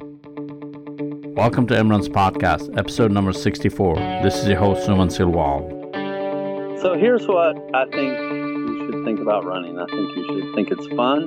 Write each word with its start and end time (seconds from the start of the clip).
Welcome 0.00 1.66
to 1.68 1.74
Emran's 1.74 2.08
podcast, 2.08 2.76
episode 2.78 3.12
number 3.12 3.32
64. 3.32 3.96
This 4.22 4.36
is 4.36 4.48
your 4.48 4.58
host, 4.58 4.88
Suman 4.88 5.08
Silwal. 5.08 5.78
So 6.80 6.94
here's 6.94 7.26
what 7.26 7.56
I 7.74 7.84
think 7.86 8.18
you 8.18 8.90
should 8.90 9.04
think 9.04 9.20
about 9.20 9.44
running. 9.44 9.78
I 9.78 9.84
think 9.86 10.16
you 10.16 10.24
should 10.26 10.54
think 10.54 10.70
it's 10.70 10.86
fun. 10.96 11.26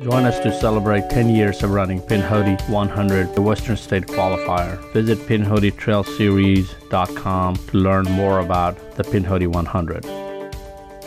Join 0.00 0.24
us 0.24 0.38
to 0.40 0.52
celebrate 0.52 1.08
10 1.10 1.30
years 1.30 1.62
of 1.62 1.70
running 1.70 2.00
Pinhoti 2.00 2.60
100, 2.68 3.34
the 3.34 3.42
Western 3.42 3.76
State 3.76 4.06
Qualifier. 4.06 4.78
Visit 4.92 5.18
PinhotiTrailSeries.com 5.20 7.56
to 7.56 7.78
learn 7.78 8.04
more 8.04 8.40
about 8.40 8.96
the 8.96 9.04
Pinhoti 9.04 9.46
100. 9.46 10.04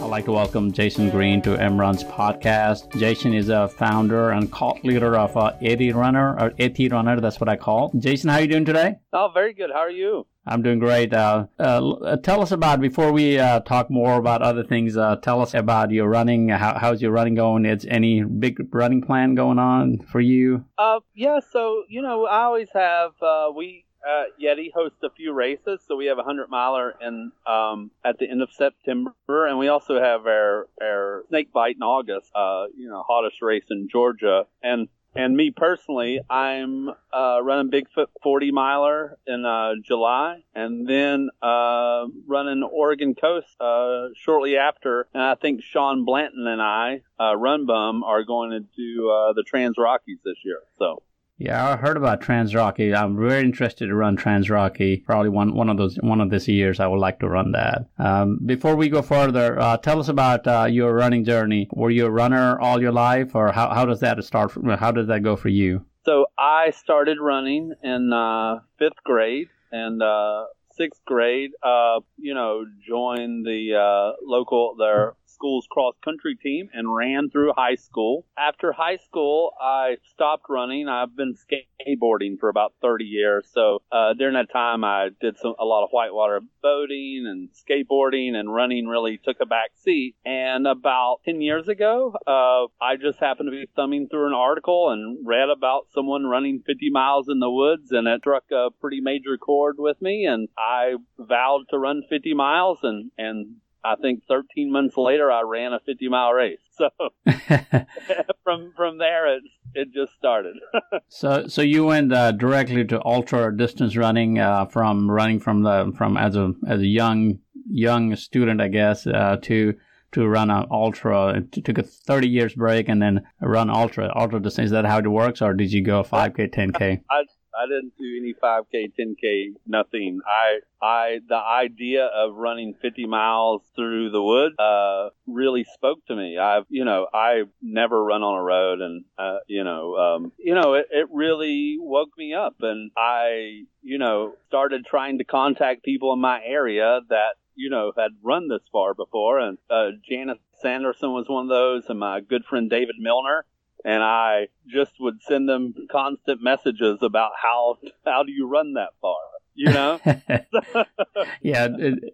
I'd 0.06 0.12
like 0.12 0.26
to 0.26 0.34
welcome 0.34 0.72
Jason 0.72 1.10
Green 1.10 1.42
to 1.42 1.58
Emran's 1.58 2.04
podcast. 2.04 2.96
Jason 3.00 3.34
is 3.34 3.50
a 3.50 3.68
founder 3.68 4.30
and 4.30 4.52
cult 4.52 4.86
leader 4.86 5.18
of 5.18 5.36
uh, 5.36 5.54
Yeti 5.60 5.96
Runner, 5.96 6.40
or 6.40 6.52
Yeti 6.52 6.92
Runner, 6.92 7.20
that's 7.20 7.40
what 7.40 7.50
I 7.50 7.56
call. 7.56 7.92
Jason, 7.98 8.30
how 8.30 8.36
are 8.36 8.42
you 8.42 8.48
doing 8.48 8.66
today? 8.66 9.00
Oh, 9.12 9.32
very 9.34 9.56
good. 9.56 9.72
How 9.74 9.80
are 9.80 9.90
you? 9.90 10.28
I'm 10.46 10.62
doing 10.62 10.78
great. 10.78 11.12
Uh, 11.12 11.48
uh, 11.58 12.18
tell 12.18 12.44
us 12.44 12.52
about, 12.52 12.82
before 12.82 13.12
we 13.12 13.40
uh, 13.40 13.62
talk 13.62 13.90
more 13.90 14.20
about 14.20 14.44
other 14.44 14.64
things, 14.64 14.96
uh, 14.96 15.16
tell 15.16 15.42
us 15.42 15.56
about 15.56 15.90
your 15.90 16.08
running. 16.08 16.50
How, 16.50 16.78
how's 16.78 17.02
your 17.02 17.12
running 17.12 17.34
going? 17.34 17.66
Is 17.66 17.84
any 17.90 18.24
big 18.24 18.60
running 18.76 19.02
plan 19.02 19.34
going 19.34 19.58
on 19.58 20.02
for 20.12 20.20
you? 20.22 20.66
Uh, 20.78 21.00
yeah, 21.16 21.40
so, 21.52 21.82
you 21.90 22.04
know, 22.04 22.28
I 22.28 22.44
always 22.44 22.70
have, 22.76 23.14
uh, 23.24 23.50
we, 23.56 23.85
uh, 24.06 24.24
Yeti 24.42 24.72
hosts 24.74 25.00
a 25.04 25.10
few 25.10 25.34
races, 25.34 25.82
so 25.88 25.96
we 25.96 26.06
have 26.06 26.20
a 26.20 26.24
hundred 26.24 26.50
miler 26.50 26.94
in 27.02 27.32
um, 27.48 27.92
at 28.04 28.20
the 28.20 28.30
end 28.30 28.42
of 28.42 28.50
September, 28.52 29.14
and 29.28 29.58
we 29.58 29.68
also 29.68 30.00
have 30.00 30.26
our 30.26 30.68
our 30.82 31.24
snake 31.30 31.52
bite 31.52 31.76
in 31.76 31.84
August. 31.84 32.32
Uh, 32.36 32.66
you 32.76 32.90
know, 32.90 33.04
hottest 33.08 33.42
race 33.42 33.66
in 33.70 33.88
Georgia, 33.90 34.46
and 34.62 34.88
and 35.16 35.36
me 35.36 35.52
personally, 35.56 36.20
I'm 36.30 36.90
uh, 36.90 37.40
running 37.42 37.72
Bigfoot 37.72 38.08
40 38.22 38.52
miler 38.52 39.18
in 39.26 39.46
uh, 39.46 39.76
July, 39.82 40.44
and 40.54 40.88
then 40.88 41.30
uh, 41.42 42.06
running 42.28 42.64
Oregon 42.64 43.16
Coast 43.16 43.48
uh, 43.62 44.10
shortly 44.18 44.58
after. 44.58 45.08
And 45.14 45.24
I 45.24 45.36
think 45.36 45.64
Sean 45.64 46.04
Blanton 46.04 46.46
and 46.46 46.62
I, 46.62 47.02
uh, 47.18 47.38
Run 47.38 47.66
Bum, 47.66 48.04
are 48.04 48.26
going 48.26 48.52
to 48.52 48.60
do 48.60 49.10
uh, 49.10 49.32
the 49.32 49.44
Trans 49.44 49.78
Rockies 49.78 50.20
this 50.24 50.38
year. 50.44 50.60
So. 50.78 51.02
Yeah, 51.38 51.68
I 51.68 51.76
heard 51.76 51.98
about 51.98 52.22
Trans 52.22 52.56
Rocky. 52.56 52.96
I'm 52.96 53.18
very 53.18 53.42
interested 53.42 53.88
to 53.88 53.96
run 53.96 54.16
Trans 54.16 54.50
Rocky. 54.50 54.98
Probably 54.98 55.30
one 55.30 55.54
one 55.54 55.70
of 55.70 55.76
those 55.76 55.98
one 55.98 56.22
of 56.22 56.30
these 56.30 56.48
years, 56.48 56.80
I 56.80 56.88
would 56.88 57.00
like 57.00 57.20
to 57.20 57.28
run 57.28 57.52
that. 57.52 57.88
Um, 57.98 58.40
before 58.46 58.76
we 58.78 58.88
go 58.88 59.02
further, 59.02 59.60
uh, 59.60 59.76
tell 59.78 60.00
us 60.00 60.08
about 60.08 60.48
uh, 60.48 60.66
your 60.70 60.94
running 60.94 61.26
journey. 61.26 61.68
Were 61.74 61.90
you 61.90 62.06
a 62.06 62.12
runner 62.12 62.58
all 62.60 62.82
your 62.82 62.94
life, 62.94 63.36
or 63.36 63.52
how 63.52 63.74
how 63.74 63.86
does 63.86 64.00
that 64.00 64.24
start? 64.24 64.54
How 64.80 64.92
does 64.92 65.08
that 65.08 65.24
go 65.24 65.36
for 65.36 65.50
you? 65.50 65.86
So 66.06 66.28
I 66.38 66.72
started 66.72 67.18
running 67.20 67.74
in 67.84 68.14
uh, 68.14 68.60
fifth 68.80 69.04
grade, 69.04 69.50
and 69.74 70.02
uh, 70.02 70.46
sixth 70.78 71.04
grade, 71.06 71.52
uh, 71.64 72.00
you 72.18 72.34
know, 72.34 72.66
joined 72.88 73.46
the 73.46 73.76
uh, 73.76 74.16
local 74.24 74.76
their 74.78 75.16
school's 75.36 75.68
cross 75.70 75.96
country 76.04 76.36
team 76.36 76.70
and 76.74 76.94
ran 76.94 77.30
through 77.30 77.54
high 77.56 77.76
school. 77.76 78.26
After 78.38 78.72
high 78.72 78.98
school, 78.98 79.52
I 79.62 79.98
stopped 80.12 80.46
running. 80.50 80.88
I've 80.88 81.16
been 81.16 81.36
skateboarding 81.36 82.40
for 82.40 82.50
about 82.50 82.74
30 82.82 83.06
years. 83.06 83.48
So 83.54 83.82
uh, 83.92 84.14
during 84.14 84.34
that 84.36 84.52
time, 84.52 84.84
I 84.84 85.10
did 85.22 85.38
some 85.38 85.56
a 85.60 85.66
lot 85.66 85.84
of 85.84 85.90
whitewater 85.92 86.42
boating 86.62 87.26
and 87.28 87.50
skateboarding, 87.50 88.34
and 88.34 88.54
running 88.54 88.88
really 88.88 89.20
took 89.24 89.38
a 89.42 89.46
back 89.46 89.72
seat. 89.76 90.16
And 90.26 90.66
about 90.66 91.20
10 91.26 91.42
years 91.42 91.68
ago, 91.68 92.14
uh, 92.26 92.66
I 92.84 92.96
just 93.00 93.20
happened 93.20 93.48
to 93.48 93.52
be 93.52 93.70
thumbing 93.76 94.08
through 94.10 94.28
an 94.28 94.34
article 94.34 94.90
and 94.90 95.26
read 95.26 95.50
about 95.50 95.88
someone 95.94 96.26
running 96.26 96.64
50 96.66 96.90
miles 96.92 97.28
in 97.30 97.40
the 97.40 97.52
woods, 97.52 97.92
and 97.92 98.08
it 98.08 98.22
struck 98.22 98.46
a 98.52 98.70
pretty 98.80 99.02
major 99.02 99.38
chord 99.38 99.76
with 99.78 100.02
me. 100.02 100.26
And 100.26 100.48
I 100.58 100.96
vowed 101.20 101.66
to 101.70 101.78
run 101.78 102.04
50 102.10 102.34
miles, 102.34 102.80
and 102.84 103.12
and 103.18 103.58
I 103.86 103.96
think 104.02 104.24
13 104.28 104.72
months 104.72 104.98
later, 104.98 105.32
I 105.32 105.42
ran 105.42 105.74
a 105.74 105.80
50 105.80 106.10
mile 106.10 106.32
race. 106.32 106.60
So 106.72 106.90
from 108.44 108.74
from 108.76 108.98
there, 108.98 109.38
it 109.38 109.44
it 109.74 109.94
just 109.94 110.14
started. 110.14 110.56
so 111.10 111.48
so 111.48 111.62
you 111.62 111.86
went 111.86 112.12
uh, 112.12 112.32
directly 112.32 112.86
to 112.86 113.06
ultra 113.06 113.56
distance 113.56 113.96
running 113.96 114.40
uh, 114.40 114.66
from 114.66 115.10
running 115.10 115.40
from 115.40 115.64
the 115.64 115.94
from 115.98 116.18
as 116.18 116.36
a 116.36 116.54
as 116.68 116.82
a 116.82 116.88
young 116.88 117.40
young 117.68 118.16
student, 118.16 118.62
I 118.62 118.70
guess, 118.70 119.06
uh, 119.06 119.38
to 119.44 119.76
to 120.14 120.28
run 120.28 120.50
an 120.50 120.66
ultra. 120.72 121.38
It 121.38 121.64
took 121.66 121.78
a 121.78 121.84
30 121.84 122.28
years 122.28 122.54
break 122.54 122.90
and 122.90 123.02
then 123.02 123.22
run 123.42 123.70
ultra 123.70 124.12
ultra 124.16 124.42
distance. 124.42 124.66
Is 124.68 124.72
that 124.72 124.86
how 124.86 125.00
it 125.00 125.08
works, 125.08 125.42
or 125.42 125.54
did 125.54 125.72
you 125.72 125.84
go 125.84 126.04
5k, 126.04 126.54
10k? 126.54 127.02
I, 127.10 127.16
I 127.16 127.24
didn't 127.68 127.94
do 127.98 128.18
any 128.20 128.34
5K, 128.34 128.92
10K, 129.00 129.54
nothing. 129.66 130.20
I, 130.26 130.60
I, 130.82 131.20
the 131.28 131.36
idea 131.38 132.06
of 132.06 132.36
running 132.36 132.76
50 132.82 133.06
miles 133.06 133.62
through 133.76 134.12
the 134.12 134.22
woods, 134.22 134.56
uh, 134.60 135.10
really 135.28 135.66
spoke 135.74 136.06
to 136.08 136.16
me. 136.16 136.38
I've, 136.38 136.66
you 136.70 136.86
know, 136.86 137.08
I've 137.14 137.50
never 137.62 138.04
run 138.04 138.24
on 138.24 138.38
a 138.38 138.44
road 138.44 138.82
and, 138.82 139.06
uh, 139.18 139.38
you 139.48 139.64
know, 139.64 139.96
um, 139.96 140.32
you 140.38 140.54
know, 140.54 140.74
it, 140.74 140.88
it 140.92 141.08
really 141.12 141.78
woke 141.80 142.12
me 142.18 142.34
up 142.34 142.56
and 142.62 142.92
I, 142.98 143.64
you 143.82 143.98
know, 143.98 144.34
started 144.48 144.86
trying 144.86 145.20
to 145.20 145.24
contact 145.24 145.84
people 145.84 146.14
in 146.14 146.20
my 146.20 146.42
area 146.44 147.02
that, 147.10 147.36
you 147.56 147.70
know, 147.70 147.94
had 147.98 148.12
run 148.22 148.50
this 148.50 148.68
far 148.72 148.94
before. 148.94 149.40
And, 149.40 149.58
uh, 149.70 149.92
Janice 150.08 150.40
Sanderson 150.62 151.12
was 151.12 151.28
one 151.28 151.44
of 151.44 151.50
those 151.50 151.84
and 151.90 152.00
my 152.00 152.20
good 152.20 152.44
friend 152.46 152.70
David 152.70 152.96
Milner 153.00 153.46
and 153.86 154.02
I 154.02 154.48
just 154.68 154.94
would 155.00 155.22
send 155.22 155.48
them 155.48 155.74
constant 155.92 156.42
messages 156.42 156.98
about 157.02 157.32
how 157.42 157.78
how 158.04 158.24
do 158.24 158.32
you 158.32 158.50
run 158.50 158.74
that 158.74 158.90
far, 159.00 159.20
you 159.54 159.72
know? 159.72 160.00
yeah. 161.42 161.68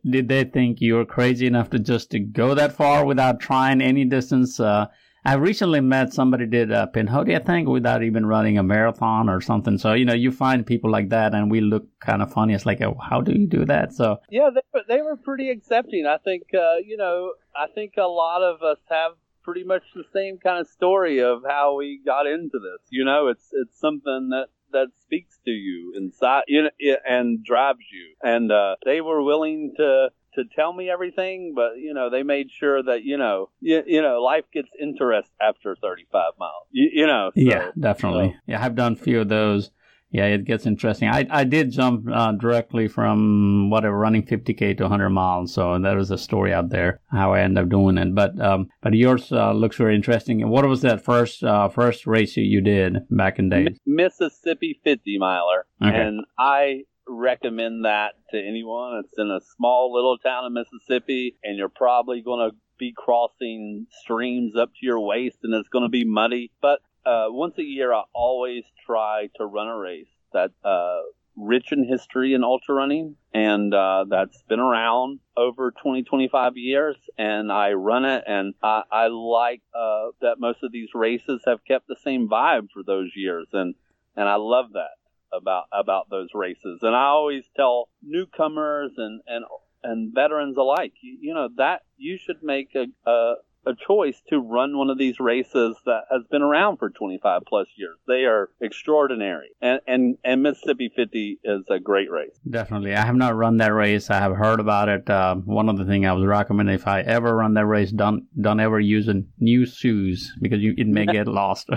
Did 0.07 0.27
they 0.27 0.43
think 0.43 0.81
you 0.81 0.95
were 0.95 1.05
crazy 1.05 1.47
enough 1.47 1.69
to 1.69 1.79
just 1.79 2.11
to 2.11 2.19
go 2.19 2.53
that 2.53 2.73
far 2.73 3.05
without 3.05 3.39
trying 3.39 3.81
any 3.81 4.03
distance? 4.03 4.59
Uh, 4.59 4.87
I 5.23 5.35
recently 5.35 5.81
met 5.81 6.13
somebody 6.13 6.47
did 6.47 6.71
a 6.71 6.89
Pinhoti, 6.93 7.39
I 7.39 7.43
think, 7.43 7.69
without 7.69 8.03
even 8.03 8.25
running 8.25 8.57
a 8.57 8.63
marathon 8.63 9.29
or 9.29 9.39
something. 9.39 9.77
So 9.77 9.93
you 9.93 10.03
know, 10.03 10.13
you 10.13 10.31
find 10.31 10.65
people 10.65 10.91
like 10.91 11.09
that, 11.09 11.33
and 11.33 11.49
we 11.49 11.61
look 11.61 11.87
kind 12.01 12.21
of 12.21 12.33
funny. 12.33 12.53
It's 12.53 12.65
like, 12.65 12.81
oh, 12.81 12.97
how 13.09 13.21
do 13.21 13.31
you 13.31 13.47
do 13.47 13.63
that? 13.65 13.93
So 13.93 14.19
yeah, 14.29 14.49
they 14.53 14.61
were, 14.73 14.81
they 14.89 15.01
were 15.01 15.15
pretty 15.15 15.49
accepting. 15.51 16.05
I 16.05 16.17
think 16.17 16.43
uh, 16.53 16.77
you 16.85 16.97
know, 16.97 17.33
I 17.55 17.67
think 17.73 17.93
a 17.97 18.07
lot 18.07 18.41
of 18.41 18.61
us 18.61 18.79
have 18.89 19.11
pretty 19.43 19.63
much 19.63 19.83
the 19.95 20.03
same 20.13 20.37
kind 20.37 20.59
of 20.59 20.67
story 20.67 21.21
of 21.21 21.43
how 21.47 21.77
we 21.77 22.01
got 22.05 22.27
into 22.27 22.59
this. 22.59 22.81
You 22.89 23.05
know, 23.05 23.27
it's 23.27 23.49
it's 23.53 23.79
something 23.79 24.29
that 24.29 24.47
that 24.71 24.87
speaks 25.01 25.37
to 25.45 25.51
you 25.51 25.93
inside 25.97 26.43
you 26.47 26.63
know, 26.63 26.95
and 27.07 27.43
drives 27.43 27.79
you. 27.91 28.15
And 28.21 28.51
uh, 28.51 28.75
they 28.85 29.01
were 29.01 29.21
willing 29.21 29.73
to 29.77 30.09
to 30.35 30.43
tell 30.55 30.71
me 30.71 30.89
everything, 30.89 31.53
but 31.55 31.77
you 31.77 31.93
know 31.93 32.09
they 32.09 32.23
made 32.23 32.47
sure 32.51 32.81
that 32.81 33.03
you 33.03 33.17
know 33.17 33.49
you, 33.59 33.83
you 33.85 34.01
know 34.01 34.21
life 34.21 34.45
gets 34.53 34.69
interest 34.81 35.29
after 35.41 35.75
35 35.81 36.33
miles. 36.39 36.67
You, 36.71 36.89
you 36.93 37.07
know. 37.07 37.31
So, 37.33 37.41
yeah, 37.41 37.71
definitely. 37.79 38.29
So. 38.29 38.39
Yeah, 38.47 38.63
I've 38.63 38.75
done 38.75 38.93
a 38.93 38.97
few 38.97 39.21
of 39.21 39.29
those 39.29 39.71
yeah, 40.11 40.25
it 40.25 40.43
gets 40.43 40.65
interesting. 40.65 41.07
I, 41.07 41.25
I 41.29 41.45
did 41.45 41.71
jump 41.71 42.05
uh, 42.11 42.33
directly 42.33 42.89
from 42.89 43.69
whatever 43.69 43.97
running 43.97 44.23
50k 44.23 44.77
to 44.77 44.83
100 44.83 45.09
miles, 45.09 45.53
so 45.53 45.79
there 45.79 45.97
is 45.97 46.11
a 46.11 46.17
story 46.17 46.53
out 46.53 46.69
there 46.69 46.99
how 47.09 47.33
I 47.33 47.41
end 47.41 47.57
up 47.57 47.69
doing 47.69 47.97
it. 47.97 48.13
But 48.13 48.39
um, 48.41 48.67
but 48.81 48.93
yours 48.93 49.31
uh, 49.31 49.53
looks 49.53 49.77
very 49.77 49.95
interesting. 49.95 50.41
And 50.41 50.51
what 50.51 50.65
was 50.67 50.81
that 50.81 51.03
first 51.03 51.43
uh, 51.43 51.69
first 51.69 52.05
race 52.05 52.35
you, 52.35 52.43
you 52.43 52.61
did 52.61 53.07
back 53.09 53.39
in 53.39 53.49
days? 53.49 53.77
Mississippi 53.85 54.79
50 54.83 55.17
miler, 55.17 55.65
okay. 55.81 55.95
and 55.95 56.25
I 56.37 56.81
recommend 57.07 57.85
that 57.85 58.15
to 58.31 58.37
anyone. 58.37 59.01
It's 59.05 59.17
in 59.17 59.31
a 59.31 59.39
small 59.55 59.93
little 59.93 60.17
town 60.17 60.45
in 60.45 60.53
Mississippi, 60.53 61.37
and 61.41 61.57
you're 61.57 61.69
probably 61.69 62.21
going 62.21 62.49
to 62.49 62.55
be 62.77 62.93
crossing 62.97 63.85
streams 64.01 64.57
up 64.57 64.69
to 64.69 64.85
your 64.85 64.99
waist, 64.99 65.37
and 65.43 65.53
it's 65.53 65.69
going 65.69 65.83
to 65.83 65.89
be 65.89 66.03
muddy. 66.03 66.51
But 66.61 66.79
uh, 67.05 67.25
once 67.29 67.57
a 67.57 67.63
year, 67.63 67.93
I 67.93 68.03
always 68.13 68.63
try 68.85 69.29
to 69.37 69.45
run 69.45 69.67
a 69.67 69.77
race 69.77 70.07
that 70.33 70.51
uh, 70.63 71.01
rich 71.35 71.71
in 71.71 71.83
history 71.83 72.33
in 72.33 72.43
ultra 72.43 72.75
running, 72.75 73.15
and 73.33 73.73
uh, 73.73 74.05
that's 74.09 74.41
been 74.43 74.59
around 74.59 75.19
over 75.35 75.71
20, 75.71 76.03
25 76.03 76.57
years. 76.57 76.97
And 77.17 77.51
I 77.51 77.73
run 77.73 78.05
it, 78.05 78.23
and 78.27 78.53
I, 78.61 78.83
I 78.91 79.07
like 79.07 79.61
uh, 79.73 80.07
that 80.21 80.35
most 80.39 80.63
of 80.63 80.71
these 80.71 80.89
races 80.93 81.41
have 81.45 81.63
kept 81.65 81.87
the 81.87 81.97
same 82.03 82.29
vibe 82.29 82.67
for 82.73 82.83
those 82.83 83.11
years, 83.15 83.47
and 83.53 83.75
and 84.15 84.27
I 84.27 84.35
love 84.35 84.73
that 84.73 84.97
about 85.33 85.65
about 85.71 86.09
those 86.09 86.29
races. 86.33 86.79
And 86.81 86.95
I 86.95 87.05
always 87.05 87.43
tell 87.55 87.89
newcomers 88.03 88.91
and 88.97 89.21
and 89.27 89.45
and 89.83 90.13
veterans 90.13 90.57
alike, 90.57 90.93
you, 91.01 91.17
you 91.21 91.33
know 91.33 91.49
that 91.57 91.81
you 91.97 92.17
should 92.17 92.43
make 92.43 92.75
a, 92.75 92.85
a 93.09 93.33
a 93.65 93.73
choice 93.87 94.21
to 94.29 94.39
run 94.39 94.77
one 94.77 94.89
of 94.89 94.97
these 94.97 95.19
races 95.19 95.75
that 95.85 96.01
has 96.11 96.23
been 96.29 96.41
around 96.41 96.77
for 96.77 96.89
25 96.89 97.41
plus 97.47 97.67
years. 97.75 97.97
They 98.07 98.25
are 98.25 98.49
extraordinary. 98.59 99.49
And, 99.61 99.79
and, 99.87 100.17
and 100.23 100.43
Mississippi 100.43 100.91
50 100.95 101.39
is 101.43 101.61
a 101.69 101.79
great 101.79 102.09
race. 102.09 102.37
Definitely. 102.49 102.95
I 102.95 103.05
have 103.05 103.15
not 103.15 103.35
run 103.35 103.57
that 103.57 103.73
race. 103.73 104.09
I 104.09 104.19
have 104.19 104.35
heard 104.35 104.59
about 104.59 104.89
it. 104.89 105.09
Uh, 105.09 105.35
one 105.35 105.69
of 105.69 105.77
the 105.77 105.85
things 105.85 106.05
I 106.05 106.13
was 106.13 106.25
recommending 106.25 106.75
if 106.75 106.87
I 106.87 107.01
ever 107.01 107.35
run 107.35 107.53
that 107.55 107.65
race, 107.65 107.91
don't, 107.91 108.25
don't 108.39 108.59
ever 108.59 108.79
use 108.79 109.07
a 109.07 109.21
new 109.39 109.65
shoes 109.65 110.33
because 110.41 110.59
you, 110.61 110.73
it 110.77 110.87
may 110.87 111.05
get 111.05 111.27
lost. 111.27 111.69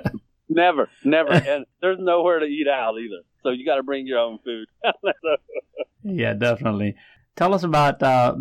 never, 0.48 0.88
never. 1.04 1.32
And 1.32 1.66
there's 1.80 1.98
nowhere 2.00 2.40
to 2.40 2.46
eat 2.46 2.66
out 2.68 2.94
either. 2.98 3.22
So 3.42 3.50
you 3.50 3.64
got 3.64 3.76
to 3.76 3.82
bring 3.82 4.06
your 4.06 4.18
own 4.18 4.38
food. 4.44 4.66
yeah, 6.02 6.34
definitely. 6.34 6.96
Tell 7.36 7.54
us 7.54 7.62
about 7.62 8.02
uh, 8.02 8.34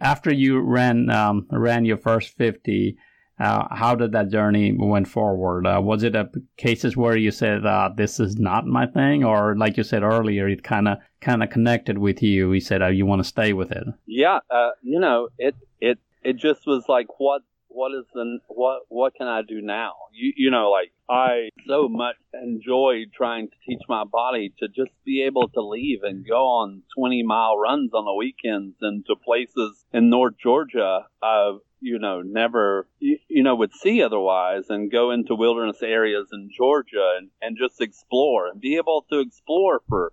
after 0.00 0.32
you 0.32 0.60
ran 0.60 1.10
um, 1.10 1.46
ran 1.50 1.84
your 1.84 1.96
first 1.98 2.36
50 2.36 2.96
uh, 3.42 3.66
how 3.74 3.94
did 3.94 4.12
that 4.12 4.30
journey 4.30 4.72
went 4.72 5.08
forward? 5.08 5.66
Uh, 5.66 5.80
was 5.82 6.04
it 6.04 6.14
a 6.14 6.30
cases 6.56 6.96
where 6.96 7.16
you 7.16 7.32
said 7.32 7.66
uh, 7.66 7.90
this 7.96 8.20
is 8.20 8.36
not 8.36 8.66
my 8.66 8.86
thing, 8.86 9.24
or 9.24 9.56
like 9.56 9.76
you 9.76 9.82
said 9.82 10.04
earlier, 10.04 10.48
it 10.48 10.62
kind 10.62 10.86
of 10.86 10.98
kind 11.20 11.42
of 11.42 11.50
connected 11.50 11.98
with 11.98 12.22
you? 12.22 12.52
You 12.52 12.60
said 12.60 12.82
uh, 12.82 12.88
you 12.88 13.04
want 13.04 13.20
to 13.20 13.28
stay 13.28 13.52
with 13.52 13.72
it. 13.72 13.84
Yeah, 14.06 14.38
uh, 14.48 14.70
you 14.82 15.00
know, 15.00 15.28
it 15.38 15.56
it 15.80 15.98
it 16.22 16.36
just 16.36 16.66
was 16.66 16.84
like 16.88 17.18
what 17.18 17.42
what 17.74 17.92
is 17.92 18.04
the 18.14 18.38
what 18.48 18.82
what 18.88 19.14
can 19.14 19.26
I 19.26 19.42
do 19.42 19.60
now? 19.60 19.92
You 20.12 20.32
you 20.36 20.50
know, 20.50 20.70
like 20.70 20.92
I 21.08 21.50
so 21.66 21.88
much 21.88 22.16
enjoyed 22.32 23.12
trying 23.16 23.48
to 23.48 23.54
teach 23.66 23.82
my 23.88 24.04
body 24.04 24.52
to 24.60 24.68
just 24.68 24.92
be 25.04 25.22
able 25.22 25.48
to 25.50 25.60
leave 25.60 26.02
and 26.02 26.26
go 26.26 26.44
on 26.44 26.82
20 26.96 27.22
mile 27.22 27.56
runs 27.56 27.92
on 27.92 28.04
the 28.04 28.14
weekends 28.14 28.76
and 28.80 29.04
to 29.06 29.16
places 29.16 29.84
in 29.92 30.10
North 30.10 30.34
Georgia. 30.42 31.06
Uh, 31.22 31.52
you 31.80 31.98
know, 31.98 32.22
never, 32.22 32.86
you, 33.00 33.18
you, 33.28 33.42
know, 33.42 33.56
would 33.56 33.74
see 33.74 34.02
otherwise 34.02 34.66
and 34.68 34.90
go 34.90 35.10
into 35.10 35.34
wilderness 35.34 35.82
areas 35.82 36.28
in 36.32 36.48
Georgia 36.56 37.16
and, 37.18 37.30
and 37.42 37.58
just 37.58 37.80
explore 37.80 38.46
and 38.46 38.60
be 38.60 38.76
able 38.76 39.04
to 39.10 39.18
explore 39.18 39.82
for 39.88 40.12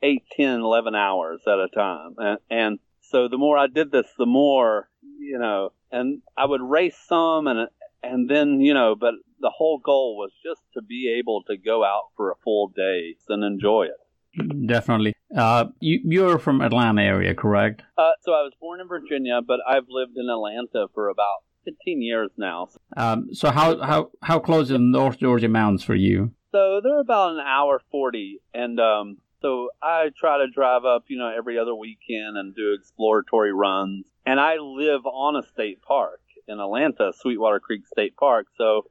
8, 0.00 0.22
10, 0.36 0.60
11 0.60 0.94
hours 0.94 1.40
at 1.46 1.58
a 1.58 1.66
time. 1.74 2.14
And, 2.18 2.38
and 2.48 2.78
so 3.10 3.28
the 3.28 3.38
more 3.38 3.56
I 3.58 3.66
did 3.66 3.90
this, 3.90 4.06
the 4.18 4.26
more, 4.26 4.88
you 5.18 5.38
know, 5.38 5.72
and 5.90 6.22
I 6.36 6.46
would 6.46 6.62
race 6.62 6.96
some 7.08 7.46
and, 7.46 7.68
and 8.02 8.28
then, 8.28 8.60
you 8.60 8.74
know, 8.74 8.94
but 8.94 9.14
the 9.40 9.52
whole 9.56 9.78
goal 9.78 10.16
was 10.16 10.30
just 10.44 10.60
to 10.74 10.82
be 10.82 11.16
able 11.18 11.42
to 11.44 11.56
go 11.56 11.84
out 11.84 12.10
for 12.16 12.30
a 12.30 12.36
full 12.44 12.68
day 12.68 13.16
and 13.28 13.44
enjoy 13.44 13.84
it. 13.86 14.66
Definitely. 14.66 15.14
Uh, 15.34 15.66
you, 15.80 16.00
you're 16.04 16.38
from 16.38 16.60
Atlanta 16.60 17.02
area, 17.02 17.34
correct? 17.34 17.82
Uh, 17.96 18.12
so 18.22 18.32
I 18.32 18.42
was 18.42 18.52
born 18.60 18.80
in 18.80 18.88
Virginia, 18.88 19.40
but 19.46 19.60
I've 19.68 19.86
lived 19.88 20.16
in 20.16 20.28
Atlanta 20.28 20.86
for 20.94 21.08
about 21.08 21.42
15 21.64 22.02
years 22.02 22.30
now. 22.36 22.68
Um, 22.96 23.28
so 23.32 23.50
how, 23.50 23.80
how, 23.82 24.10
how 24.22 24.38
close 24.38 24.70
are 24.70 24.74
the 24.74 24.78
North 24.78 25.18
Georgia 25.18 25.48
mountains 25.48 25.82
for 25.82 25.94
you? 25.94 26.32
So 26.52 26.80
they're 26.82 27.00
about 27.00 27.32
an 27.32 27.40
hour 27.40 27.80
40. 27.90 28.40
And 28.54 28.80
um, 28.80 29.18
so 29.40 29.70
I 29.82 30.10
try 30.18 30.38
to 30.38 30.50
drive 30.50 30.84
up, 30.84 31.04
you 31.08 31.18
know, 31.18 31.32
every 31.36 31.58
other 31.58 31.74
weekend 31.74 32.36
and 32.36 32.54
do 32.54 32.74
exploratory 32.78 33.52
runs. 33.52 34.06
And 34.26 34.40
I 34.40 34.56
live 34.56 35.06
on 35.06 35.36
a 35.36 35.46
state 35.46 35.80
park 35.82 36.20
in 36.46 36.58
Atlanta, 36.60 37.12
Sweetwater 37.14 37.60
Creek 37.60 37.86
State 37.86 38.16
Park. 38.16 38.46
So 38.56 38.86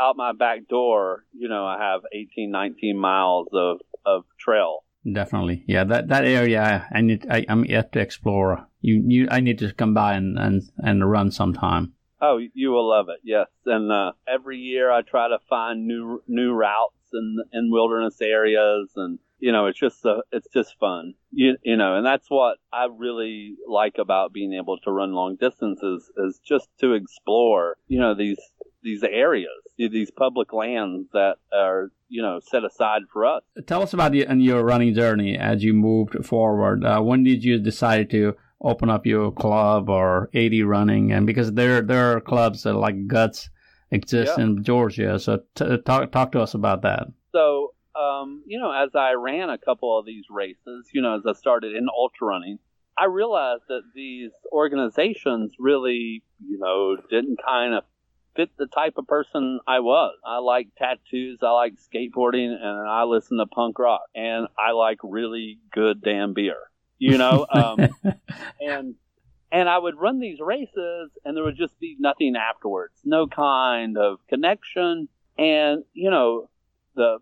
out 0.00 0.16
my 0.16 0.32
back 0.32 0.66
door, 0.68 1.24
you 1.32 1.48
know, 1.48 1.64
I 1.64 1.78
have 1.78 2.02
18, 2.12 2.50
19 2.50 2.98
miles 2.98 3.48
of, 3.52 3.78
of 4.04 4.24
trail. 4.38 4.84
Definitely, 5.10 5.64
yeah. 5.66 5.82
That 5.82 6.08
that 6.08 6.24
area, 6.24 6.86
I 6.92 7.00
need. 7.00 7.26
I, 7.28 7.44
am 7.48 7.64
yet 7.64 7.90
to 7.92 7.98
explore. 7.98 8.68
You, 8.80 9.02
you. 9.04 9.28
I 9.32 9.40
need 9.40 9.58
to 9.58 9.72
come 9.72 9.94
by 9.94 10.14
and 10.14 10.38
and 10.38 10.62
and 10.78 11.10
run 11.10 11.32
sometime. 11.32 11.94
Oh, 12.20 12.38
you 12.54 12.70
will 12.70 12.88
love 12.88 13.06
it. 13.08 13.18
Yes, 13.24 13.48
and 13.66 13.90
uh, 13.90 14.12
every 14.28 14.58
year 14.58 14.92
I 14.92 15.02
try 15.02 15.26
to 15.26 15.38
find 15.50 15.88
new 15.88 16.22
new 16.28 16.52
routes 16.52 17.10
in 17.12 17.38
in 17.52 17.72
wilderness 17.72 18.20
areas, 18.20 18.92
and 18.94 19.18
you 19.42 19.50
know, 19.50 19.66
it's 19.66 19.78
just 19.78 20.06
uh, 20.06 20.22
it's 20.30 20.46
just 20.54 20.78
fun. 20.78 21.14
You 21.32 21.56
you 21.64 21.76
know, 21.76 21.96
and 21.96 22.06
that's 22.06 22.30
what 22.30 22.58
I 22.72 22.86
really 22.96 23.56
like 23.66 23.96
about 23.98 24.32
being 24.32 24.52
able 24.52 24.78
to 24.78 24.92
run 24.92 25.14
long 25.14 25.34
distances 25.34 26.08
is 26.16 26.40
just 26.46 26.68
to 26.78 26.92
explore. 26.92 27.76
You 27.88 27.98
know, 27.98 28.14
these 28.14 28.38
these 28.84 29.02
areas, 29.02 29.50
these 29.76 30.12
public 30.12 30.52
lands 30.52 31.08
that 31.12 31.38
are 31.52 31.90
you 32.08 32.22
know 32.22 32.38
set 32.40 32.62
aside 32.62 33.02
for 33.12 33.26
us. 33.26 33.42
Tell 33.66 33.82
us 33.82 33.92
about 33.92 34.14
your, 34.14 34.32
your 34.34 34.62
running 34.62 34.94
journey 34.94 35.36
as 35.36 35.64
you 35.64 35.74
moved 35.74 36.24
forward. 36.24 36.84
Uh, 36.84 37.00
when 37.00 37.24
did 37.24 37.42
you 37.42 37.58
decide 37.58 38.10
to 38.10 38.36
open 38.60 38.90
up 38.90 39.04
your 39.06 39.32
club 39.32 39.90
or 39.90 40.30
Yeti 40.32 40.64
running? 40.64 41.10
And 41.10 41.26
because 41.26 41.52
there 41.54 41.82
there 41.82 42.16
are 42.16 42.20
clubs 42.20 42.62
that 42.62 42.74
like 42.74 43.08
Guts 43.08 43.50
exist 43.90 44.34
yeah. 44.38 44.44
in 44.44 44.62
Georgia, 44.62 45.18
so 45.18 45.40
t- 45.56 45.78
talk 45.78 46.12
talk 46.12 46.30
to 46.30 46.40
us 46.40 46.54
about 46.54 46.82
that. 46.82 47.08
So. 47.32 47.74
Um, 47.94 48.42
you 48.46 48.58
know, 48.58 48.72
as 48.72 48.90
I 48.94 49.12
ran 49.12 49.50
a 49.50 49.58
couple 49.58 49.98
of 49.98 50.06
these 50.06 50.24
races, 50.30 50.88
you 50.92 51.02
know, 51.02 51.16
as 51.16 51.22
I 51.26 51.32
started 51.32 51.74
in 51.74 51.88
ultra 51.94 52.26
running, 52.26 52.58
I 52.98 53.06
realized 53.06 53.64
that 53.68 53.82
these 53.94 54.30
organizations 54.52 55.52
really, 55.58 56.22
you 56.40 56.58
know, 56.58 56.96
didn't 57.10 57.38
kind 57.44 57.74
of 57.74 57.84
fit 58.36 58.50
the 58.58 58.66
type 58.66 58.94
of 58.96 59.06
person 59.06 59.60
I 59.66 59.80
was. 59.80 60.14
I 60.24 60.38
like 60.38 60.68
tattoos, 60.78 61.40
I 61.42 61.50
like 61.50 61.74
skateboarding, 61.74 62.48
and 62.48 62.88
I 62.88 63.04
listen 63.04 63.38
to 63.38 63.46
punk 63.46 63.78
rock, 63.78 64.02
and 64.14 64.46
I 64.58 64.72
like 64.72 64.98
really 65.02 65.58
good 65.72 66.02
damn 66.02 66.34
beer. 66.34 66.56
You 66.98 67.18
know, 67.18 67.46
um, 67.52 67.88
and 68.60 68.94
and 69.50 69.68
I 69.68 69.78
would 69.78 69.98
run 69.98 70.18
these 70.18 70.40
races, 70.40 71.10
and 71.24 71.36
there 71.36 71.44
would 71.44 71.58
just 71.58 71.78
be 71.78 71.96
nothing 71.98 72.34
afterwards, 72.36 72.94
no 73.04 73.26
kind 73.26 73.98
of 73.98 74.18
connection, 74.28 75.08
and 75.38 75.84
you 75.92 76.10
know, 76.10 76.48
the 76.94 77.18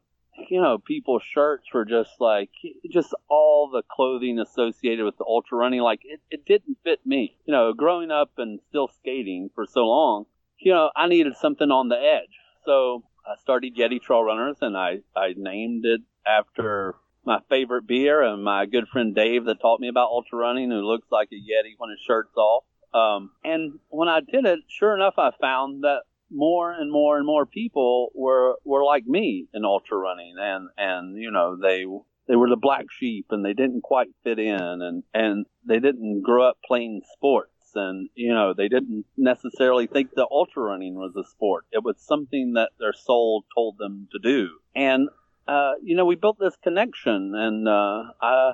you 0.51 0.61
know, 0.61 0.79
people's 0.79 1.23
shirts 1.23 1.65
were 1.73 1.85
just 1.85 2.11
like 2.19 2.51
just 2.91 3.15
all 3.29 3.71
the 3.71 3.83
clothing 3.89 4.41
associated 4.41 5.05
with 5.05 5.17
the 5.17 5.25
ultra 5.25 5.57
running. 5.57 5.81
Like 5.81 6.01
it, 6.03 6.21
it 6.29 6.45
didn't 6.45 6.79
fit 6.83 6.99
me. 7.07 7.37
You 7.47 7.53
know, 7.53 7.73
growing 7.73 8.11
up 8.11 8.33
and 8.37 8.59
still 8.69 8.89
skating 8.89 9.51
for 9.55 9.65
so 9.65 9.87
long, 9.87 10.27
you 10.59 10.73
know, 10.73 10.91
I 10.97 11.07
needed 11.07 11.37
something 11.37 11.71
on 11.71 11.89
the 11.89 11.97
edge. 11.97 12.37
So 12.67 13.05
I 13.25 13.41
started 13.41 13.77
Yeti 13.77 14.03
Trail 14.03 14.25
Runners 14.25 14.57
and 14.61 14.77
I, 14.77 14.99
I 15.17 15.35
named 15.37 15.85
it 15.87 16.01
after 16.27 16.97
my 17.25 17.39
favorite 17.49 17.87
beer 17.87 18.21
and 18.23 18.43
my 18.43 18.67
good 18.67 18.89
friend 18.89 19.15
Dave 19.15 19.45
that 19.45 19.61
taught 19.61 19.79
me 19.79 19.89
about 19.89 20.09
ultra 20.09 20.39
running 20.39 20.71
who 20.71 20.81
looks 20.81 21.07
like 21.13 21.29
a 21.33 21.37
Yeti 21.37 21.75
when 21.79 21.91
his 21.91 22.01
shirt's 22.01 22.37
off. 22.37 22.65
Um, 22.93 23.31
and 23.45 23.79
when 23.89 24.09
I 24.09 24.19
did 24.19 24.45
it, 24.47 24.61
sure 24.67 24.97
enough, 24.97 25.15
I 25.17 25.31
found 25.41 25.85
that 25.85 26.03
more 26.31 26.73
and 26.73 26.91
more 26.91 27.17
and 27.17 27.27
more 27.27 27.47
people 27.47 28.11
were, 28.15 28.57
were 28.65 28.85
like 28.85 29.07
me 29.07 29.47
in 29.53 29.65
ultra 29.65 29.99
running 29.99 30.35
and, 30.39 30.69
and, 30.77 31.19
you 31.19 31.31
know, 31.31 31.57
they, 31.61 31.85
they 32.29 32.37
were 32.37 32.49
the 32.49 32.57
black 32.57 32.87
sheep 32.91 33.27
and 33.31 33.45
they 33.45 33.55
didn't 33.55 33.83
quite 33.83 34.09
fit 34.23 34.39
in 34.39 34.61
and, 34.61 35.03
and 35.13 35.47
they 35.67 35.79
didn't 35.79 36.23
grow 36.23 36.49
up 36.49 36.59
playing 36.65 37.03
sports 37.13 37.53
and 37.75 38.09
you 38.17 38.35
know 38.35 38.53
they 38.53 38.67
didn't 38.67 39.05
necessarily 39.17 39.87
think 39.87 40.11
that 40.17 40.27
ultra 40.29 40.61
running 40.61 40.97
was 40.97 41.15
a 41.17 41.23
sport. 41.23 41.67
It 41.71 41.85
was 41.85 41.95
something 42.01 42.55
that 42.55 42.71
their 42.81 42.93
soul 42.93 43.45
told 43.55 43.79
them 43.79 44.09
to 44.11 44.19
do. 44.19 44.49
And 44.75 45.09
uh, 45.51 45.73
you 45.83 45.97
know 45.97 46.05
we 46.05 46.15
built 46.15 46.39
this 46.39 46.57
connection 46.63 47.35
and 47.35 47.67
uh, 47.67 48.05
I, 48.23 48.53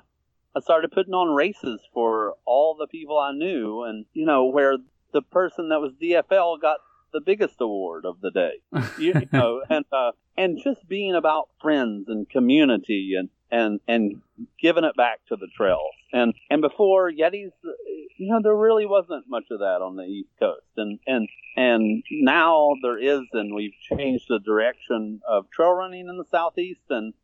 I 0.54 0.60
started 0.60 0.92
putting 0.92 1.12
on 1.12 1.34
races 1.34 1.80
for 1.92 2.34
all 2.46 2.74
the 2.74 2.86
people 2.86 3.18
i 3.18 3.32
knew 3.32 3.82
and 3.82 4.06
you 4.14 4.24
know 4.24 4.46
where 4.46 4.78
the 5.12 5.20
person 5.20 5.68
that 5.68 5.80
was 5.80 5.92
dfl 6.02 6.60
got 6.60 6.78
the 7.12 7.20
biggest 7.20 7.60
award 7.60 8.04
of 8.04 8.20
the 8.20 8.30
day 8.30 8.52
you, 8.98 9.12
you 9.14 9.28
know 9.32 9.62
and 9.68 9.84
uh, 9.92 10.12
and 10.36 10.58
just 10.62 10.86
being 10.88 11.14
about 11.14 11.48
friends 11.60 12.08
and 12.08 12.28
community 12.28 13.14
and 13.18 13.28
and 13.50 13.80
and 13.86 14.22
giving 14.60 14.84
it 14.84 14.96
back 14.96 15.20
to 15.28 15.36
the 15.36 15.48
trails. 15.56 15.94
And 16.12 16.34
and 16.50 16.60
before 16.60 17.10
Yetis, 17.10 17.52
you 18.18 18.32
know, 18.32 18.40
there 18.42 18.56
really 18.56 18.86
wasn't 18.86 19.24
much 19.28 19.44
of 19.50 19.60
that 19.60 19.82
on 19.82 19.96
the 19.96 20.04
East 20.04 20.30
Coast. 20.38 20.66
And 20.76 20.98
and 21.06 21.28
and 21.56 22.02
now 22.10 22.74
there 22.82 22.98
is, 22.98 23.22
and 23.32 23.54
we've 23.54 23.74
changed 23.80 24.26
the 24.28 24.40
direction 24.40 25.20
of 25.28 25.50
trail 25.50 25.72
running 25.72 26.08
in 26.08 26.18
the 26.18 26.24
Southeast, 26.30 26.84
and 26.90 27.14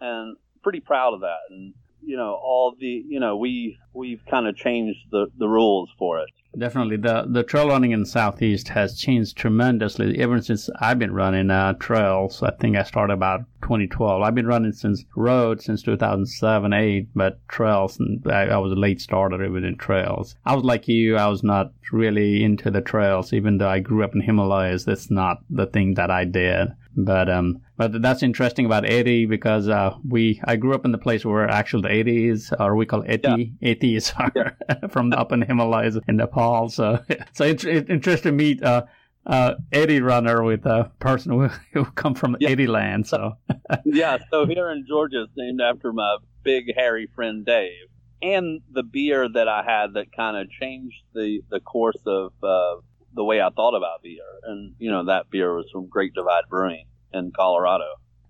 and 0.00 0.36
pretty 0.62 0.80
proud 0.80 1.14
of 1.14 1.20
that. 1.20 1.50
And 1.50 1.74
you 2.04 2.16
know, 2.16 2.34
all 2.34 2.74
the 2.78 3.04
you 3.08 3.20
know, 3.20 3.36
we 3.36 3.78
we've 3.92 4.22
kind 4.30 4.46
of 4.46 4.56
changed 4.56 4.98
the 5.10 5.26
the 5.38 5.48
rules 5.48 5.90
for 5.98 6.20
it. 6.20 6.30
Definitely, 6.58 6.98
the 6.98 7.24
the 7.26 7.42
trail 7.42 7.68
running 7.68 7.92
in 7.92 8.00
the 8.00 8.06
southeast 8.06 8.68
has 8.68 8.98
changed 8.98 9.36
tremendously 9.36 10.18
ever 10.18 10.40
since 10.42 10.68
I've 10.80 10.98
been 10.98 11.14
running 11.14 11.50
uh, 11.50 11.72
trails. 11.74 12.42
I 12.42 12.50
think 12.50 12.76
I 12.76 12.82
started 12.82 13.14
about 13.14 13.44
2012. 13.62 14.22
I've 14.22 14.34
been 14.34 14.46
running 14.46 14.72
since 14.72 15.04
road 15.16 15.62
since 15.62 15.82
2007, 15.82 16.72
eight, 16.74 17.08
but 17.14 17.38
trails, 17.48 17.98
and 17.98 18.26
I, 18.30 18.48
I 18.48 18.58
was 18.58 18.72
a 18.72 18.76
late 18.76 19.00
starter 19.00 19.42
even 19.42 19.64
in 19.64 19.78
trails. 19.78 20.36
I 20.44 20.54
was 20.54 20.64
like 20.64 20.88
you, 20.88 21.16
I 21.16 21.28
was 21.28 21.42
not 21.42 21.72
really 21.90 22.44
into 22.44 22.70
the 22.70 22.82
trails, 22.82 23.32
even 23.32 23.56
though 23.56 23.70
I 23.70 23.78
grew 23.78 24.04
up 24.04 24.14
in 24.14 24.20
Himalayas. 24.20 24.84
That's 24.84 25.10
not 25.10 25.38
the 25.48 25.66
thing 25.66 25.94
that 25.94 26.10
I 26.10 26.24
did. 26.24 26.68
But 26.96 27.30
um, 27.30 27.62
but 27.76 28.02
that's 28.02 28.22
interesting 28.22 28.66
about 28.66 28.88
Eddie 28.88 29.24
because 29.26 29.68
uh, 29.68 29.94
we 30.06 30.40
I 30.44 30.56
grew 30.56 30.74
up 30.74 30.84
in 30.84 30.92
the 30.92 30.98
place 30.98 31.24
where 31.24 31.48
actually 31.48 31.82
the 31.82 31.94
Eddies, 31.94 32.52
or 32.58 32.76
we 32.76 32.84
call 32.84 33.02
Eti, 33.06 33.54
yeah. 33.60 33.74
Etis, 33.74 34.12
are 34.18 34.32
yeah. 34.36 34.86
from 34.90 35.10
the 35.10 35.18
up 35.18 35.32
in 35.32 35.40
Himalayas 35.42 35.98
in 36.06 36.16
Nepal. 36.16 36.68
So 36.68 37.02
so 37.32 37.44
it's, 37.44 37.64
it's 37.64 37.88
interesting 37.88 38.32
to 38.32 38.36
meet 38.36 38.62
uh, 38.62 38.84
uh, 39.26 39.54
Eddie 39.72 40.00
runner 40.00 40.42
with 40.42 40.66
a 40.66 40.90
person 40.98 41.32
who, 41.32 41.48
who 41.72 41.84
come 41.84 42.14
from 42.14 42.36
yeah. 42.40 42.50
Eddie 42.50 42.66
land. 42.66 43.06
So 43.06 43.38
yeah, 43.84 44.18
so 44.30 44.46
here 44.46 44.70
in 44.70 44.84
Georgia, 44.86 45.22
it's 45.22 45.32
named 45.36 45.60
after 45.60 45.92
my 45.92 46.18
big 46.42 46.74
hairy 46.74 47.08
friend 47.14 47.46
Dave, 47.46 47.88
and 48.20 48.60
the 48.70 48.82
beer 48.82 49.28
that 49.32 49.48
I 49.48 49.62
had 49.62 49.94
that 49.94 50.14
kind 50.14 50.36
of 50.36 50.50
changed 50.50 51.02
the 51.14 51.40
the 51.50 51.60
course 51.60 52.00
of 52.06 52.32
uh, 52.42 52.76
the 53.14 53.24
way 53.24 53.40
I 53.40 53.50
thought 53.50 53.76
about 53.76 54.02
beer. 54.02 54.22
And, 54.44 54.74
you 54.78 54.90
know, 54.90 55.04
that 55.06 55.30
beer 55.30 55.54
was 55.54 55.66
from 55.72 55.88
Great 55.88 56.14
Divide 56.14 56.44
Brewing. 56.48 56.86
in 57.12 57.32
Colorado. 57.36 57.84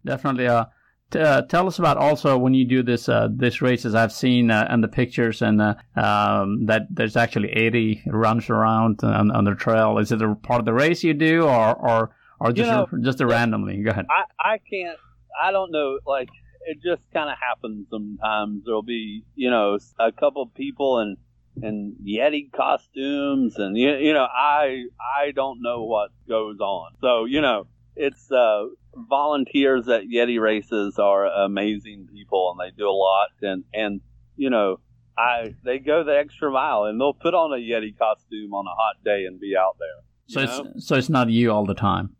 Definitely. 0.04 0.48
Uh, 0.48 0.64
t- 1.10 1.20
uh, 1.20 1.42
tell 1.42 1.66
us 1.68 1.78
about 1.78 1.96
also 1.96 2.36
when 2.36 2.54
you 2.54 2.64
do 2.64 2.82
this 2.82 3.08
uh, 3.08 3.28
this 3.30 3.62
races. 3.62 3.94
I've 3.94 4.12
seen 4.12 4.50
uh, 4.50 4.66
in 4.72 4.80
the 4.80 4.88
pictures 4.88 5.42
and 5.42 5.60
uh, 5.62 5.74
um, 5.94 6.66
that 6.66 6.82
there's 6.90 7.16
actually 7.16 7.50
80 7.52 8.02
runs 8.06 8.50
around 8.50 9.00
on, 9.04 9.30
on 9.30 9.44
the 9.44 9.54
trail. 9.54 9.98
Is 9.98 10.10
it 10.10 10.20
a 10.22 10.34
part 10.34 10.58
of 10.58 10.64
the 10.66 10.72
race 10.72 11.04
you 11.04 11.14
do, 11.14 11.44
or 11.44 11.74
or 11.74 12.10
or 12.40 12.52
just 12.52 12.66
You 12.68 12.72
know, 12.72 12.88
just 13.04 13.20
a 13.20 13.26
randomly? 13.26 13.82
Go 13.82 13.90
ahead. 13.90 14.06
I 14.10 14.54
I 14.54 14.58
can't. 14.58 14.98
I 15.40 15.52
don't 15.52 15.70
know. 15.70 15.98
Like 16.04 16.28
it 16.66 16.78
just 16.84 17.02
kind 17.12 17.30
of 17.30 17.36
happens 17.38 17.86
sometimes. 17.90 18.64
There'll 18.64 18.82
be 18.82 19.22
you 19.36 19.50
know 19.50 19.78
a 20.00 20.10
couple 20.10 20.44
people 20.46 20.98
in 21.00 21.16
in 21.60 21.96
Yeti 22.04 22.50
costumes, 22.52 23.56
and 23.56 23.76
you 23.76 23.94
you 23.96 24.12
know 24.12 24.24
I 24.24 24.84
I 25.00 25.32
don't 25.32 25.60
know 25.60 25.84
what 25.84 26.10
goes 26.28 26.58
on. 26.60 26.92
So 27.00 27.24
you 27.24 27.40
know 27.40 27.66
it's 27.96 28.30
uh, 28.30 28.64
volunteers 28.94 29.88
at 29.88 30.02
Yeti 30.04 30.40
races 30.40 30.98
are 30.98 31.26
amazing 31.26 32.08
people, 32.12 32.52
and 32.52 32.60
they 32.60 32.74
do 32.76 32.88
a 32.88 32.90
lot. 32.90 33.28
And 33.42 33.64
and 33.72 34.00
you 34.36 34.50
know 34.50 34.80
I 35.16 35.54
they 35.64 35.78
go 35.78 36.04
the 36.04 36.16
extra 36.16 36.50
mile, 36.50 36.84
and 36.84 37.00
they'll 37.00 37.14
put 37.14 37.34
on 37.34 37.52
a 37.52 37.60
Yeti 37.62 37.96
costume 37.96 38.54
on 38.54 38.66
a 38.66 38.74
hot 38.74 39.04
day 39.04 39.24
and 39.26 39.38
be 39.38 39.56
out 39.56 39.76
there. 39.78 40.04
So 40.28 40.44
know? 40.44 40.70
it's 40.74 40.86
so 40.86 40.96
it's 40.96 41.10
not 41.10 41.28
you 41.30 41.52
all 41.52 41.66
the 41.66 41.74
time. 41.74 42.16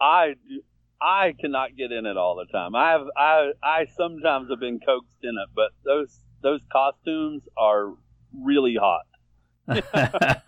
I 0.00 0.34
I 1.00 1.34
cannot 1.38 1.76
get 1.76 1.92
in 1.92 2.06
it 2.06 2.16
all 2.16 2.36
the 2.36 2.50
time. 2.50 2.74
I 2.74 2.90
have 2.92 3.06
I 3.16 3.50
I 3.62 3.86
sometimes 3.96 4.48
have 4.50 4.60
been 4.60 4.80
coaxed 4.80 5.18
in 5.22 5.30
it, 5.30 5.50
but 5.54 5.70
those 5.84 6.20
those 6.42 6.60
costumes 6.72 7.42
are 7.58 7.94
really 8.44 8.76
hot. 8.80 9.06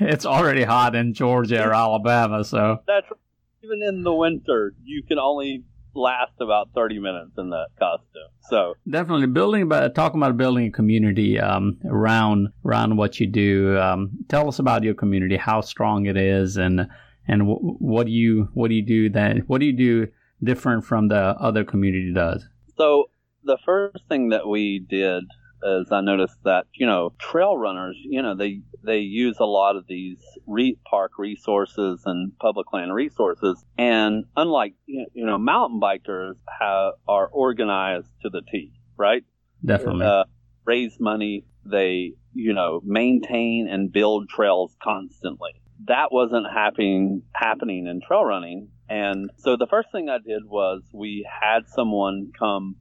it's 0.00 0.24
already 0.24 0.62
hot 0.62 0.94
in 0.94 1.12
Georgia 1.12 1.66
or 1.66 1.74
Alabama, 1.74 2.44
so 2.44 2.78
That's 2.86 3.06
even 3.64 3.82
in 3.82 4.02
the 4.02 4.14
winter, 4.14 4.74
you 4.84 5.02
can 5.02 5.18
only 5.18 5.64
last 5.94 6.32
about 6.40 6.70
30 6.74 7.00
minutes 7.00 7.32
in 7.36 7.50
that 7.50 7.68
costume. 7.78 8.28
So, 8.48 8.74
definitely 8.88 9.26
building 9.26 9.62
about 9.62 9.94
talking 9.94 10.20
about 10.20 10.36
building 10.36 10.66
a 10.66 10.70
community 10.70 11.38
um, 11.40 11.78
around 11.84 12.48
around 12.64 12.96
what 12.96 13.18
you 13.18 13.26
do. 13.26 13.76
Um, 13.78 14.10
tell 14.28 14.48
us 14.48 14.58
about 14.58 14.82
your 14.84 14.94
community, 14.94 15.36
how 15.36 15.60
strong 15.60 16.06
it 16.06 16.16
is, 16.16 16.56
and 16.56 16.86
and 17.26 17.40
w- 17.40 17.76
what 17.78 18.06
do 18.06 18.12
you 18.12 18.48
what 18.54 18.68
do 18.68 18.74
you 18.74 18.86
do 18.86 19.10
that 19.10 19.48
what 19.48 19.58
do 19.58 19.66
you 19.66 19.76
do 19.76 20.08
different 20.42 20.84
from 20.84 21.08
the 21.08 21.16
other 21.16 21.64
community 21.64 22.12
does? 22.14 22.46
so 22.76 23.10
the 23.44 23.58
first 23.64 23.98
thing 24.08 24.30
that 24.30 24.48
we 24.48 24.78
did 24.78 25.24
is 25.62 25.90
I 25.92 26.00
noticed 26.00 26.36
that 26.44 26.66
you 26.74 26.86
know 26.86 27.12
trail 27.18 27.56
runners, 27.56 27.96
you 28.02 28.22
know 28.22 28.34
they 28.34 28.62
they 28.82 28.98
use 28.98 29.36
a 29.40 29.44
lot 29.44 29.76
of 29.76 29.86
these 29.86 30.18
re- 30.46 30.78
park 30.88 31.12
resources 31.18 32.02
and 32.06 32.32
public 32.38 32.72
land 32.72 32.94
resources, 32.94 33.62
and 33.78 34.24
unlike 34.36 34.74
you 34.86 35.26
know 35.26 35.38
mountain 35.38 35.80
bikers 35.80 36.34
have, 36.60 36.94
are 37.06 37.28
organized 37.28 38.08
to 38.22 38.30
the 38.30 38.42
T, 38.50 38.72
right? 38.96 39.24
Definitely, 39.64 40.06
uh, 40.06 40.24
raise 40.64 40.96
money. 40.98 41.44
They, 41.64 42.14
you 42.32 42.54
know, 42.54 42.80
maintain 42.84 43.68
and 43.70 43.92
build 43.92 44.28
trails 44.28 44.74
constantly. 44.82 45.52
That 45.86 46.10
wasn't 46.10 46.46
happening 46.52 47.22
happening 47.34 47.86
in 47.86 48.00
trail 48.06 48.24
running. 48.24 48.68
And 48.88 49.30
so 49.36 49.56
the 49.56 49.66
first 49.68 49.88
thing 49.92 50.08
I 50.08 50.18
did 50.18 50.44
was 50.44 50.82
we 50.92 51.26
had 51.40 51.68
someone 51.68 52.32
come 52.38 52.76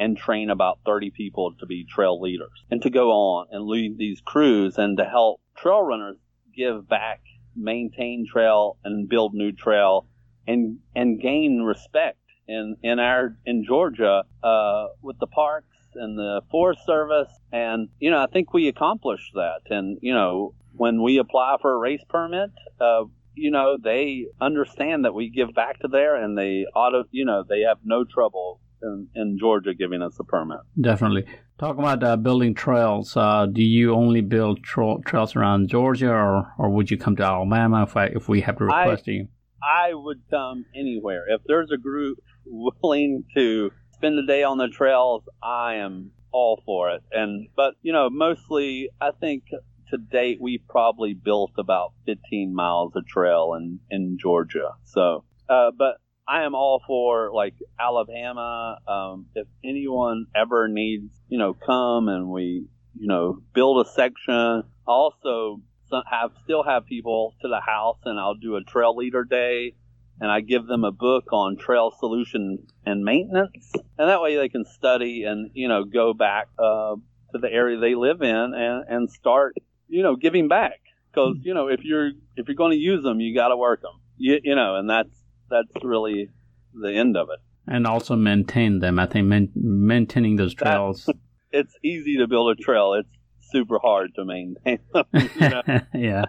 and 0.00 0.16
train 0.16 0.48
about 0.48 0.80
30 0.86 1.10
people 1.10 1.52
to 1.60 1.66
be 1.66 1.84
trail 1.84 2.20
leaders 2.20 2.64
and 2.70 2.80
to 2.82 2.90
go 2.90 3.10
on 3.10 3.46
and 3.52 3.66
lead 3.66 3.98
these 3.98 4.20
crews 4.22 4.78
and 4.78 4.96
to 4.96 5.04
help 5.04 5.40
trail 5.54 5.82
runners 5.82 6.16
give 6.56 6.88
back, 6.88 7.20
maintain 7.54 8.26
trail 8.26 8.78
and 8.82 9.08
build 9.08 9.34
new 9.34 9.52
trail 9.52 10.06
and 10.46 10.78
and 10.96 11.20
gain 11.20 11.60
respect 11.60 12.18
in 12.48 12.76
in 12.82 12.98
our 12.98 13.36
in 13.44 13.62
Georgia 13.62 14.24
uh, 14.42 14.86
with 15.02 15.18
the 15.18 15.26
parks 15.26 15.66
and 15.94 16.18
the 16.18 16.40
Forest 16.50 16.80
Service, 16.86 17.28
and 17.52 17.88
you 17.98 18.10
know 18.10 18.22
I 18.22 18.26
think 18.26 18.54
we 18.54 18.68
accomplished 18.68 19.32
that. 19.34 19.60
And 19.68 19.98
you 20.00 20.14
know 20.14 20.54
when 20.72 21.02
we 21.02 21.18
apply 21.18 21.56
for 21.60 21.74
a 21.74 21.78
race 21.78 22.02
permit, 22.08 22.50
uh, 22.80 23.04
you 23.34 23.50
know 23.50 23.76
they 23.76 24.28
understand 24.40 25.04
that 25.04 25.12
we 25.12 25.28
give 25.28 25.54
back 25.54 25.78
to 25.80 25.88
there, 25.88 26.16
and 26.16 26.38
they 26.38 26.64
auto 26.74 27.04
you 27.10 27.26
know 27.26 27.44
they 27.46 27.60
have 27.60 27.78
no 27.84 28.04
trouble 28.04 28.60
in, 28.82 29.08
in 29.14 29.38
Georgia 29.38 29.74
giving 29.74 30.02
us 30.02 30.16
a 30.18 30.24
permit. 30.24 30.58
definitely. 30.80 31.24
Talk 31.58 31.76
about 31.76 32.02
uh, 32.02 32.16
building 32.16 32.54
trails. 32.54 33.14
Uh, 33.14 33.44
do 33.44 33.62
you 33.62 33.94
only 33.94 34.22
build 34.22 34.62
tra- 34.62 34.96
trails 35.04 35.36
around 35.36 35.68
Georgia, 35.68 36.10
or, 36.10 36.54
or 36.56 36.70
would 36.70 36.90
you 36.90 36.96
come 36.96 37.16
to 37.16 37.22
Alabama 37.22 37.82
if 37.82 37.96
I, 37.96 38.06
if 38.06 38.28
we 38.30 38.40
have 38.40 38.56
to 38.58 38.64
I- 38.64 38.84
request 38.84 39.06
you? 39.06 39.28
I 39.62 39.92
would 39.92 40.22
come 40.30 40.64
anywhere. 40.74 41.24
If 41.28 41.42
there's 41.46 41.70
a 41.70 41.76
group 41.76 42.18
willing 42.46 43.24
to 43.36 43.70
spend 43.92 44.16
the 44.16 44.26
day 44.26 44.42
on 44.42 44.56
the 44.56 44.68
trails, 44.68 45.22
I 45.42 45.74
am 45.74 46.12
all 46.32 46.62
for 46.64 46.90
it. 46.90 47.02
And 47.12 47.48
but 47.54 47.74
you 47.82 47.92
know, 47.92 48.08
mostly 48.08 48.88
I 49.00 49.10
think 49.20 49.44
to 49.90 49.98
date 49.98 50.38
we've 50.40 50.66
probably 50.66 51.12
built 51.12 51.52
about 51.58 51.92
15 52.06 52.54
miles 52.54 52.92
of 52.96 53.06
trail 53.06 53.52
in 53.54 53.80
in 53.90 54.16
Georgia. 54.18 54.70
So, 54.84 55.24
uh, 55.48 55.72
but 55.76 55.96
I 56.30 56.44
am 56.44 56.54
all 56.54 56.80
for 56.86 57.32
like 57.34 57.54
Alabama. 57.78 58.78
Um, 58.86 59.26
if 59.34 59.48
anyone 59.64 60.26
ever 60.34 60.68
needs, 60.68 61.12
you 61.28 61.38
know, 61.38 61.54
come 61.54 62.08
and 62.08 62.28
we, 62.28 62.68
you 62.96 63.08
know, 63.08 63.42
build 63.52 63.84
a 63.84 63.90
section. 63.90 64.62
Also, 64.86 65.60
have 66.08 66.30
still 66.44 66.62
have 66.62 66.86
people 66.86 67.34
to 67.42 67.48
the 67.48 67.60
house, 67.60 67.98
and 68.04 68.16
I'll 68.16 68.36
do 68.36 68.54
a 68.54 68.62
trail 68.62 68.94
leader 68.94 69.24
day, 69.24 69.74
and 70.20 70.30
I 70.30 70.40
give 70.40 70.66
them 70.68 70.84
a 70.84 70.92
book 70.92 71.32
on 71.32 71.56
trail 71.56 71.92
solution 71.98 72.64
and 72.86 73.04
maintenance, 73.04 73.72
and 73.98 74.08
that 74.08 74.22
way 74.22 74.36
they 74.36 74.48
can 74.48 74.64
study 74.64 75.24
and 75.24 75.50
you 75.54 75.66
know 75.66 75.82
go 75.82 76.14
back 76.14 76.46
uh, 76.60 76.94
to 77.32 77.38
the 77.40 77.50
area 77.50 77.80
they 77.80 77.96
live 77.96 78.22
in 78.22 78.54
and 78.54 78.84
and 78.88 79.10
start 79.10 79.56
you 79.88 80.04
know 80.04 80.14
giving 80.14 80.46
back 80.46 80.78
because 81.10 81.38
you 81.42 81.54
know 81.54 81.66
if 81.66 81.80
you're 81.82 82.12
if 82.36 82.46
you're 82.46 82.54
going 82.54 82.70
to 82.70 82.78
use 82.78 83.02
them, 83.02 83.18
you 83.18 83.34
got 83.34 83.48
to 83.48 83.56
work 83.56 83.82
them, 83.82 84.00
you, 84.16 84.38
you 84.44 84.54
know, 84.54 84.76
and 84.76 84.88
that's 84.88 85.19
that's 85.50 85.84
really 85.84 86.30
the 86.74 86.92
end 86.94 87.16
of 87.16 87.28
it. 87.30 87.40
And 87.66 87.86
also 87.86 88.16
maintain 88.16 88.78
them. 88.80 88.98
I 88.98 89.06
think 89.06 89.26
main, 89.26 89.50
maintaining 89.54 90.36
those 90.36 90.54
That- 90.54 90.64
trails. 90.64 91.08
It's 91.52 91.74
easy 91.82 92.18
to 92.18 92.28
build 92.28 92.56
a 92.56 92.62
trail. 92.62 92.92
It's 92.94 93.08
super 93.50 93.80
hard 93.82 94.14
to 94.14 94.24
maintain 94.24 94.78
them. 94.94 95.04
you 95.12 95.48
know? 95.48 95.62
yeah. 95.94 96.24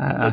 Uh, 0.00 0.30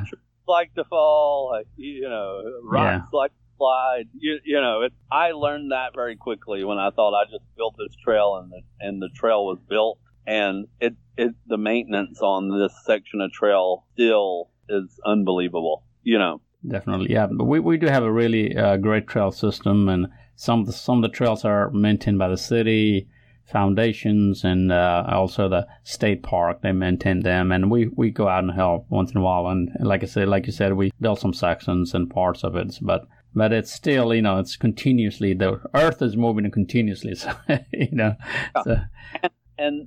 like 0.48 0.74
to 0.76 0.84
fall, 0.86 1.50
like 1.52 1.68
you 1.76 2.08
know, 2.08 2.42
rocks 2.64 3.08
like 3.12 3.32
to 3.32 3.38
slide. 3.58 4.06
You, 4.18 4.40
you 4.46 4.62
know, 4.62 4.84
it, 4.84 4.94
I 5.12 5.32
learned 5.32 5.72
that 5.72 5.94
very 5.94 6.16
quickly 6.16 6.64
when 6.64 6.78
I 6.78 6.92
thought 6.92 7.14
I 7.20 7.26
just 7.26 7.44
built 7.58 7.76
this 7.78 7.96
trail 8.04 8.38
and 8.42 8.52
the 8.52 8.62
and 8.80 9.02
the 9.02 9.10
trail 9.14 9.46
was 9.46 9.60
built, 9.68 10.00
and 10.26 10.68
it 10.80 10.96
it 11.18 11.34
the 11.48 11.58
maintenance 11.58 12.22
on 12.22 12.58
this 12.58 12.74
section 12.86 13.22
of 13.22 13.32
trail 13.34 13.86
still 13.94 14.52
is 14.70 15.00
unbelievable. 15.06 15.84
You 16.04 16.20
know, 16.20 16.42
Definitely, 16.68 17.12
yeah. 17.12 17.28
But 17.32 17.46
we, 17.46 17.60
we 17.60 17.78
do 17.78 17.88
have 17.88 18.04
a 18.04 18.12
really 18.12 18.56
uh, 18.56 18.78
great 18.78 19.08
trail 19.08 19.32
system, 19.32 19.90
and 19.90 20.08
some 20.36 20.62
of 20.62 20.66
the, 20.68 20.74
some 20.74 21.04
of 21.04 21.10
the 21.10 21.16
trails 21.16 21.46
are 21.46 21.70
maintained 21.72 22.20
by 22.20 22.30
the 22.30 22.38
city 22.38 23.08
foundations 23.46 24.44
and 24.44 24.72
uh, 24.72 25.04
also 25.08 25.48
the 25.48 25.68
state 25.84 26.24
park. 26.24 26.62
They 26.62 26.72
maintain 26.72 27.22
them, 27.22 27.52
and 27.52 27.70
we, 27.70 27.88
we 27.88 28.10
go 28.10 28.28
out 28.28 28.44
and 28.44 28.54
help 28.54 28.88
once 28.90 29.12
in 29.12 29.18
a 29.18 29.22
while. 29.22 29.48
And 29.48 29.70
like 29.80 30.04
I 30.04 30.08
said, 30.08 30.28
like 30.28 30.48
you 30.48 30.54
said, 30.54 30.74
we 30.74 30.92
build 31.00 31.20
some 31.20 31.34
sections 31.34 31.94
and 31.94 32.10
parts 32.10 32.44
of 32.44 32.56
it, 32.56 32.78
but 32.82 33.08
but 33.38 33.52
it's 33.52 33.72
still 33.72 34.14
you 34.14 34.22
know 34.22 34.40
it's 34.40 34.56
continuously 34.56 35.34
the 35.34 35.60
Earth 35.74 36.02
is 36.02 36.16
moving 36.16 36.50
continuously, 36.50 37.16
so 37.16 37.34
you 37.72 37.92
know. 37.92 38.16
So, 38.64 38.78
and 39.22 39.32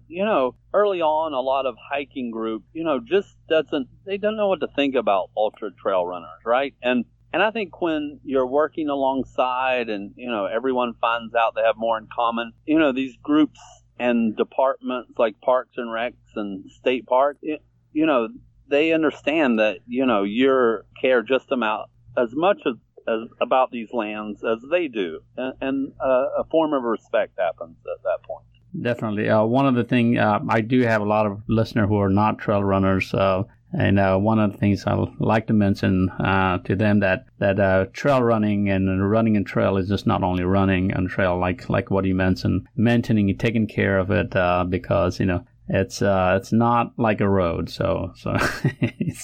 you 0.08 0.24
know, 0.24 0.54
early 0.72 1.00
on, 1.00 1.32
a 1.32 1.40
lot 1.40 1.66
of 1.66 1.76
hiking 1.90 2.30
group, 2.30 2.64
you 2.72 2.84
know, 2.84 3.00
just 3.00 3.36
doesn't 3.48 3.88
they 4.04 4.16
don't 4.16 4.36
know 4.36 4.48
what 4.48 4.60
to 4.60 4.68
think 4.68 4.94
about 4.94 5.30
ultra 5.36 5.70
trail 5.72 6.06
runners, 6.06 6.40
right? 6.44 6.74
And 6.82 7.04
and 7.32 7.42
I 7.42 7.50
think 7.50 7.80
when 7.82 8.20
you're 8.24 8.46
working 8.46 8.88
alongside, 8.88 9.90
and 9.90 10.12
you 10.16 10.30
know, 10.30 10.46
everyone 10.46 10.94
finds 11.00 11.34
out 11.34 11.54
they 11.54 11.62
have 11.62 11.76
more 11.76 11.98
in 11.98 12.08
common, 12.14 12.52
you 12.64 12.78
know, 12.78 12.92
these 12.92 13.16
groups 13.22 13.60
and 13.98 14.36
departments 14.36 15.12
like 15.18 15.40
Parks 15.40 15.76
and 15.76 15.88
Recs 15.88 16.36
and 16.36 16.70
State 16.70 17.06
Park, 17.06 17.36
it, 17.42 17.62
you 17.92 18.06
know, 18.06 18.28
they 18.68 18.92
understand 18.92 19.58
that 19.58 19.78
you 19.86 20.06
know 20.06 20.22
you 20.22 20.80
care 21.00 21.22
just 21.22 21.50
about 21.50 21.90
as 22.16 22.34
much 22.34 22.58
as, 22.66 22.74
as 23.06 23.28
about 23.40 23.70
these 23.70 23.88
lands 23.92 24.42
as 24.44 24.58
they 24.70 24.88
do, 24.88 25.20
and, 25.36 25.54
and 25.60 25.92
uh, 26.00 26.26
a 26.38 26.44
form 26.50 26.72
of 26.72 26.82
respect 26.82 27.38
happens 27.38 27.76
at 27.84 28.02
that 28.02 28.18
point. 28.22 28.44
Definitely. 28.80 29.28
Uh, 29.28 29.44
one 29.44 29.66
of 29.66 29.74
the 29.74 29.84
thing 29.84 30.18
uh, 30.18 30.40
I 30.48 30.60
do 30.60 30.82
have 30.82 31.00
a 31.00 31.06
lot 31.06 31.26
of 31.26 31.42
listeners 31.48 31.88
who 31.88 31.98
are 31.98 32.10
not 32.10 32.38
trail 32.38 32.62
runners, 32.62 33.12
uh, 33.14 33.44
and 33.72 33.98
uh, 33.98 34.16
one 34.16 34.38
of 34.38 34.52
the 34.52 34.58
things 34.58 34.84
I 34.86 34.94
like 35.18 35.46
to 35.48 35.52
mention 35.52 36.08
uh, 36.10 36.58
to 36.58 36.76
them 36.76 37.00
that 37.00 37.26
that 37.38 37.60
uh, 37.60 37.86
trail 37.92 38.22
running 38.22 38.68
and 38.70 39.10
running 39.10 39.36
in 39.36 39.44
trail 39.44 39.76
is 39.76 39.88
just 39.88 40.06
not 40.06 40.22
only 40.22 40.44
running 40.44 40.94
on 40.94 41.08
trail, 41.08 41.38
like 41.38 41.68
like 41.68 41.90
what 41.90 42.04
you 42.04 42.14
mentioned, 42.14 42.66
maintaining, 42.76 43.36
taking 43.36 43.66
care 43.66 43.98
of 43.98 44.10
it, 44.10 44.34
uh, 44.36 44.64
because 44.68 45.18
you 45.18 45.26
know 45.26 45.44
it's 45.68 46.00
uh, 46.00 46.38
it's 46.40 46.52
not 46.52 46.92
like 46.96 47.20
a 47.20 47.28
road. 47.28 47.68
So 47.68 48.12
so 48.16 48.32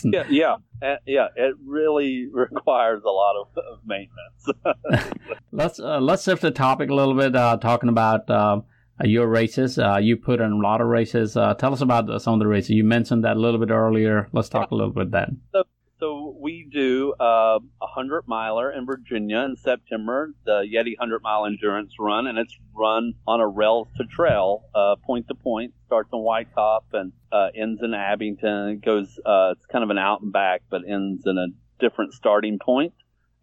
yeah, 0.04 0.24
yeah, 0.28 0.56
uh, 0.82 0.96
yeah. 1.06 1.28
It 1.36 1.54
really 1.64 2.28
requires 2.32 3.02
a 3.04 3.10
lot 3.10 3.36
of, 3.40 3.58
of 3.58 3.78
maintenance. 3.86 5.12
let's 5.52 5.80
uh, 5.80 6.00
let's 6.00 6.24
shift 6.24 6.42
the 6.42 6.50
topic 6.50 6.90
a 6.90 6.94
little 6.94 7.14
bit. 7.14 7.34
Uh, 7.34 7.56
talking 7.56 7.88
about. 7.88 8.28
Um, 8.30 8.60
uh, 8.60 8.62
your 9.02 9.26
races. 9.26 9.78
Uh, 9.78 9.98
you 10.00 10.16
put 10.16 10.40
in 10.40 10.52
a 10.52 10.56
lot 10.56 10.80
of 10.80 10.86
races. 10.86 11.36
Uh, 11.36 11.54
tell 11.54 11.72
us 11.72 11.80
about 11.80 12.22
some 12.22 12.34
of 12.34 12.40
the 12.40 12.46
races. 12.46 12.70
You 12.70 12.84
mentioned 12.84 13.24
that 13.24 13.36
a 13.36 13.40
little 13.40 13.58
bit 13.58 13.70
earlier. 13.70 14.28
Let's 14.32 14.48
talk 14.48 14.70
a 14.70 14.74
little 14.74 14.92
bit 14.92 15.10
then. 15.10 15.40
So, 15.52 15.64
so 15.98 16.36
we 16.38 16.68
do 16.70 17.14
uh, 17.18 17.58
a 17.82 17.86
hundred 17.86 18.24
miler 18.26 18.70
in 18.70 18.86
Virginia 18.86 19.38
in 19.38 19.56
September, 19.56 20.34
the 20.44 20.64
Yeti 20.72 20.96
hundred 20.98 21.22
mile 21.22 21.46
endurance 21.46 21.94
run, 21.98 22.26
and 22.26 22.38
it's 22.38 22.56
run 22.74 23.14
on 23.26 23.40
a 23.40 23.48
rail 23.48 23.88
to 23.96 24.04
trail, 24.04 24.64
uh, 24.74 24.96
point 25.04 25.28
to 25.28 25.34
point. 25.34 25.74
Starts 25.86 26.10
in 26.12 26.18
Whitetop 26.20 26.82
and 26.92 27.12
uh, 27.32 27.48
ends 27.54 27.80
in 27.82 27.94
Abingdon. 27.94 28.68
It 28.68 28.84
goes. 28.84 29.18
it's 29.26 29.66
kind 29.66 29.82
of 29.82 29.90
an 29.90 29.98
out 29.98 30.20
and 30.20 30.32
back, 30.32 30.62
but 30.70 30.82
ends 30.86 31.24
in 31.26 31.38
a 31.38 31.46
different 31.80 32.12
starting 32.12 32.58
point. 32.58 32.92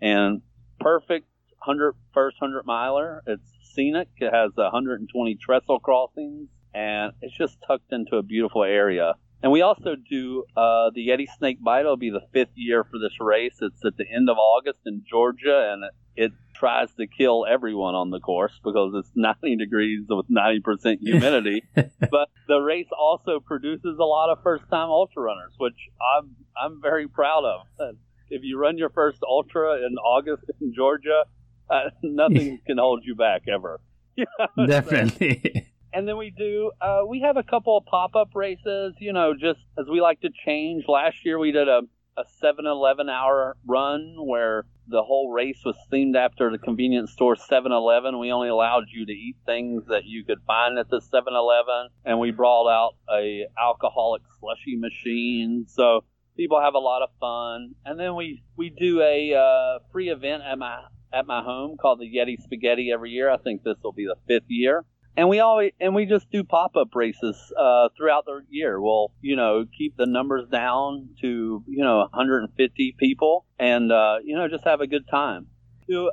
And 0.02 0.42
perfect 0.80 1.28
hundred 1.62 1.94
first 2.14 2.38
hundred 2.40 2.66
miler. 2.66 3.22
It's 3.26 3.52
scenic. 3.74 4.10
It 4.18 4.34
has 4.34 4.52
120 4.56 5.36
trestle 5.36 5.80
crossings, 5.80 6.50
and 6.74 7.14
it's 7.22 7.38
just 7.38 7.58
tucked 7.66 7.92
into 7.92 8.18
a 8.18 8.24
beautiful 8.24 8.64
area. 8.64 9.16
And 9.44 9.52
we 9.52 9.62
also 9.62 9.96
do 9.96 10.44
uh, 10.56 10.92
the 10.94 11.08
Yeti 11.08 11.26
Snake 11.38 11.62
Bite. 11.64 11.82
It'll 11.82 11.98
be 11.98 12.12
the 12.12 12.22
fifth 12.32 12.52
year 12.56 12.84
for 12.84 13.00
this 13.00 13.14
race. 13.20 13.56
It's 13.62 13.84
at 13.84 13.98
the 13.98 14.06
end 14.08 14.30
of 14.30 14.38
August 14.38 14.80
in 14.86 15.04
Georgia, 15.10 15.72
and 15.74 15.84
it, 15.84 16.26
it 16.26 16.32
tries 16.54 16.94
to 16.96 17.08
kill 17.08 17.46
everyone 17.50 17.96
on 17.96 18.12
the 18.12 18.20
course 18.20 18.54
because 18.64 18.94
it's 18.96 19.10
90 19.16 19.56
degrees 19.56 20.06
with 20.08 20.28
90% 20.30 21.00
humidity. 21.02 21.64
but 21.76 22.30
the 22.48 22.60
race 22.60 22.90
also 22.96 23.40
produces 23.40 23.98
a 24.00 24.04
lot 24.04 24.30
of 24.32 24.44
first-time 24.44 24.90
ultra 24.90 25.24
runners, 25.24 25.54
which 25.58 25.90
I'm 26.16 26.36
I'm 26.62 26.82
very 26.82 27.08
proud 27.08 27.44
of. 27.46 27.62
And 27.80 27.98
if 28.30 28.44
you 28.44 28.60
run 28.60 28.78
your 28.78 28.90
first 28.90 29.20
ultra 29.28 29.78
in 29.78 29.96
August 29.98 30.44
in 30.62 30.74
Georgia, 30.76 31.24
uh, 31.72 31.90
nothing 32.04 32.60
can 32.66 32.78
hold 32.78 33.04
you 33.04 33.16
back 33.16 33.44
ever. 33.52 33.80
Definitely. 34.68 35.72
and 35.94 36.08
then 36.08 36.18
we 36.18 36.32
do 36.32 36.72
uh, 36.82 37.02
we 37.08 37.22
have 37.22 37.38
a 37.38 37.44
couple 37.44 37.78
of 37.78 37.86
pop-up 37.86 38.30
races 38.36 38.94
you 39.00 39.14
know 39.14 39.34
just 39.34 39.60
as 39.80 39.88
we 39.90 40.02
like 40.02 40.22
to 40.22 40.30
change. 40.46 40.86
Last 40.88 41.26
year 41.26 41.40
we 41.40 41.52
did 41.52 41.68
a, 41.68 41.82
a 42.18 42.24
7-eleven 42.44 43.10
hour 43.10 43.56
run 43.66 44.16
where 44.18 44.66
the 44.88 45.02
whole 45.02 45.32
race 45.32 45.60
was 45.64 45.78
themed 45.92 46.18
after 46.18 46.52
the 46.52 46.58
convenience 46.58 47.14
store 47.14 47.36
7-eleven 47.36 48.20
we 48.20 48.32
only 48.32 48.50
allowed 48.50 48.86
you 48.92 49.06
to 49.06 49.14
eat 49.14 49.38
things 49.46 49.84
that 49.88 50.04
you 50.06 50.26
could 50.26 50.40
find 50.46 50.78
at 50.78 50.90
the 50.90 51.00
7-eleven 51.00 51.90
and 52.04 52.20
we 52.20 52.32
brought 52.32 52.70
out 52.70 52.96
a 53.10 53.46
alcoholic 53.58 54.22
slushy 54.40 54.76
machine. 54.76 55.66
So 55.70 56.04
people 56.36 56.60
have 56.60 56.74
a 56.74 56.80
lot 56.80 57.02
of 57.02 57.10
fun. 57.20 57.76
And 57.86 58.00
then 58.00 58.16
we 58.16 58.44
we 58.58 58.70
do 58.70 59.02
a 59.02 59.34
uh, 59.34 59.80
free 59.92 60.10
event 60.10 60.44
at 60.44 60.58
my 60.58 60.82
at 61.14 61.28
my 61.28 61.42
home 61.42 61.78
called 61.78 62.00
the 62.00 62.06
Yeti 62.06 62.42
Spaghetti 62.42 62.92
every 62.92 63.12
year. 63.12 63.30
I 63.30 63.38
think 63.38 63.64
this 63.64 63.78
will 63.84 63.92
be 63.92 64.06
the 64.06 64.16
fifth 64.28 64.50
year. 64.50 64.86
And 65.18 65.28
we 65.28 65.40
always 65.40 65.74
and 65.82 65.94
we 65.94 66.06
just 66.06 66.32
do 66.32 66.44
pop 66.44 66.78
up 66.78 66.96
races 66.96 67.36
uh, 67.60 67.90
throughout 67.98 68.26
the 68.26 68.44
year. 68.50 68.80
We'll 68.80 69.12
you 69.22 69.36
know 69.36 69.66
keep 69.78 69.98
the 69.98 70.06
numbers 70.06 70.48
down 70.50 71.10
to 71.22 71.64
you 71.68 71.84
know 71.84 72.00
150 72.12 72.96
people, 72.98 73.46
and 73.60 73.92
uh, 73.92 74.20
you 74.24 74.38
know 74.38 74.48
just 74.48 74.64
have 74.64 74.80
a 74.80 74.88
good 74.88 75.08
time. 75.10 75.48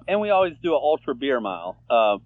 And 0.09 0.21
we 0.21 0.31
always 0.31 0.55
do 0.61 0.75
an 0.75 0.81
ultra 0.83 1.15
beer 1.15 1.41
mile. 1.41 1.77
Uh, 1.89 2.19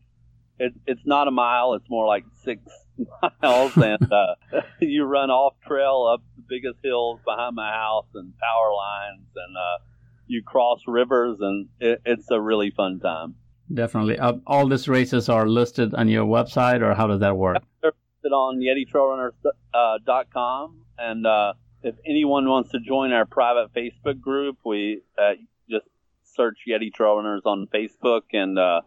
it, 0.59 0.73
it's 0.87 1.05
not 1.05 1.29
a 1.29 1.31
mile; 1.31 1.75
it's 1.75 1.91
more 1.91 2.07
like 2.07 2.25
six 2.43 2.63
miles, 3.43 3.77
and 3.77 4.11
uh, 4.11 4.63
you 4.81 5.05
run 5.05 5.31
off 5.31 5.55
trail 5.67 6.11
up 6.11 6.23
the 6.37 6.43
biggest 6.49 6.79
hills 6.83 7.21
behind 7.27 7.55
my 7.55 7.71
house 7.71 8.07
and 8.15 8.33
power 8.39 8.73
lines, 8.73 9.27
and 9.37 9.57
uh, 9.57 9.92
you 10.33 10.43
cross 10.43 10.81
rivers, 10.87 11.39
and 11.41 11.69
it, 11.81 12.01
it's 12.05 12.31
a 12.31 12.39
really 12.41 12.71
fun 12.71 13.01
time. 13.01 13.35
Definitely. 13.73 14.19
Uh, 14.19 14.35
all 14.47 14.69
these 14.69 14.89
races 14.89 15.29
are 15.29 15.47
listed 15.47 15.95
on 15.95 16.09
your 16.09 16.27
website, 16.27 16.83
or 16.83 16.95
how 16.95 17.07
does 17.07 17.21
that 17.21 17.37
work? 17.37 17.63
They're 17.81 17.93
listed 18.17 18.33
on 18.33 18.59
YetiTrailRunners.com, 18.59 20.85
uh, 20.99 21.03
and 21.03 21.25
uh, 21.27 21.53
if 21.83 21.95
anyone 22.07 22.49
wants 22.49 22.71
to 22.73 22.81
join 22.81 23.13
our 23.13 23.25
private 23.25 23.73
Facebook 23.75 24.21
group, 24.21 24.59
we 24.65 25.03
uh, 25.19 25.35
just 25.71 25.87
search 26.25 26.59
Yeti 26.69 26.93
Trail 26.93 27.17
Runners 27.17 27.43
on 27.45 27.69
Facebook, 27.73 28.23
and 28.33 28.59
uh, 28.59 28.83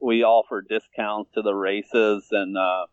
we 0.00 0.24
offer 0.24 0.60
discounts 0.62 1.32
to 1.34 1.42
the 1.42 1.54
races, 1.54 2.26
and 2.30 2.56
uh, 2.56 2.86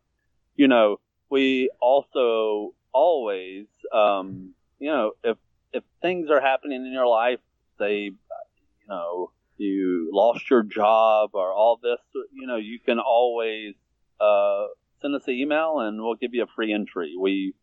you 0.56 0.68
know, 0.68 1.00
we 1.30 1.70
also 1.80 2.74
always, 2.92 3.68
um, 3.94 4.56
you 4.80 4.90
know, 4.90 5.12
if 5.24 5.38
if 5.72 5.84
things 6.02 6.32
are 6.32 6.42
happening 6.42 6.84
in 6.86 6.92
your 6.92 7.08
life 7.08 7.40
say, 7.80 8.04
you 8.04 8.88
know, 8.88 9.32
you 9.58 10.10
lost 10.13 10.50
your 10.50 10.63
job 10.63 11.32
or 11.34 11.52
all 11.52 11.80
this, 11.82 12.00
you 12.34 12.48
know, 12.48 12.58
you 12.58 12.80
can 12.80 13.00
always 13.00 13.76
uh, 14.20 14.65
send 15.02 15.15
us 15.15 15.28
an 15.28 15.34
email 15.34 15.80
and 15.80 16.02
we'll 16.02 16.15
give 16.15 16.34
you 16.34 16.44
a 16.44 16.48
free 16.56 16.74
entry. 16.74 17.15
We, 17.20 17.54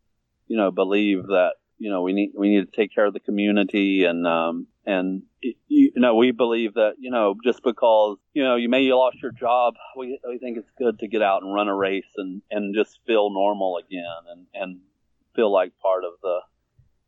you 0.47 0.57
know, 0.57 0.71
believe 0.71 1.27
that 1.29 1.53
you 1.79 1.91
know 1.91 2.03
we 2.03 2.13
need 2.13 2.33
we 2.37 2.49
need 2.49 2.71
to 2.71 2.77
take 2.77 2.95
care 2.95 3.07
of 3.07 3.13
the 3.13 3.21
community 3.21 4.05
and 4.05 4.27
um, 4.27 4.67
and 4.87 5.23
you 5.69 5.93
know 5.97 6.15
we 6.15 6.31
believe 6.31 6.75
that 6.75 6.95
you 6.99 7.11
know 7.11 7.35
just 7.45 7.63
because 7.63 8.17
you 8.33 8.43
know 8.43 8.57
you 8.57 8.69
may 8.69 8.83
you 8.83 8.97
lost 8.97 9.19
your 9.23 9.33
job, 9.33 9.75
we 9.97 10.19
we 10.27 10.39
think 10.39 10.59
it's 10.59 10.71
good 10.79 10.99
to 11.01 11.09
get 11.09 11.23
out 11.23 11.43
and 11.43 11.53
run 11.53 11.69
a 11.69 11.75
race 11.75 12.05
and 12.17 12.43
and 12.51 12.75
just 12.75 12.99
feel 13.07 13.31
normal 13.31 13.79
again 13.79 14.05
and 14.31 14.47
and 14.55 14.81
feel 15.35 15.53
like 15.53 15.73
part 15.81 16.05
of 16.05 16.13
the 16.23 16.39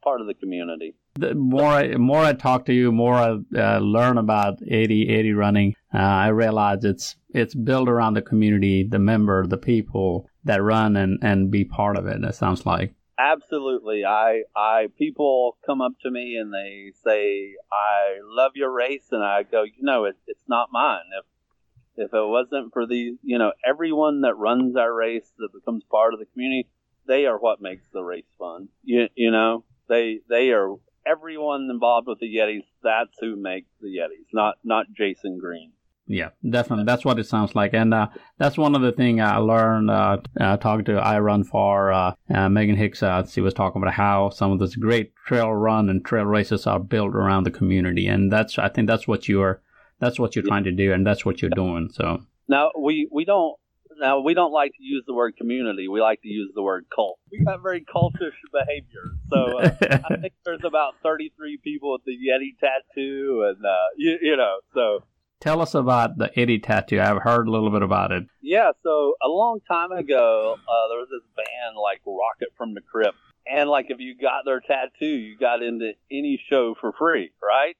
part 0.03 0.21
of 0.21 0.27
the 0.27 0.35
community 0.35 0.95
the 1.19 1.35
more 1.35 1.65
I, 1.65 1.97
more 1.97 2.21
I 2.21 2.33
talk 2.33 2.67
to 2.67 2.73
you, 2.73 2.93
more 2.93 3.15
I 3.15 3.39
uh, 3.57 3.79
learn 3.79 4.19
about 4.19 4.61
Yeti 4.61 5.09
Yeti 5.09 5.37
running. 5.37 5.75
Uh, 5.93 5.99
I 5.99 6.29
realize 6.29 6.85
it's 6.85 7.17
it's 7.31 7.55
built 7.55 7.89
around 7.89 8.15
the 8.15 8.23
community, 8.23 8.83
the 8.85 8.99
member, 8.99 9.47
the 9.47 9.59
people 9.59 10.29
that 10.45 10.63
run 10.63 10.97
and 10.97 11.19
and 11.23 11.51
be 11.51 11.65
part 11.65 11.97
of 11.97 12.07
it. 12.07 12.23
It 12.23 12.35
sounds 12.35 12.65
like 12.67 12.95
absolutely. 13.19 14.05
I 14.05 14.43
I 14.57 14.89
people 14.97 15.59
come 15.67 15.81
up 15.81 15.93
to 16.03 16.11
me 16.11 16.37
and 16.37 16.53
they 16.53 16.93
say 17.05 17.55
I 17.73 18.19
love 18.23 18.53
your 18.55 18.71
race, 18.71 19.09
and 19.11 19.23
I 19.23 19.43
go, 19.43 19.65
you 19.65 19.83
know, 19.83 20.05
it, 20.05 20.17
it's 20.27 20.49
not 20.49 20.69
mine. 20.73 21.05
If 21.19 22.07
if 22.07 22.15
it 22.15 22.27
wasn't 22.27 22.73
for 22.73 22.87
the 22.87 23.17
you 23.23 23.39
know 23.39 23.53
everyone 23.67 24.23
that 24.23 24.37
runs 24.37 24.77
our 24.77 24.93
race 24.93 25.31
that 25.39 25.53
becomes 25.53 25.83
part 25.91 26.15
of 26.15 26.21
the 26.21 26.27
community, 26.27 26.69
they 27.07 27.27
are 27.27 27.39
what 27.39 27.61
makes 27.61 27.87
the 27.93 28.03
race 28.03 28.31
fun. 28.39 28.69
You 28.85 29.09
you 29.15 29.31
know 29.31 29.65
they 29.89 30.21
they 30.29 30.51
are 30.51 30.77
everyone 31.09 31.69
involved 31.71 32.07
with 32.09 32.19
the 32.19 32.27
Yetis, 32.27 32.65
that's 32.83 33.17
who 33.21 33.37
makes 33.37 33.69
the 33.81 33.89
Yetis, 33.89 34.27
not 34.33 34.57
not 34.65 34.87
Jason 34.97 35.39
Green. 35.39 35.73
Yeah, 36.11 36.31
definitely. 36.49 36.87
That's 36.87 37.05
what 37.05 37.19
it 37.19 37.27
sounds 37.27 37.55
like, 37.55 37.75
and 37.75 37.93
uh, 37.93 38.09
that's 38.39 38.57
one 38.57 38.75
of 38.75 38.81
the 38.81 38.93
things 38.93 39.21
I 39.21 39.37
learned 39.37 39.91
uh, 39.91 40.19
uh, 40.41 40.57
talking 40.57 40.87
to 40.87 40.93
iRunFar 40.93 41.95
uh, 41.95 42.35
uh, 42.35 42.49
Meghan 42.49 42.77
Hicks. 42.77 43.03
Uh, 43.03 43.27
she 43.27 43.43
was 43.43 43.53
talking 43.53 43.83
about 43.83 43.93
how 43.93 44.31
some 44.31 44.51
of 44.51 44.59
those 44.59 44.75
great 44.75 45.13
trail 45.27 45.53
run 45.53 45.91
and 45.91 46.03
trail 46.03 46.25
races 46.25 46.67
are 46.67 46.81
built 46.81 47.15
around 47.15 47.45
the 47.45 47.51
community, 47.51 48.07
and 48.07 48.33
that's 48.33 48.59
I 48.59 48.71
think 48.71 48.89
that's 48.89 49.07
what 49.07 49.29
you're 49.29 49.61
that's 50.01 50.19
what 50.19 50.35
you're 50.35 50.47
yeah. 50.47 50.51
trying 50.51 50.65
to 50.65 50.73
do, 50.73 50.95
and 50.95 51.07
that's 51.07 51.27
what 51.27 51.43
you're 51.43 51.51
doing. 51.51 51.91
So 51.93 52.23
now 52.49 52.71
we 52.79 53.07
we 53.13 53.27
don't 53.27 53.57
now 53.99 54.21
we 54.21 54.35
don't 54.35 54.53
like 54.53 54.73
to 54.73 54.83
use 54.83 55.05
the 55.07 55.15
word 55.15 55.37
community. 55.37 55.89
We 55.89 56.01
like 56.01 56.23
to 56.23 56.29
use 56.29 56.51
the 56.55 56.63
word 56.63 56.87
cult. 56.95 57.19
We 57.31 57.45
have 57.47 57.63
very 57.63 57.85
cultish 57.85 58.37
behavior. 58.53 59.13
So 59.31 59.59
uh, 59.59 60.01
I 60.11 60.17
think 60.17 60.35
there's 60.45 60.65
about 60.65 60.95
33 61.03 61.59
people 61.63 61.93
with 61.93 62.03
the 62.05 62.13
Yeti 62.13 62.59
tattoo, 62.59 63.45
and 63.49 63.65
uh, 63.65 63.89
you, 63.97 64.19
you 64.21 64.37
know, 64.37 64.59
so. 64.75 65.05
Tell 65.41 65.61
us 65.61 65.75
about 65.75 66.19
the 66.19 66.31
Yeti 66.31 66.61
tattoo. 66.61 67.01
I've 67.01 67.23
heard 67.23 67.47
a 67.47 67.51
little 67.51 67.71
bit 67.71 67.83
about 67.83 68.11
it. 68.11 68.25
Yeah, 68.43 68.73
so 68.83 69.15
a 69.23 69.29
long 69.29 69.61
time 69.69 69.93
ago, 69.93 70.57
uh, 70.57 70.89
there 70.89 70.99
was 70.99 71.09
this 71.11 71.23
band 71.37 71.77
like 71.81 72.01
Rocket 72.05 72.53
from 72.57 72.75
the 72.75 72.81
Crypt, 72.81 73.17
and 73.47 73.71
like 73.71 73.87
if 73.91 74.01
you 74.01 74.17
got 74.21 74.45
their 74.45 74.61
tattoo, 74.61 75.07
you 75.07 75.39
got 75.39 75.63
into 75.63 75.93
any 76.11 76.43
show 76.51 76.75
for 76.81 76.93
free, 76.99 77.31
right? 77.41 77.77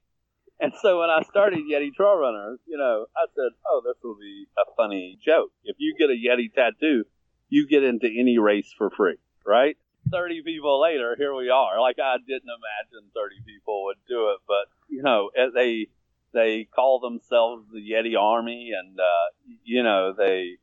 And 0.59 0.73
so 0.81 0.99
when 0.99 1.09
I 1.09 1.21
started 1.21 1.59
Yeti 1.59 1.93
Trail 1.93 2.17
Runners, 2.17 2.59
you 2.67 2.77
know, 2.77 3.05
I 3.15 3.25
said, 3.33 3.51
oh, 3.67 3.81
this 3.85 3.95
will 4.03 4.17
be 4.19 4.45
a 4.57 4.63
funny 4.75 5.17
joke. 5.23 5.51
If 5.63 5.77
you 5.79 5.95
get 5.97 6.09
a 6.09 6.13
Yeti 6.13 6.53
tattoo, 6.53 7.05
you 7.47 7.67
get 7.67 7.83
into 7.83 8.07
any 8.07 8.37
race 8.37 8.73
for 8.77 8.89
free, 8.89 9.17
right? 9.45 9.77
30 10.11 10.43
people 10.43 10.81
later, 10.81 11.15
here 11.17 11.33
we 11.33 11.49
are. 11.49 11.79
Like 11.79 11.97
I 12.03 12.17
didn't 12.17 12.49
imagine 12.49 13.09
30 13.15 13.35
people 13.45 13.85
would 13.85 13.97
do 14.07 14.29
it, 14.31 14.39
but 14.47 14.65
you 14.89 15.01
know, 15.01 15.29
they 15.53 15.87
they 16.33 16.65
call 16.65 16.99
themselves 16.99 17.65
the 17.71 17.79
Yeti 17.79 18.19
Army, 18.19 18.71
and 18.77 18.99
uh, 18.99 19.55
you 19.63 19.83
know 19.83 20.13
they 20.17 20.57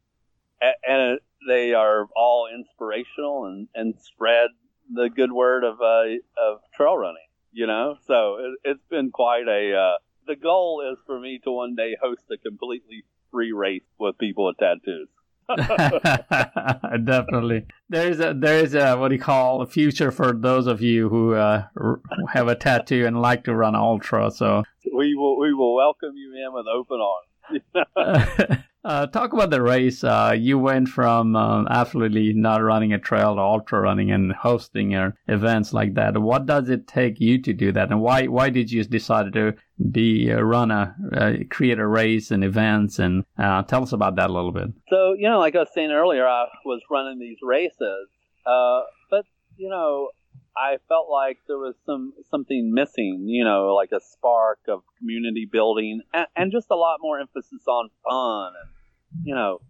and 0.86 1.18
they 1.48 1.74
are 1.74 2.06
all 2.16 2.48
inspirational 2.52 3.46
and 3.46 3.68
and 3.74 3.94
spread 4.00 4.50
the 4.92 5.08
good 5.08 5.32
word 5.32 5.64
of 5.64 5.80
uh, 5.80 6.04
of 6.40 6.60
trail 6.74 6.96
running 6.96 7.25
you 7.56 7.66
know. 7.66 7.96
So 8.06 8.36
it, 8.64 8.68
has 8.68 8.76
been 8.88 9.10
quite 9.10 9.48
a. 9.48 9.74
Uh, 9.74 9.96
the 10.26 10.36
goal 10.36 10.82
is 10.92 10.98
for 11.06 11.18
me 11.18 11.40
to 11.44 11.50
one 11.50 11.74
day 11.74 11.96
host 12.00 12.22
a 12.30 12.36
completely 12.36 13.04
free 13.32 13.52
race 13.52 13.82
with 13.98 14.18
people 14.18 14.46
with 14.46 14.56
tattoos. 14.58 15.08
Definitely, 17.04 17.66
there 17.88 18.10
is 18.10 18.20
a 18.20 18.34
there 18.34 18.58
is 18.58 18.74
a 18.74 18.96
what 18.96 19.08
do 19.08 19.14
you 19.14 19.20
call 19.20 19.62
a 19.62 19.66
future 19.66 20.10
for 20.10 20.32
those 20.32 20.66
of 20.66 20.82
you 20.82 21.08
who 21.08 21.34
uh, 21.34 21.64
have 22.32 22.48
a 22.48 22.56
tattoo 22.56 23.06
and 23.06 23.22
like 23.22 23.44
to 23.44 23.54
run 23.54 23.76
ultra. 23.76 24.30
So 24.30 24.64
we 24.92 25.14
will 25.14 25.38
we 25.38 25.54
will 25.54 25.74
welcome 25.74 26.14
you 26.16 26.34
in 26.34 26.52
with 26.52 26.66
open 26.66 27.00
arms. 27.00 28.64
Uh, 28.86 29.04
talk 29.04 29.32
about 29.32 29.50
the 29.50 29.60
race. 29.60 30.04
Uh, 30.04 30.32
you 30.38 30.56
went 30.56 30.88
from 30.88 31.34
um, 31.34 31.66
absolutely 31.68 32.32
not 32.32 32.62
running 32.62 32.92
a 32.92 32.98
trail 33.00 33.34
to 33.34 33.40
ultra 33.40 33.80
running 33.80 34.12
and 34.12 34.32
hosting 34.32 34.94
uh, 34.94 35.10
events 35.26 35.72
like 35.72 35.94
that. 35.94 36.16
What 36.16 36.46
does 36.46 36.68
it 36.68 36.86
take 36.86 37.18
you 37.18 37.42
to 37.42 37.52
do 37.52 37.72
that, 37.72 37.90
and 37.90 38.00
why 38.00 38.26
why 38.26 38.48
did 38.48 38.70
you 38.70 38.84
decide 38.84 39.32
to 39.32 39.54
be 39.90 40.28
a 40.28 40.44
runner, 40.44 40.94
uh, 41.16 41.32
create 41.50 41.80
a 41.80 41.86
race 41.86 42.30
and 42.30 42.44
events, 42.44 43.00
and 43.00 43.24
uh, 43.36 43.64
tell 43.64 43.82
us 43.82 43.90
about 43.90 44.14
that 44.16 44.30
a 44.30 44.32
little 44.32 44.52
bit. 44.52 44.68
So 44.88 45.14
you 45.18 45.28
know, 45.28 45.40
like 45.40 45.56
I 45.56 45.60
was 45.60 45.74
saying 45.74 45.90
earlier, 45.90 46.24
I 46.24 46.46
was 46.64 46.80
running 46.88 47.18
these 47.18 47.38
races, 47.42 48.06
uh, 48.46 48.82
but 49.10 49.26
you 49.56 49.68
know, 49.68 50.10
I 50.56 50.76
felt 50.88 51.10
like 51.10 51.38
there 51.48 51.58
was 51.58 51.74
some 51.86 52.12
something 52.30 52.72
missing, 52.72 53.24
you 53.26 53.42
know, 53.42 53.74
like 53.74 53.90
a 53.90 54.00
spark 54.00 54.60
of 54.68 54.82
community 55.00 55.48
building 55.50 56.02
and, 56.14 56.28
and 56.36 56.52
just 56.52 56.68
a 56.70 56.76
lot 56.76 56.98
more 57.00 57.18
emphasis 57.18 57.66
on 57.66 57.90
fun 58.08 58.52
and 58.62 58.75
you 59.24 59.34
know, 59.34 59.60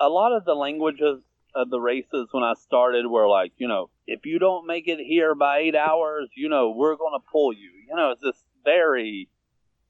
a, 0.00 0.08
lot 0.08 0.32
of 0.32 0.44
the 0.44 0.54
languages 0.54 1.22
of 1.54 1.70
the 1.70 1.80
races 1.80 2.28
when 2.32 2.42
I 2.42 2.54
started 2.54 3.06
were 3.06 3.28
like, 3.28 3.52
you 3.56 3.68
know, 3.68 3.90
if 4.06 4.26
you 4.26 4.38
don't 4.38 4.66
make 4.66 4.88
it 4.88 4.98
here 4.98 5.34
by 5.34 5.58
eight 5.58 5.74
hours, 5.74 6.28
you 6.36 6.48
know, 6.48 6.70
we're 6.70 6.96
going 6.96 7.18
to 7.18 7.24
pull 7.30 7.52
you. 7.52 7.70
You 7.88 7.96
know, 7.96 8.10
it's 8.10 8.22
this 8.22 8.42
very, 8.64 9.28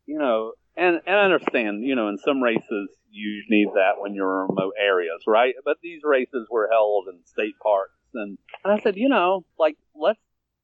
you 0.07 0.19
know, 0.19 0.53
and, 0.77 1.01
and 1.07 1.17
I 1.17 1.25
understand, 1.25 1.85
you 1.85 1.95
know, 1.95 2.09
in 2.09 2.19
some 2.19 2.43
races 2.43 2.91
you 3.11 3.43
need 3.49 3.69
that 3.75 3.93
when 3.99 4.15
you're 4.15 4.45
in 4.45 4.49
remote 4.51 4.75
areas, 4.79 5.23
right? 5.27 5.55
But 5.65 5.79
these 5.83 6.03
races 6.05 6.47
were 6.51 6.69
held 6.71 7.09
in 7.09 7.19
state 7.25 7.59
parks, 7.63 7.93
and, 8.15 8.39
and 8.63 8.73
I 8.73 8.81
said, 8.83 8.97
you 8.97 9.09
know, 9.09 9.45
like 9.59 9.77
let's 9.95 10.21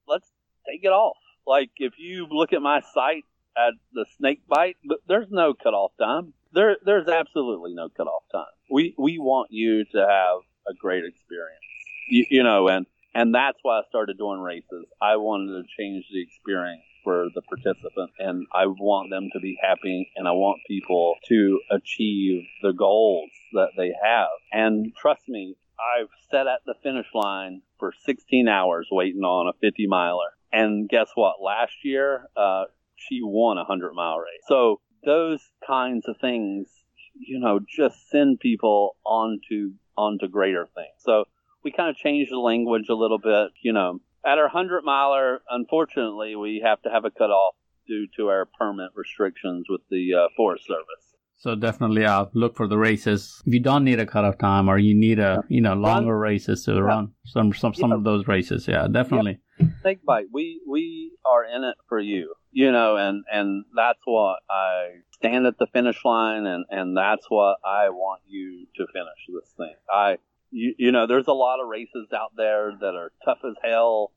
let's 0.07 0.29
take 0.69 0.85
it 0.85 0.89
off. 0.93 1.17
Like 1.47 1.71
if 1.79 1.95
you 1.99 2.27
look 2.31 2.53
at 2.53 2.61
my 2.61 2.83
site 2.93 3.25
at 3.57 3.73
the 3.93 4.05
snake 4.19 4.47
bite, 4.47 4.77
there's 5.09 5.31
no 5.31 5.55
cutoff 5.55 5.93
time 5.99 6.35
there 6.53 6.77
there's 6.85 7.09
absolutely 7.09 7.75
no 7.75 7.89
cutoff 7.89 8.23
time. 8.33 8.45
We 8.71 8.95
we 8.99 9.19
want 9.19 9.49
you 9.51 9.85
to 9.85 9.99
have 9.99 10.41
a 10.69 10.75
great 10.79 11.05
experience. 11.05 11.61
You, 12.09 12.27
you 12.31 12.43
know, 12.43 12.69
and 12.69 12.87
and 13.15 13.35
that's 13.35 13.59
why 13.63 13.79
I 13.79 13.83
started 13.89 14.19
doing 14.19 14.41
races. 14.41 14.87
I 15.01 15.17
wanted 15.17 15.63
to 15.63 15.69
change 15.79 16.05
the 16.13 16.23
experience 16.23 16.83
for 17.05 17.27
the 17.35 17.43
participant 17.43 18.11
and 18.19 18.47
I 18.55 18.67
want 18.67 19.11
them 19.11 19.29
to 19.33 19.41
be 19.41 19.59
happy 19.61 20.11
and 20.17 20.29
I 20.29 20.33
want 20.33 20.61
people 20.69 21.17
to 21.29 21.61
achieve 21.71 22.45
the 22.63 22.73
goals 22.73 23.31
that 23.53 23.71
they 23.77 23.93
have. 24.03 24.29
And 24.53 24.93
trust 24.97 25.29
me, 25.29 25.57
I've 25.79 26.09
sat 26.31 26.47
at 26.47 26.61
the 26.65 26.75
finish 26.83 27.07
line 27.13 27.63
for 27.79 27.93
16 28.07 28.49
hours 28.49 28.89
waiting 28.91 29.23
on 29.23 29.49
a 29.49 29.59
50 29.61 29.87
miler. 29.89 30.31
And 30.53 30.89
guess 30.89 31.09
what? 31.15 31.43
Last 31.43 31.73
year, 31.83 32.29
uh, 32.37 32.65
she 32.97 33.21
won 33.23 33.57
a 33.57 33.63
100 33.63 33.93
mile 33.95 34.19
race. 34.19 34.43
So 34.47 34.81
those 35.05 35.41
kinds 35.67 36.09
of 36.09 36.17
things, 36.21 36.69
you 37.15 37.39
know, 37.39 37.61
just 37.69 38.09
send 38.11 38.41
people 38.41 38.97
onto 39.05 39.73
onto 39.97 40.29
greater 40.29 40.69
things. 40.75 40.95
So 40.99 41.25
we 41.65 41.73
kind 41.73 41.91
of 41.91 41.97
changed 41.97 42.33
the 42.33 42.39
language 42.39 42.89
a 42.89 42.95
little 42.95 43.19
bit. 43.19 43.53
You 43.63 43.73
know, 43.73 44.01
at 44.25 44.39
our 44.39 44.49
hundred 44.49 44.85
miler, 44.85 45.41
unfortunately, 45.51 46.37
we 46.37 46.63
have 46.65 46.81
to 46.83 46.91
have 46.91 47.05
a 47.05 47.11
cutoff 47.11 47.55
due 47.87 48.07
to 48.17 48.29
our 48.29 48.47
permit 48.59 48.91
restrictions 48.95 49.67
with 49.69 49.81
the 49.91 50.15
uh, 50.15 50.29
Forest 50.37 50.67
Service. 50.67 51.17
So 51.37 51.57
definitely, 51.57 52.05
uh, 52.05 52.27
look 52.35 52.55
for 52.55 52.69
the 52.69 52.79
races. 52.79 53.43
If 53.45 53.53
you 53.53 53.59
don't 53.59 53.83
need 53.83 53.99
a 53.99 54.07
cutoff 54.07 54.39
time, 54.39 54.69
or 54.69 54.79
you 54.79 54.95
need 54.95 55.19
a 55.19 55.43
you 55.49 55.61
know 55.61 55.75
longer 55.75 56.17
run, 56.17 56.33
races 56.33 56.65
to 56.65 56.75
yeah. 56.75 56.81
run 56.81 57.13
some 57.27 57.53
some 57.53 57.75
some 57.75 57.91
yeah. 57.91 57.97
of 57.97 58.05
those 58.05 58.29
races, 58.29 58.69
yeah, 58.69 58.87
definitely. 58.87 59.41
Yeah. 59.59 59.67
Snake 59.83 60.05
bite. 60.05 60.27
We 60.33 60.61
we 60.69 61.13
are 61.27 61.45
in 61.45 61.65
it 61.65 61.77
for 61.89 61.99
you 61.99 62.35
you 62.53 62.71
know, 62.71 62.97
and 62.97 63.25
and 63.33 63.65
that's 63.75 64.01
what 64.05 64.41
I 64.49 65.01
stand 65.15 65.47
at 65.47 65.59
the 65.59 65.67
finish 65.67 66.05
line, 66.05 66.47
and 66.47 66.65
and 66.69 66.97
that's 66.97 67.27
what 67.29 67.57
I 67.65 67.89
want 67.89 68.21
you 68.29 68.67
to 68.77 68.87
finish 68.93 69.27
this 69.29 69.51
thing. 69.57 69.75
I, 69.91 70.19
you, 70.51 70.75
you 70.79 70.93
know, 70.93 71.07
there's 71.07 71.29
a 71.29 71.33
lot 71.33 71.61
of 71.61 71.69
races 71.69 72.09
out 72.15 72.37
there 72.37 72.73
that 72.79 72.95
are 72.95 73.11
tough 73.25 73.39
as 73.45 73.55
hell, 73.65 74.13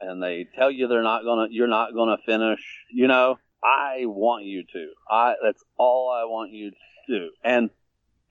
and 0.00 0.22
they 0.22 0.46
tell 0.56 0.70
you 0.70 0.88
they're 0.88 1.02
not 1.02 1.24
gonna, 1.24 1.48
you're 1.50 1.68
not 1.68 1.94
gonna 1.94 2.16
finish. 2.24 2.60
You 2.90 3.06
know, 3.06 3.38
I 3.62 4.06
want 4.06 4.46
you 4.46 4.64
to. 4.72 4.88
I 5.10 5.34
that's 5.42 5.62
all 5.76 6.10
I 6.10 6.24
want 6.24 6.52
you 6.52 6.70
to 6.70 6.76
do. 7.06 7.30
And 7.44 7.68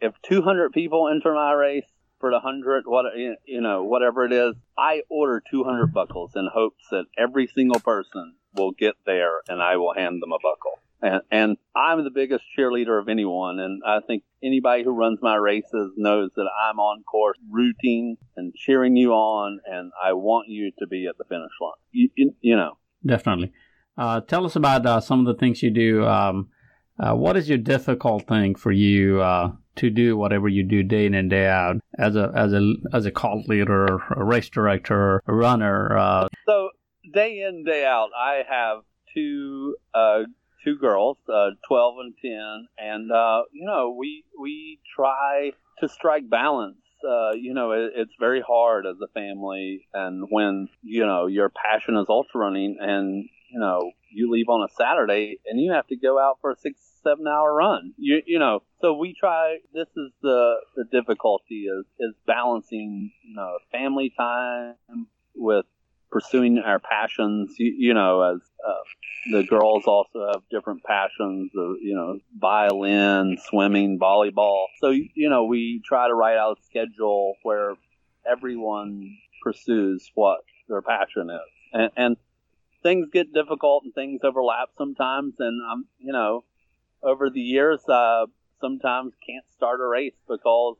if 0.01 0.13
200 0.23 0.73
people 0.73 1.09
enter 1.09 1.33
my 1.33 1.53
race 1.53 1.85
for 2.19 2.31
the 2.31 2.39
hundred, 2.39 2.85
what 2.87 3.05
you 3.45 3.61
know, 3.61 3.83
whatever 3.83 4.25
it 4.25 4.33
is, 4.33 4.55
I 4.75 5.03
order 5.09 5.43
200 5.51 5.93
buckles 5.93 6.31
in 6.35 6.49
hopes 6.51 6.87
that 6.89 7.05
every 7.17 7.47
single 7.53 7.79
person 7.79 8.33
will 8.55 8.71
get 8.71 8.95
there 9.05 9.41
and 9.47 9.61
I 9.61 9.77
will 9.77 9.93
hand 9.93 10.21
them 10.21 10.31
a 10.31 10.37
buckle. 10.37 10.79
And, 11.01 11.21
and 11.31 11.57
I'm 11.75 12.03
the 12.03 12.09
biggest 12.09 12.45
cheerleader 12.57 12.99
of 12.99 13.09
anyone. 13.09 13.59
And 13.59 13.81
I 13.85 13.99
think 13.99 14.23
anybody 14.41 14.83
who 14.83 14.91
runs 14.91 15.19
my 15.21 15.35
races 15.35 15.91
knows 15.97 16.31
that 16.35 16.47
I'm 16.65 16.79
on 16.79 17.03
course 17.03 17.37
rooting 17.51 18.17
and 18.37 18.53
cheering 18.55 18.95
you 18.95 19.11
on. 19.11 19.59
And 19.65 19.91
I 20.01 20.13
want 20.13 20.47
you 20.47 20.71
to 20.79 20.87
be 20.87 21.07
at 21.07 21.17
the 21.17 21.25
finish 21.25 21.51
line. 21.59 21.71
You, 21.91 22.09
you, 22.15 22.35
you 22.39 22.55
know. 22.55 22.77
Definitely. 23.05 23.51
Uh, 23.97 24.21
tell 24.21 24.45
us 24.45 24.55
about 24.55 24.85
uh, 24.85 25.01
some 25.01 25.19
of 25.19 25.25
the 25.25 25.37
things 25.39 25.61
you 25.61 25.71
do. 25.71 26.05
Um, 26.05 26.49
uh, 26.99 27.13
what 27.13 27.35
is 27.35 27.49
your 27.49 27.57
difficult 27.57 28.27
thing 28.27 28.55
for 28.55 28.71
you 28.71 29.21
uh, 29.21 29.51
to 29.75 29.89
do 29.89 30.15
whatever 30.15 30.47
you 30.47 30.63
do 30.63 30.83
day 30.83 31.05
in 31.05 31.13
and 31.15 31.29
day 31.29 31.47
out 31.47 31.77
as 31.97 32.15
a 32.15 32.31
as 32.35 32.53
a 32.53 32.73
as 32.93 33.05
a 33.05 33.11
cult 33.11 33.47
leader, 33.47 33.85
a 34.15 34.23
race 34.23 34.49
director, 34.49 35.21
a 35.27 35.33
runner? 35.33 35.97
Uh? 35.97 36.27
So 36.45 36.69
day 37.11 37.43
in 37.47 37.63
day 37.63 37.85
out, 37.85 38.09
I 38.17 38.43
have 38.47 38.83
two 39.13 39.75
uh, 39.93 40.23
two 40.63 40.77
girls, 40.77 41.17
uh, 41.31 41.51
twelve 41.67 41.95
and 41.99 42.13
ten, 42.21 42.67
and 42.77 43.11
uh, 43.11 43.43
you 43.51 43.65
know 43.65 43.95
we 43.97 44.23
we 44.39 44.79
try 44.95 45.51
to 45.79 45.89
strike 45.89 46.29
balance. 46.29 46.77
Uh, 47.07 47.31
you 47.33 47.53
know, 47.53 47.71
it, 47.71 47.91
it's 47.95 48.13
very 48.17 48.41
hard 48.41 48.85
as 48.85 48.95
a 49.03 49.11
family, 49.13 49.87
and 49.93 50.25
when 50.29 50.67
you 50.81 51.05
know 51.05 51.27
your 51.27 51.49
passion 51.49 51.97
is 51.97 52.05
ultra 52.09 52.41
running, 52.41 52.77
and 52.79 53.25
you 53.51 53.59
know 53.59 53.91
you 54.13 54.31
leave 54.31 54.47
on 54.47 54.63
a 54.63 54.73
Saturday 54.73 55.39
and 55.45 55.59
you 55.59 55.71
have 55.71 55.87
to 55.87 55.95
go 55.95 56.19
out 56.19 56.37
for 56.39 56.51
a 56.51 56.55
six 56.55 56.79
seven 57.03 57.27
hour 57.27 57.53
run. 57.53 57.93
You 57.97 58.21
you 58.25 58.39
know, 58.39 58.63
so 58.81 58.93
we 58.93 59.13
try. 59.19 59.57
This 59.73 59.87
is 59.97 60.11
the 60.21 60.55
the 60.75 60.85
difficulty 60.91 61.65
is 61.65 61.85
is 61.99 62.13
balancing 62.25 63.11
you 63.23 63.35
know 63.35 63.57
family 63.71 64.13
time 64.17 64.75
with 65.35 65.65
pursuing 66.13 66.59
our 66.59 66.79
passions. 66.79 67.55
You, 67.57 67.73
you 67.75 67.93
know, 67.93 68.21
as 68.21 68.41
uh, 68.65 69.31
the 69.31 69.43
girls 69.43 69.85
also 69.87 70.27
have 70.31 70.43
different 70.51 70.83
passions, 70.83 71.51
of, 71.57 71.77
you 71.81 71.95
know, 71.95 72.19
violin, 72.39 73.37
swimming, 73.49 73.99
volleyball. 73.99 74.65
So, 74.79 74.91
you 74.91 75.29
know, 75.29 75.45
we 75.45 75.81
try 75.83 76.07
to 76.07 76.13
write 76.13 76.37
out 76.37 76.59
a 76.59 76.63
schedule 76.63 77.35
where 77.41 77.73
everyone 78.29 79.17
pursues 79.41 80.09
what 80.13 80.41
their 80.69 80.81
passion 80.83 81.29
is. 81.31 81.51
And, 81.73 81.91
and 81.97 82.17
things 82.83 83.07
get 83.11 83.33
difficult 83.33 83.83
and 83.83 83.93
things 83.93 84.21
overlap 84.23 84.69
sometimes. 84.77 85.33
And, 85.39 85.61
um, 85.69 85.85
you 85.97 86.13
know, 86.13 86.43
over 87.01 87.29
the 87.29 87.41
years, 87.41 87.81
uh, 87.89 88.27
sometimes 88.61 89.13
can't 89.27 89.45
start 89.55 89.81
a 89.81 89.87
race 89.87 90.13
because 90.27 90.77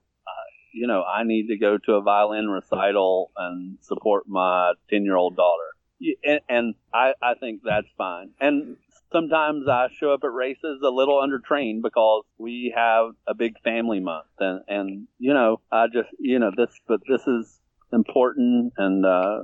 you 0.74 0.88
know, 0.88 1.04
I 1.04 1.24
need 1.24 1.48
to 1.48 1.58
go 1.58 1.78
to 1.78 1.94
a 1.94 2.02
violin 2.02 2.50
recital 2.50 3.32
and 3.38 3.78
support 3.82 4.28
my 4.28 4.74
10 4.90 5.04
year 5.04 5.16
old 5.16 5.38
daughter. 5.38 5.64
And, 6.26 6.42
and 6.50 6.76
I, 6.94 7.14
I 7.22 7.36
think 7.40 7.62
that's 7.64 7.88
fine. 7.98 8.32
And 8.42 8.76
sometimes 9.12 9.68
I 9.70 9.88
show 9.98 10.12
up 10.14 10.22
at 10.24 10.32
races 10.34 10.82
a 10.84 10.90
little 10.90 11.22
undertrained 11.22 11.82
because 11.84 12.24
we 12.38 12.74
have 12.76 13.12
a 13.28 13.36
big 13.36 13.54
family 13.64 14.00
month. 14.00 14.26
And, 14.40 14.62
and, 14.68 15.08
you 15.20 15.34
know, 15.34 15.62
I 15.72 15.86
just, 15.88 16.10
you 16.20 16.40
know, 16.40 16.52
this, 16.56 16.72
but 16.88 17.02
this 17.08 17.22
is 17.28 17.60
important. 17.94 18.74
And, 18.78 19.06
uh, 19.06 19.44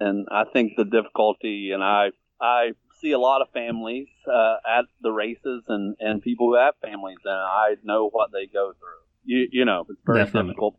and 0.00 0.26
I 0.30 0.44
think 0.52 0.72
the 0.76 0.84
difficulty, 0.84 1.70
and 1.72 1.82
I, 1.82 2.10
I 2.40 2.72
see 3.00 3.12
a 3.12 3.18
lot 3.18 3.40
of 3.40 3.48
families, 3.54 4.08
uh, 4.30 4.56
at 4.68 4.84
the 5.00 5.12
races 5.12 5.62
and, 5.68 5.96
and 6.00 6.20
people 6.20 6.48
who 6.48 6.56
have 6.56 6.74
families 6.82 7.18
and 7.24 7.32
I 7.32 7.76
know 7.84 8.10
what 8.10 8.32
they 8.32 8.46
go 8.46 8.72
through 8.72 9.05
you, 9.26 9.48
you 9.52 9.64
know, 9.64 9.84
it's 9.88 10.00
very 10.06 10.20
Definitely. 10.20 10.50
difficult. 10.52 10.76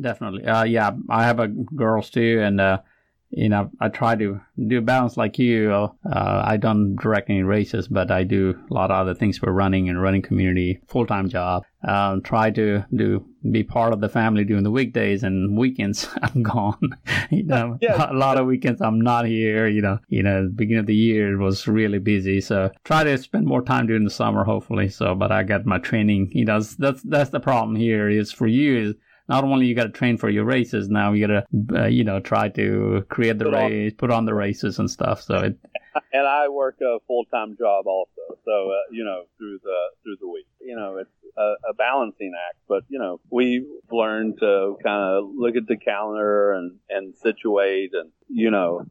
Definitely. 0.00 0.44
Uh, 0.44 0.64
yeah, 0.64 0.90
I 1.08 1.24
have 1.24 1.40
a 1.40 1.48
girls 1.48 2.10
too, 2.10 2.40
and 2.42 2.60
uh, 2.60 2.80
you 3.30 3.48
know, 3.48 3.70
I 3.80 3.88
try 3.88 4.14
to 4.16 4.40
do 4.68 4.80
balance 4.80 5.16
like 5.16 5.38
you. 5.38 5.72
Uh, 5.72 5.88
I 6.04 6.56
don't 6.58 6.96
direct 6.96 7.30
any 7.30 7.42
races, 7.42 7.88
but 7.88 8.10
I 8.10 8.22
do 8.22 8.54
a 8.70 8.74
lot 8.74 8.90
of 8.90 8.96
other 8.96 9.14
things 9.14 9.38
for 9.38 9.52
running 9.52 9.88
and 9.88 10.00
running 10.00 10.22
community, 10.22 10.80
full 10.86 11.06
time 11.06 11.28
job. 11.28 11.64
Um, 11.86 12.22
try 12.22 12.50
to 12.50 12.84
do 12.94 13.26
be 13.52 13.62
part 13.62 13.92
of 13.92 14.00
the 14.00 14.08
family 14.08 14.44
during 14.44 14.64
the 14.64 14.70
weekdays 14.70 15.22
and 15.22 15.56
weekends. 15.56 16.08
I'm 16.22 16.42
gone. 16.42 16.96
you 17.30 17.44
know, 17.44 17.78
yeah. 17.80 18.10
a 18.10 18.14
lot 18.14 18.38
of 18.38 18.46
weekends 18.46 18.80
I'm 18.80 19.00
not 19.00 19.26
here. 19.26 19.66
You 19.66 19.82
know, 19.82 19.98
you 20.08 20.22
know, 20.22 20.50
beginning 20.54 20.80
of 20.80 20.86
the 20.86 20.94
year 20.94 21.38
was 21.38 21.66
really 21.66 21.98
busy, 21.98 22.40
so 22.40 22.70
try 22.84 23.04
to 23.04 23.18
spend 23.18 23.46
more 23.46 23.62
time 23.62 23.86
during 23.86 24.04
the 24.04 24.10
summer, 24.10 24.44
hopefully. 24.44 24.88
So, 24.88 25.14
but 25.14 25.32
I 25.32 25.42
got 25.42 25.66
my 25.66 25.78
training. 25.78 26.30
You 26.32 26.44
know, 26.44 26.60
that's 26.60 27.02
that's 27.02 27.30
the 27.30 27.40
problem 27.40 27.76
here. 27.76 28.08
Is 28.08 28.32
for 28.32 28.46
you 28.46 28.76
is 28.76 28.94
not 29.28 29.44
only 29.44 29.66
you 29.66 29.74
got 29.74 29.84
to 29.84 29.90
train 29.90 30.16
for 30.16 30.28
your 30.28 30.44
races, 30.44 30.88
now 30.88 31.12
you 31.12 31.26
got 31.26 31.46
to, 31.50 31.82
uh, 31.82 31.86
you 31.86 32.04
know, 32.04 32.20
try 32.20 32.48
to 32.50 33.04
create 33.08 33.38
the 33.38 33.46
put 33.46 33.54
race, 33.54 33.92
on. 33.92 33.96
put 33.96 34.10
on 34.10 34.24
the 34.24 34.34
races 34.34 34.78
and 34.78 34.90
stuff. 34.90 35.22
So 35.22 35.36
it. 35.36 35.58
And 36.12 36.26
I 36.26 36.48
work 36.48 36.76
a 36.82 36.98
full 37.06 37.24
time 37.26 37.56
job 37.58 37.86
also, 37.86 38.36
so 38.44 38.50
uh, 38.50 38.92
you 38.92 39.02
know 39.02 39.24
through 39.38 39.58
the 39.62 39.78
through 40.02 40.16
the 40.20 40.28
week, 40.28 40.46
you 40.60 40.76
know 40.76 40.98
it's 40.98 41.10
a, 41.36 41.54
a 41.70 41.74
balancing 41.76 42.32
act. 42.48 42.58
But 42.68 42.84
you 42.88 42.98
know 42.98 43.20
we've 43.30 43.66
learned 43.90 44.38
to 44.40 44.76
kind 44.82 45.02
of 45.02 45.24
look 45.34 45.56
at 45.56 45.66
the 45.66 45.76
calendar 45.76 46.52
and 46.52 46.78
and 46.88 47.14
situate 47.16 47.90
and 47.92 48.10
you 48.28 48.50
know 48.50 48.86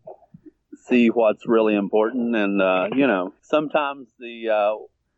see 0.88 1.10
what's 1.10 1.48
really 1.48 1.76
important. 1.76 2.36
And 2.36 2.62
uh, 2.62 2.90
you 2.96 3.08
know 3.08 3.34
sometimes 3.42 4.08
the 4.20 4.50
uh, 4.50 4.76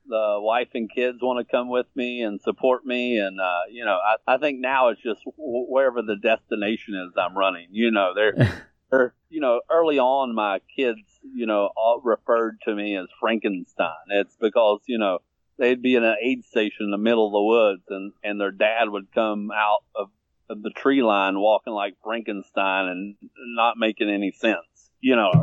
the 0.07 0.37
wife 0.39 0.69
and 0.73 0.89
kids 0.93 1.19
want 1.21 1.45
to 1.45 1.51
come 1.51 1.69
with 1.69 1.87
me 1.95 2.21
and 2.21 2.41
support 2.41 2.85
me. 2.85 3.19
And, 3.19 3.39
uh, 3.39 3.61
you 3.69 3.85
know, 3.85 3.97
I, 3.97 4.35
I 4.35 4.37
think 4.37 4.59
now 4.59 4.89
it's 4.89 5.01
just 5.01 5.21
wherever 5.37 6.01
the 6.01 6.15
destination 6.15 6.95
is 6.95 7.13
I'm 7.17 7.37
running, 7.37 7.67
you 7.71 7.91
know, 7.91 8.13
they're, 8.15 8.65
they're, 8.91 9.13
you 9.29 9.41
know, 9.41 9.61
early 9.69 9.99
on 9.99 10.33
my 10.33 10.59
kids, 10.75 10.99
you 11.33 11.45
know, 11.45 11.69
all 11.75 12.01
referred 12.03 12.59
to 12.65 12.73
me 12.73 12.95
as 12.95 13.07
Frankenstein. 13.19 13.91
It's 14.09 14.35
because, 14.39 14.79
you 14.87 14.97
know, 14.97 15.19
they'd 15.57 15.81
be 15.81 15.95
in 15.95 16.03
an 16.03 16.15
aid 16.21 16.45
station 16.45 16.85
in 16.85 16.91
the 16.91 16.97
middle 16.97 17.27
of 17.27 17.33
the 17.33 17.43
woods 17.43 17.83
and, 17.89 18.13
and 18.23 18.39
their 18.39 18.51
dad 18.51 18.89
would 18.89 19.11
come 19.13 19.51
out 19.51 19.83
of, 19.95 20.09
of 20.49 20.61
the 20.61 20.69
tree 20.69 21.03
line 21.03 21.39
walking 21.39 21.73
like 21.73 21.95
Frankenstein 22.03 22.87
and 22.87 23.15
not 23.55 23.75
making 23.77 24.09
any 24.09 24.31
sense. 24.31 24.57
You 24.99 25.15
know, 25.15 25.29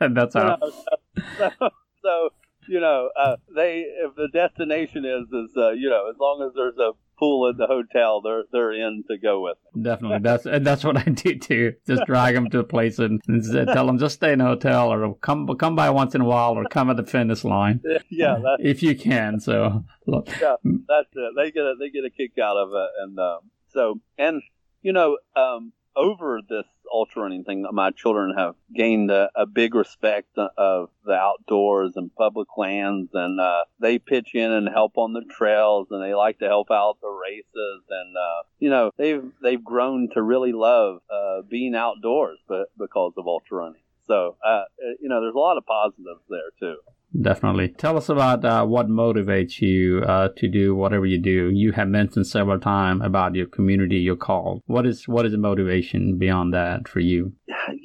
that's 0.00 0.34
how. 0.34 0.58
You 0.60 0.60
know, 0.60 0.70
so, 1.38 1.50
so 1.60 1.70
you 2.74 2.80
know, 2.80 3.08
uh, 3.16 3.36
they 3.54 3.84
if 4.04 4.16
the 4.16 4.26
destination 4.32 5.04
is 5.04 5.28
is 5.32 5.56
uh, 5.56 5.70
you 5.70 5.88
know 5.88 6.10
as 6.10 6.16
long 6.18 6.42
as 6.44 6.52
there's 6.56 6.76
a 6.76 6.90
pool 7.16 7.48
at 7.48 7.56
the 7.56 7.68
hotel, 7.68 8.20
they're 8.20 8.42
they're 8.50 8.72
in 8.72 9.04
to 9.08 9.16
go 9.16 9.42
with. 9.42 9.56
Them. 9.72 9.84
Definitely, 9.84 10.18
that's 10.22 10.44
and 10.44 10.66
that's 10.66 10.82
what 10.82 10.96
I 10.96 11.04
do 11.04 11.38
too. 11.38 11.74
Just 11.86 12.04
drag 12.04 12.34
them 12.34 12.50
to 12.50 12.58
a 12.58 12.64
place 12.64 12.98
and, 12.98 13.20
and 13.28 13.68
tell 13.68 13.86
them 13.86 13.98
just 13.98 14.16
stay 14.16 14.32
in 14.32 14.40
a 14.40 14.46
hotel 14.46 14.92
or 14.92 15.14
come 15.14 15.46
come 15.56 15.76
by 15.76 15.88
once 15.90 16.16
in 16.16 16.20
a 16.20 16.24
while 16.24 16.54
or 16.54 16.64
come 16.64 16.90
at 16.90 16.96
the 16.96 17.06
finish 17.06 17.44
line. 17.44 17.80
Yeah, 18.10 18.38
if 18.58 18.82
you 18.82 18.96
can. 18.96 19.38
So 19.38 19.84
look. 20.06 20.28
yeah, 20.40 20.56
that's 20.64 21.14
it. 21.14 21.32
They 21.36 21.52
get 21.52 21.62
a 21.62 21.74
they 21.78 21.90
get 21.90 22.04
a 22.04 22.10
kick 22.10 22.32
out 22.42 22.56
of 22.56 22.70
it, 22.70 22.90
and 23.02 23.18
um, 23.20 23.38
so 23.68 24.00
and 24.18 24.42
you 24.82 24.92
know 24.92 25.18
um, 25.36 25.72
over 25.96 26.40
this 26.48 26.66
ultra 26.92 27.22
running 27.22 27.44
thing, 27.44 27.66
my 27.72 27.90
children 27.90 28.34
have 28.36 28.54
gained 28.74 29.10
a, 29.10 29.30
a 29.34 29.46
big 29.46 29.74
respect 29.74 30.36
of 30.36 30.90
the 31.04 31.12
outdoors 31.12 31.92
and 31.96 32.14
public 32.14 32.48
lands, 32.56 33.10
and 33.14 33.40
uh, 33.40 33.64
they 33.80 33.98
pitch 33.98 34.34
in 34.34 34.50
and 34.50 34.68
help 34.68 34.96
on 34.96 35.12
the 35.12 35.24
trails, 35.30 35.88
and 35.90 36.02
they 36.02 36.14
like 36.14 36.38
to 36.38 36.46
help 36.46 36.70
out 36.70 36.98
the 37.00 37.08
races, 37.08 37.82
and 37.90 38.16
uh, 38.16 38.42
you 38.58 38.70
know 38.70 38.90
they've 38.96 39.24
they've 39.42 39.64
grown 39.64 40.08
to 40.14 40.22
really 40.22 40.52
love 40.52 41.00
uh, 41.10 41.42
being 41.42 41.74
outdoors, 41.74 42.38
but 42.48 42.68
because 42.78 43.12
of 43.16 43.26
ultra 43.26 43.58
running. 43.58 43.82
So 44.06 44.36
uh, 44.44 44.64
you 45.00 45.08
know, 45.08 45.20
there's 45.20 45.34
a 45.34 45.38
lot 45.38 45.56
of 45.56 45.66
positives 45.66 46.22
there 46.28 46.50
too. 46.60 46.76
Definitely. 47.20 47.68
Tell 47.68 47.96
us 47.96 48.08
about 48.08 48.44
uh, 48.44 48.64
what 48.64 48.88
motivates 48.88 49.60
you 49.60 50.02
uh, 50.02 50.28
to 50.36 50.48
do 50.48 50.74
whatever 50.74 51.06
you 51.06 51.18
do. 51.18 51.50
You 51.52 51.72
have 51.72 51.88
mentioned 51.88 52.26
several 52.26 52.58
times 52.58 53.02
about 53.04 53.34
your 53.34 53.46
community, 53.46 53.98
your 53.98 54.16
call. 54.16 54.62
What 54.66 54.84
is 54.86 55.06
what 55.06 55.24
is 55.24 55.32
the 55.32 55.38
motivation 55.38 56.18
beyond 56.18 56.54
that 56.54 56.88
for 56.88 57.00
you? 57.00 57.32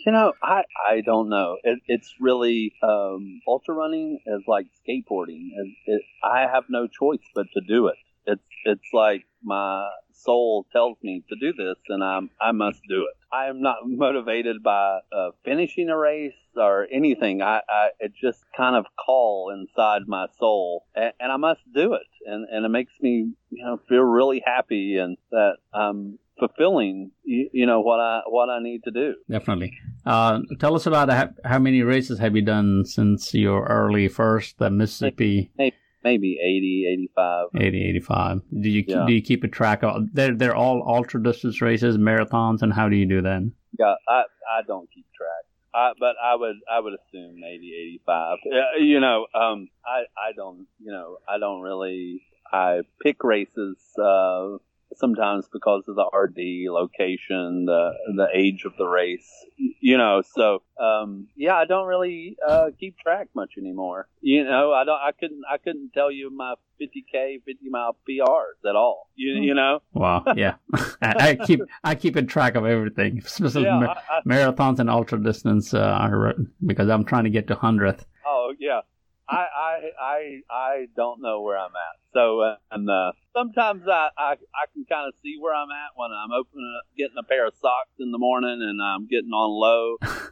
You 0.06 0.12
know, 0.14 0.34
I 0.42 0.64
I 0.90 1.02
don't 1.06 1.30
know. 1.30 1.58
It, 1.64 1.80
it's 1.88 2.14
really 2.20 2.74
um, 2.82 3.42
ultra 3.48 3.76
running 3.76 4.20
is 4.26 4.42
like 4.48 4.66
skateboarding. 4.82 5.50
It, 5.56 5.68
it, 5.86 6.02
I 6.24 6.48
have 6.52 6.64
no 6.70 6.88
choice 6.88 7.20
but 7.36 7.48
to 7.54 7.62
do 7.68 7.88
it. 7.88 7.96
It's 8.26 8.42
it's 8.66 8.90
like 8.94 9.26
my 9.44 9.90
soul 10.12 10.66
tells 10.72 10.98
me 11.02 11.24
to 11.30 11.36
do 11.40 11.54
this, 11.54 11.78
and 11.88 12.04
I'm 12.04 12.30
I 12.42 12.52
must 12.52 12.82
do 12.88 13.02
it. 13.02 13.18
I 13.32 13.48
am 13.48 13.62
not 13.62 13.78
motivated 13.86 14.64
by 14.64 15.00
uh, 15.12 15.32
finishing 15.44 15.90
a 15.90 15.98
race 15.98 16.34
or 16.56 16.88
anything. 16.92 17.42
I, 17.42 17.62
I 17.70 17.90
it 18.00 18.14
just 18.22 18.44
kind 18.56 18.76
of 18.76 18.86
call 19.04 19.52
inside 19.52 20.04
my 20.08 20.28
soul, 20.40 20.86
and, 20.96 21.14
and 21.20 21.32
I 21.32 21.38
must 21.38 21.62
do 21.74 21.94
it, 21.94 22.08
and 22.26 22.48
and 22.50 22.66
it 22.66 22.70
makes 22.70 22.94
me 23.02 23.34
you 23.50 23.64
know 23.64 23.80
feel 23.88 24.02
really 24.02 24.42
happy 24.46 24.98
and 24.98 25.18
that 25.32 25.58
I'm 25.74 26.20
fulfilling 26.40 27.12
you, 27.24 27.50
you 27.52 27.66
know 27.66 27.82
what 27.82 28.00
I 28.00 28.22
what 28.28 28.50
I 28.50 28.60
need 28.62 28.84
to 28.86 28.92
do. 28.92 29.16
Definitely. 29.30 29.78
Uh, 30.06 30.40
tell 30.60 30.76
us 30.76 30.86
about 30.86 31.10
how, 31.10 31.30
how, 31.44 31.60
many 31.60 31.84
races 31.84 32.18
have 32.20 32.36
you 32.36 32.42
done 32.42 32.86
since 32.86 33.34
your 33.34 33.66
early 33.66 34.08
first 34.08 34.58
the 34.58 34.72
Mississippi. 34.72 35.52
Maybe, 35.58 35.76
maybe 36.04 36.38
80, 36.42 36.88
85. 37.12 37.48
80, 37.56 37.90
85. 37.90 38.42
Do 38.62 38.70
you 38.70 38.84
yeah. 38.88 39.06
do 39.06 39.14
you 39.14 39.22
keep 39.22 39.44
a 39.44 39.48
track 39.48 39.84
of? 39.84 40.14
They're 40.14 40.36
they're 40.36 40.56
all 40.56 40.84
ultra 40.88 41.22
distance 41.22 41.62
races, 41.62 41.98
marathons, 41.98 42.62
and 42.62 42.74
how 42.74 42.90
do 42.90 42.96
you 42.96 43.06
do 43.06 43.22
that? 43.22 43.52
Yeah, 43.78 43.96
I 44.08 44.24
I 44.50 44.62
don't 44.68 44.90
keep 44.92 45.06
track. 45.16 45.46
I, 45.74 45.92
but 46.00 46.16
I 46.24 46.36
would 46.36 46.56
I 46.72 46.80
would 46.80 46.94
assume 46.94 47.44
80, 47.44 48.00
85. 48.08 48.38
You 48.80 49.00
know, 49.00 49.28
um, 49.36 49.70
I 49.86 50.04
I 50.18 50.32
don't 50.36 50.68
you 50.80 50.92
know 50.92 51.18
I 51.28 51.38
don't 51.38 51.62
really 51.62 52.24
I 52.52 52.82
pick 53.02 53.24
races 53.24 53.78
uh, 53.98 54.58
sometimes 54.96 55.48
because 55.52 55.84
of 55.88 55.96
the 55.96 56.06
RD 56.06 56.72
location, 56.72 57.66
the 57.66 57.92
the 58.16 58.28
age 58.34 58.64
of 58.66 58.74
the 58.78 58.86
race, 58.86 59.30
you 59.58 59.98
know. 59.98 60.22
So 60.36 60.64
um, 60.80 61.28
yeah, 61.36 61.56
I 61.56 61.66
don't 61.66 61.88
really 61.88 62.38
uh, 62.48 62.68
keep 62.80 62.98
track 62.98 63.28
much 63.36 63.52
anymore. 63.58 64.08
You 64.22 64.44
know, 64.44 64.74
I 64.74 64.84
don't. 64.84 65.00
I 65.00 65.12
couldn't. 65.12 65.42
I 65.50 65.58
couldn't 65.58 65.92
tell 65.94 66.12
you 66.12 66.36
my 66.36 66.56
50k, 66.82 67.44
50 67.46 67.70
mile 67.70 67.96
PRs 68.10 68.70
at 68.70 68.76
all. 68.76 69.10
You 69.16 69.42
you 69.42 69.54
know. 69.54 69.80
Wow. 69.94 70.24
Yeah. 70.36 70.56
I, 70.74 70.90
I, 71.02 71.36
keep 71.36 71.62
I 71.84 71.96
keep 71.96 72.16
in 72.18 72.28
track 72.28 72.56
of 72.56 72.66
everything, 72.66 73.20
especially 73.26 73.64
yeah, 73.64 73.80
ma- 73.80 73.96
I, 74.10 74.22
marathons 74.28 74.80
and 74.80 74.90
ultra 74.90 75.22
distance, 75.22 75.74
uh, 75.74 76.34
because 76.66 76.90
I'm 76.90 77.06
trying 77.06 77.26
to 77.26 77.30
get 77.30 77.48
to 77.48 77.56
hundredth. 77.56 78.06
Oh 78.26 78.54
yeah. 78.60 78.82
I, 79.30 79.46
I 79.56 79.80
I 80.02 80.42
I 80.50 80.86
don't 80.96 81.22
know 81.22 81.42
where 81.42 81.58
I'm 81.58 81.72
at. 81.72 82.00
So 82.14 82.42
uh, 82.42 82.56
and 82.72 82.90
uh, 82.90 83.12
sometimes 83.34 83.84
I, 83.88 84.10
I 84.18 84.32
I 84.32 84.66
can 84.74 84.86
kind 84.90 85.08
of 85.08 85.14
see 85.22 85.38
where 85.40 85.54
I'm 85.54 85.70
at 85.70 85.92
when 85.96 86.10
I'm 86.12 86.32
opening 86.32 86.74
up, 86.78 86.86
getting 86.98 87.18
a 87.20 87.24
pair 87.24 87.48
of 87.48 87.54
socks 87.62 87.94
in 88.00 88.12
the 88.12 88.18
morning 88.18 88.60
and 88.62 88.82
I'm 88.82 89.08
getting 89.08 89.32
on 89.32 89.50
low. 89.52 89.98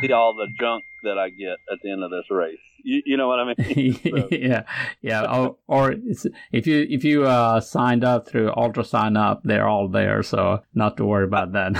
see 0.00 0.12
all 0.12 0.34
the 0.34 0.46
junk 0.58 0.84
that 1.02 1.18
I 1.18 1.30
get 1.30 1.58
at 1.72 1.78
the 1.82 1.90
end 1.90 2.02
of 2.02 2.10
this 2.10 2.30
race. 2.30 2.58
You, 2.84 3.02
you 3.04 3.16
know 3.16 3.28
what 3.28 3.40
I 3.40 3.54
mean? 3.54 3.98
So. 4.08 4.28
yeah, 4.30 4.62
yeah. 5.02 5.24
Or, 5.24 5.56
or 5.66 5.94
if 6.52 6.66
you 6.66 6.86
if 6.88 7.04
you 7.04 7.24
uh, 7.26 7.60
signed 7.60 8.04
up 8.04 8.28
through 8.28 8.52
UltraSignup, 8.52 9.40
they're 9.44 9.66
all 9.66 9.88
there, 9.88 10.22
so 10.22 10.62
not 10.74 10.96
to 10.98 11.04
worry 11.04 11.24
about 11.24 11.52
that. 11.52 11.76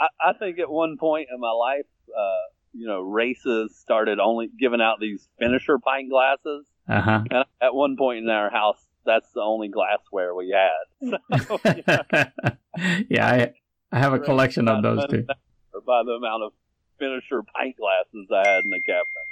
I, 0.00 0.06
I 0.20 0.32
think 0.38 0.58
at 0.58 0.70
one 0.70 0.96
point 0.98 1.28
in 1.32 1.40
my 1.40 1.52
life. 1.52 1.86
Uh, 2.08 2.50
you 2.72 2.86
know, 2.86 3.00
races 3.00 3.76
started 3.76 4.18
only 4.18 4.48
giving 4.58 4.80
out 4.80 5.00
these 5.00 5.28
finisher 5.38 5.78
pint 5.78 6.10
glasses. 6.10 6.66
Uh-huh. 6.88 7.24
And 7.30 7.44
at 7.60 7.74
one 7.74 7.96
point 7.96 8.18
in 8.24 8.30
our 8.30 8.50
house, 8.50 8.84
that's 9.04 9.30
the 9.34 9.40
only 9.40 9.68
glassware 9.68 10.34
we 10.34 10.54
had. 10.54 11.18
So, 11.46 11.58
yeah, 11.64 12.24
yeah 13.08 13.26
I, 13.26 13.52
I 13.92 13.98
have 13.98 14.12
a 14.12 14.18
collection 14.18 14.68
of 14.68 14.82
those 14.82 15.06
too. 15.08 15.26
By 15.86 16.02
the 16.04 16.12
amount 16.12 16.42
of 16.44 16.52
finisher 16.98 17.42
pint 17.56 17.76
glasses 17.76 18.28
I 18.32 18.48
had 18.48 18.64
in 18.64 18.70
the 18.70 18.80
cabinet. 18.80 19.30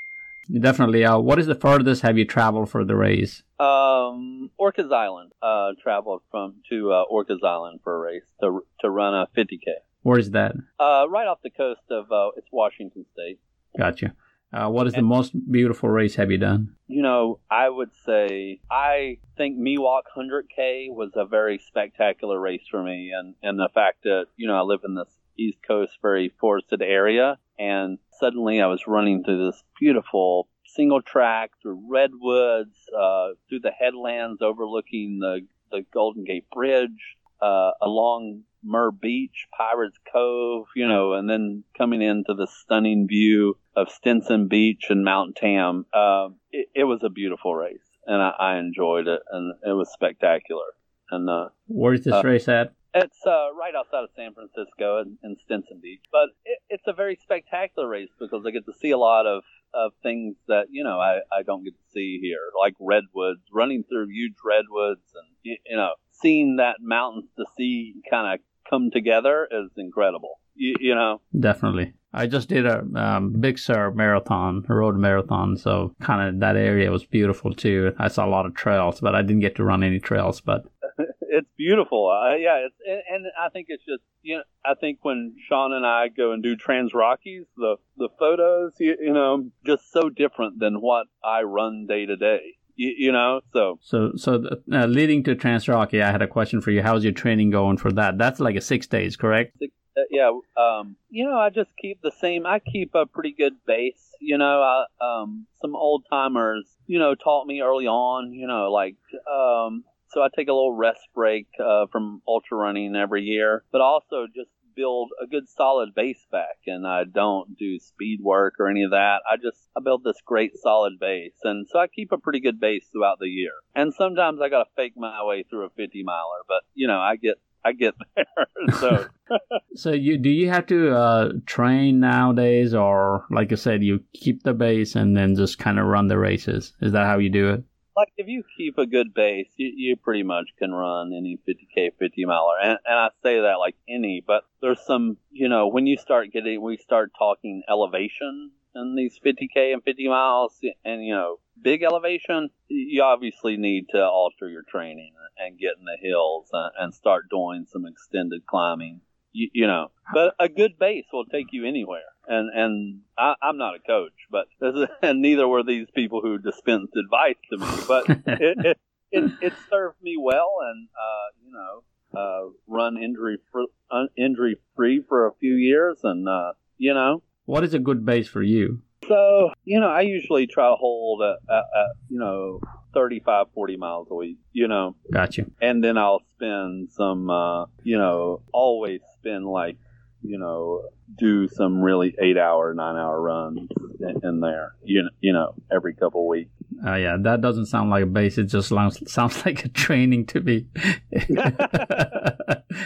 Definitely. 0.62 1.04
Uh, 1.04 1.18
what 1.18 1.38
is 1.38 1.46
the 1.46 1.54
furthest 1.54 2.02
have 2.02 2.16
you 2.16 2.24
traveled 2.24 2.70
for 2.70 2.84
the 2.84 2.96
race? 2.96 3.42
Um, 3.60 4.50
Orcas 4.58 4.92
Island. 4.92 5.32
Uh, 5.42 5.72
traveled 5.82 6.22
from 6.30 6.56
to 6.70 6.90
uh, 6.92 7.04
Orcas 7.12 7.44
Island 7.44 7.80
for 7.84 7.96
a 7.96 7.98
race 7.98 8.24
to 8.40 8.64
to 8.80 8.90
run 8.90 9.14
a 9.14 9.26
50k. 9.36 9.74
Where 10.02 10.18
is 10.18 10.30
that? 10.32 10.54
Uh, 10.78 11.06
right 11.08 11.26
off 11.26 11.38
the 11.42 11.50
coast 11.50 11.82
of 11.90 12.10
uh, 12.12 12.30
it's 12.36 12.48
Washington 12.52 13.04
State. 13.12 13.38
Gotcha. 13.76 14.14
Uh, 14.52 14.68
what 14.68 14.86
is 14.86 14.94
and, 14.94 15.02
the 15.02 15.06
most 15.06 15.32
beautiful 15.50 15.90
race 15.90 16.14
have 16.14 16.30
you 16.30 16.38
done? 16.38 16.74
You 16.86 17.02
know, 17.02 17.38
I 17.50 17.68
would 17.68 17.90
say 18.06 18.60
I 18.70 19.18
think 19.36 19.58
Miwok 19.58 20.02
100K 20.16 20.86
was 20.88 21.12
a 21.16 21.26
very 21.26 21.58
spectacular 21.58 22.40
race 22.40 22.62
for 22.70 22.82
me, 22.82 23.12
and 23.14 23.34
and 23.42 23.58
the 23.58 23.68
fact 23.74 24.04
that 24.04 24.26
you 24.36 24.46
know 24.46 24.56
I 24.56 24.62
live 24.62 24.80
in 24.84 24.94
this 24.94 25.12
East 25.38 25.58
Coast 25.66 25.98
very 26.00 26.32
forested 26.40 26.80
area, 26.80 27.38
and 27.58 27.98
suddenly 28.18 28.62
I 28.62 28.66
was 28.66 28.86
running 28.86 29.22
through 29.22 29.50
this 29.50 29.62
beautiful 29.78 30.48
single 30.64 31.02
track 31.02 31.50
through 31.60 31.82
redwoods, 31.90 32.76
uh, 32.98 33.28
through 33.48 33.60
the 33.60 33.70
headlands 33.70 34.40
overlooking 34.40 35.18
the 35.20 35.40
the 35.70 35.84
Golden 35.92 36.24
Gate 36.24 36.46
Bridge, 36.50 37.18
uh, 37.42 37.72
along 37.82 38.44
Muir 38.62 38.90
Beach, 38.90 39.46
Pirates 39.56 39.98
Cove, 40.12 40.66
you 40.74 40.88
know, 40.88 41.14
and 41.14 41.28
then 41.28 41.64
coming 41.76 42.02
into 42.02 42.34
the 42.34 42.46
stunning 42.46 43.06
view 43.06 43.56
of 43.76 43.88
Stinson 43.90 44.48
Beach 44.48 44.86
and 44.90 45.04
Mount 45.04 45.36
Tam. 45.36 45.86
Uh, 45.92 46.28
it, 46.50 46.68
it, 46.74 46.84
was 46.84 47.02
a 47.02 47.08
beautiful 47.08 47.54
race, 47.54 47.78
and 48.06 48.20
I, 48.22 48.30
I, 48.38 48.58
enjoyed 48.58 49.06
it, 49.06 49.20
and 49.30 49.54
it 49.64 49.72
was 49.72 49.90
spectacular. 49.92 50.66
And 51.10 51.28
uh, 51.28 51.48
where's 51.66 52.02
this 52.02 52.14
uh, 52.14 52.22
race 52.24 52.48
at? 52.48 52.72
It's 52.94 53.24
uh, 53.26 53.54
right 53.54 53.74
outside 53.76 54.04
of 54.04 54.10
San 54.16 54.34
Francisco 54.34 55.02
in, 55.02 55.18
in 55.22 55.36
Stinson 55.44 55.80
Beach, 55.80 56.02
but 56.10 56.30
it, 56.44 56.58
it's 56.68 56.86
a 56.86 56.92
very 56.92 57.18
spectacular 57.22 57.88
race 57.88 58.10
because 58.18 58.44
I 58.46 58.50
get 58.50 58.66
to 58.66 58.72
see 58.72 58.90
a 58.90 58.98
lot 58.98 59.26
of 59.26 59.42
of 59.74 59.92
things 60.02 60.34
that 60.48 60.64
you 60.70 60.82
know 60.82 60.98
I, 60.98 61.18
I 61.30 61.42
don't 61.44 61.64
get 61.64 61.74
to 61.74 61.90
see 61.92 62.18
here, 62.20 62.50
like 62.58 62.74
redwoods, 62.80 63.42
running 63.52 63.84
through 63.84 64.08
huge 64.08 64.36
redwoods, 64.44 65.02
and 65.14 65.26
you, 65.42 65.56
you 65.66 65.76
know 65.76 65.92
seeing 66.20 66.56
that 66.56 66.76
mountains 66.80 67.28
to 67.36 67.44
sea 67.56 67.94
kind 68.10 68.34
of 68.34 68.40
come 68.68 68.90
together 68.90 69.48
is 69.50 69.70
incredible. 69.76 70.40
You, 70.54 70.74
you, 70.80 70.94
know, 70.94 71.20
definitely. 71.38 71.94
I 72.12 72.26
just 72.26 72.48
did 72.48 72.66
a 72.66 72.84
um, 72.96 73.32
Big 73.38 73.58
Sur 73.58 73.92
marathon, 73.92 74.64
a 74.68 74.74
road 74.74 74.96
marathon, 74.96 75.56
so 75.56 75.94
kind 76.00 76.28
of 76.28 76.40
that 76.40 76.56
area 76.56 76.90
was 76.90 77.04
beautiful 77.04 77.52
too. 77.52 77.92
I 77.98 78.08
saw 78.08 78.26
a 78.26 78.30
lot 78.30 78.46
of 78.46 78.54
trails, 78.54 79.00
but 79.00 79.14
I 79.14 79.22
didn't 79.22 79.40
get 79.40 79.56
to 79.56 79.64
run 79.64 79.82
any 79.82 80.00
trails. 80.00 80.40
But 80.40 80.64
it's 81.20 81.48
beautiful. 81.56 82.10
Uh, 82.10 82.34
yeah, 82.36 82.66
it's 82.66 82.74
and, 82.86 83.02
and, 83.10 83.26
I 83.40 83.50
think 83.50 83.66
it's 83.68 83.84
just 83.84 84.02
you 84.22 84.38
know 84.38 84.42
I 84.64 84.74
think 84.74 85.00
when 85.02 85.36
Sean 85.48 85.72
and 85.72 85.86
I 85.86 86.08
go 86.08 86.32
and 86.32 86.42
do 86.42 86.56
Trans 86.56 86.94
Rockies, 86.94 87.44
the 87.56 87.76
the 87.96 88.08
photos 88.18 88.72
you, 88.78 88.96
you 89.00 89.12
know 89.12 89.50
just 89.66 89.92
so 89.92 90.08
different 90.08 90.58
than 90.58 90.80
what 90.80 91.06
I 91.22 91.42
run 91.42 91.86
day 91.86 92.06
to 92.06 92.16
day. 92.16 92.57
You, 92.78 92.94
you, 92.96 93.12
know, 93.12 93.40
so 93.52 93.80
so 93.82 94.12
so 94.14 94.38
the, 94.38 94.62
uh, 94.72 94.86
leading 94.86 95.24
to 95.24 95.34
Trans 95.34 95.66
Rocky, 95.66 96.00
I 96.00 96.12
had 96.12 96.22
a 96.22 96.28
question 96.28 96.60
for 96.60 96.70
you. 96.70 96.80
How's 96.80 97.02
your 97.02 97.12
training 97.12 97.50
going 97.50 97.76
for 97.76 97.90
that? 97.92 98.18
That's 98.18 98.38
like 98.38 98.54
a 98.54 98.60
six 98.60 98.86
days, 98.86 99.16
correct? 99.16 99.58
Six, 99.58 99.72
uh, 99.96 100.02
yeah, 100.12 100.30
um, 100.56 100.94
you 101.10 101.24
know, 101.24 101.36
I 101.36 101.50
just 101.50 101.70
keep 101.82 102.00
the 102.02 102.12
same. 102.20 102.46
I 102.46 102.60
keep 102.60 102.94
a 102.94 103.04
pretty 103.04 103.34
good 103.36 103.54
base. 103.66 104.14
You 104.20 104.38
know, 104.38 104.62
I, 104.62 104.84
um, 105.04 105.48
some 105.60 105.74
old 105.74 106.04
timers, 106.08 106.68
you 106.86 107.00
know, 107.00 107.16
taught 107.16 107.48
me 107.48 107.62
early 107.62 107.88
on. 107.88 108.32
You 108.32 108.46
know, 108.46 108.70
like 108.70 108.94
um, 109.28 109.82
so 110.10 110.22
I 110.22 110.28
take 110.34 110.46
a 110.46 110.52
little 110.52 110.72
rest 110.72 111.00
break 111.14 111.48
uh, 111.58 111.86
from 111.90 112.22
ultra 112.28 112.56
running 112.56 112.94
every 112.94 113.24
year, 113.24 113.64
but 113.72 113.80
also 113.80 114.26
just 114.32 114.50
build 114.78 115.10
a 115.20 115.26
good 115.26 115.48
solid 115.48 115.94
base 115.94 116.24
back. 116.30 116.58
And 116.66 116.86
I 116.86 117.02
don't 117.04 117.58
do 117.58 117.78
speed 117.80 118.20
work 118.22 118.54
or 118.60 118.68
any 118.68 118.84
of 118.84 118.92
that. 118.92 119.18
I 119.28 119.36
just 119.36 119.58
I 119.76 119.80
build 119.82 120.04
this 120.04 120.16
great 120.24 120.52
solid 120.56 120.94
base, 121.00 121.34
and 121.42 121.66
so 121.68 121.80
I 121.80 121.88
keep 121.88 122.12
a 122.12 122.18
pretty 122.18 122.40
good 122.40 122.60
base 122.60 122.86
throughout 122.92 123.18
the 123.18 123.28
year. 123.28 123.52
And 123.74 123.92
sometimes 123.92 124.40
I 124.40 124.48
got 124.48 124.64
to 124.64 124.70
fake 124.76 124.94
my 124.96 125.24
way 125.24 125.44
through 125.48 125.66
a 125.66 125.70
50 125.70 126.02
miler, 126.04 126.44
but 126.46 126.62
you 126.74 126.86
know 126.86 126.98
I 126.98 127.16
get 127.16 127.34
I 127.64 127.72
get 127.72 127.94
there. 128.16 128.76
so, 128.78 129.06
so 129.74 129.92
you 129.92 130.16
do 130.18 130.30
you 130.30 130.48
have 130.48 130.66
to 130.66 130.94
uh, 130.94 131.32
train 131.46 132.00
nowadays, 132.00 132.74
or 132.74 133.26
like 133.30 133.52
I 133.52 133.56
said, 133.56 133.82
you 133.82 134.04
keep 134.14 134.44
the 134.44 134.54
base 134.54 134.94
and 134.94 135.16
then 135.16 135.34
just 135.34 135.58
kind 135.58 135.78
of 135.78 135.86
run 135.86 136.06
the 136.06 136.18
races? 136.18 136.72
Is 136.80 136.92
that 136.92 137.06
how 137.06 137.18
you 137.18 137.30
do 137.30 137.50
it? 137.50 137.64
Like 137.98 138.12
if 138.16 138.28
you 138.28 138.44
keep 138.56 138.78
a 138.78 138.86
good 138.86 139.12
base, 139.12 139.48
you, 139.56 139.72
you 139.74 139.96
pretty 139.96 140.22
much 140.22 140.50
can 140.56 140.72
run 140.72 141.12
any 141.12 141.36
50k, 141.48 141.90
50 141.98 142.24
miler. 142.26 142.54
And, 142.62 142.78
and 142.84 142.98
I 142.98 143.08
say 143.24 143.40
that 143.40 143.56
like 143.58 143.74
any, 143.88 144.22
but 144.24 144.44
there's 144.62 144.80
some, 144.86 145.16
you 145.32 145.48
know, 145.48 145.66
when 145.66 145.86
you 145.86 145.96
start 145.96 146.32
getting, 146.32 146.62
we 146.62 146.76
start 146.76 147.10
talking 147.18 147.62
elevation 147.68 148.52
in 148.76 148.94
these 148.94 149.18
50k 149.18 149.72
and 149.72 149.82
50 149.82 150.08
miles, 150.08 150.60
and 150.84 151.04
you 151.04 151.12
know, 151.12 151.40
big 151.60 151.82
elevation, 151.82 152.50
you 152.68 153.02
obviously 153.02 153.56
need 153.56 153.86
to 153.90 154.00
alter 154.00 154.48
your 154.48 154.62
training 154.62 155.12
and 155.36 155.58
get 155.58 155.72
in 155.78 155.84
the 155.84 155.98
hills 156.00 156.48
and, 156.52 156.70
and 156.78 156.94
start 156.94 157.28
doing 157.28 157.66
some 157.68 157.84
extended 157.84 158.46
climbing 158.46 159.00
you, 159.32 159.50
you, 159.52 159.66
know, 159.66 159.88
but 160.12 160.34
a 160.38 160.48
good 160.48 160.78
base 160.78 161.04
will 161.12 161.24
take 161.26 161.46
you 161.52 161.66
anywhere. 161.66 162.00
And 162.26 162.50
and 162.54 163.00
I, 163.16 163.34
I'm 163.42 163.56
not 163.56 163.74
a 163.74 163.78
coach, 163.80 164.12
but 164.30 164.46
and 165.02 165.22
neither 165.22 165.46
were 165.48 165.62
these 165.62 165.86
people 165.94 166.20
who 166.20 166.38
dispensed 166.38 166.94
advice 166.96 167.36
to 167.50 167.58
me. 167.58 167.84
But 167.86 168.08
it, 168.26 168.58
it, 168.66 168.78
it, 169.12 169.32
it 169.40 169.52
served 169.70 169.96
me 170.02 170.16
well, 170.20 170.56
and 170.62 170.88
uh, 170.88 171.28
you 171.44 171.52
know, 171.52 172.20
uh, 172.20 172.50
run 172.66 173.02
injury 173.02 173.38
fr- 173.50 173.72
uh, 173.90 174.04
injury 174.16 174.56
free 174.76 175.02
for 175.08 175.26
a 175.26 175.32
few 175.40 175.54
years, 175.54 175.98
and 176.02 176.28
uh, 176.28 176.52
you 176.76 176.94
know, 176.94 177.22
what 177.46 177.64
is 177.64 177.74
a 177.74 177.78
good 177.78 178.04
base 178.04 178.28
for 178.28 178.42
you? 178.42 178.82
So, 179.08 179.52
you 179.64 179.80
know, 179.80 179.88
I 179.88 180.02
usually 180.02 180.46
try 180.46 180.68
to 180.68 180.76
hold, 180.76 181.22
a, 181.22 181.36
a, 181.48 181.54
a, 181.54 181.86
you 182.08 182.18
know, 182.18 182.60
35, 182.94 183.46
40 183.54 183.76
miles 183.76 184.08
a 184.10 184.14
week, 184.14 184.38
you 184.52 184.68
know. 184.68 184.96
Gotcha. 185.12 185.46
And 185.60 185.82
then 185.82 185.96
I'll 185.96 186.22
spend 186.34 186.90
some, 186.90 187.30
uh, 187.30 187.66
you 187.82 187.98
know, 187.98 188.42
always 188.52 189.00
spend 189.18 189.46
like, 189.46 189.76
you 190.22 190.38
know, 190.38 190.82
do 191.16 191.48
some 191.48 191.80
really 191.80 192.14
eight 192.20 192.36
hour, 192.36 192.74
nine 192.74 192.96
hour 192.96 193.20
runs 193.20 193.68
in, 194.00 194.20
in 194.22 194.40
there, 194.40 194.74
you 194.82 195.04
know, 195.04 195.10
you 195.20 195.32
know, 195.32 195.54
every 195.70 195.94
couple 195.94 196.22
of 196.22 196.26
weeks. 196.26 196.50
Uh, 196.84 196.94
yeah, 196.94 197.16
that 197.18 197.40
doesn't 197.40 197.66
sound 197.66 197.90
like 197.90 198.04
a 198.04 198.06
base. 198.06 198.38
It 198.38 198.44
just 198.44 198.68
sounds, 198.68 199.00
sounds 199.10 199.44
like 199.46 199.64
a 199.64 199.68
training 199.68 200.26
to 200.26 200.40
me. 200.40 200.66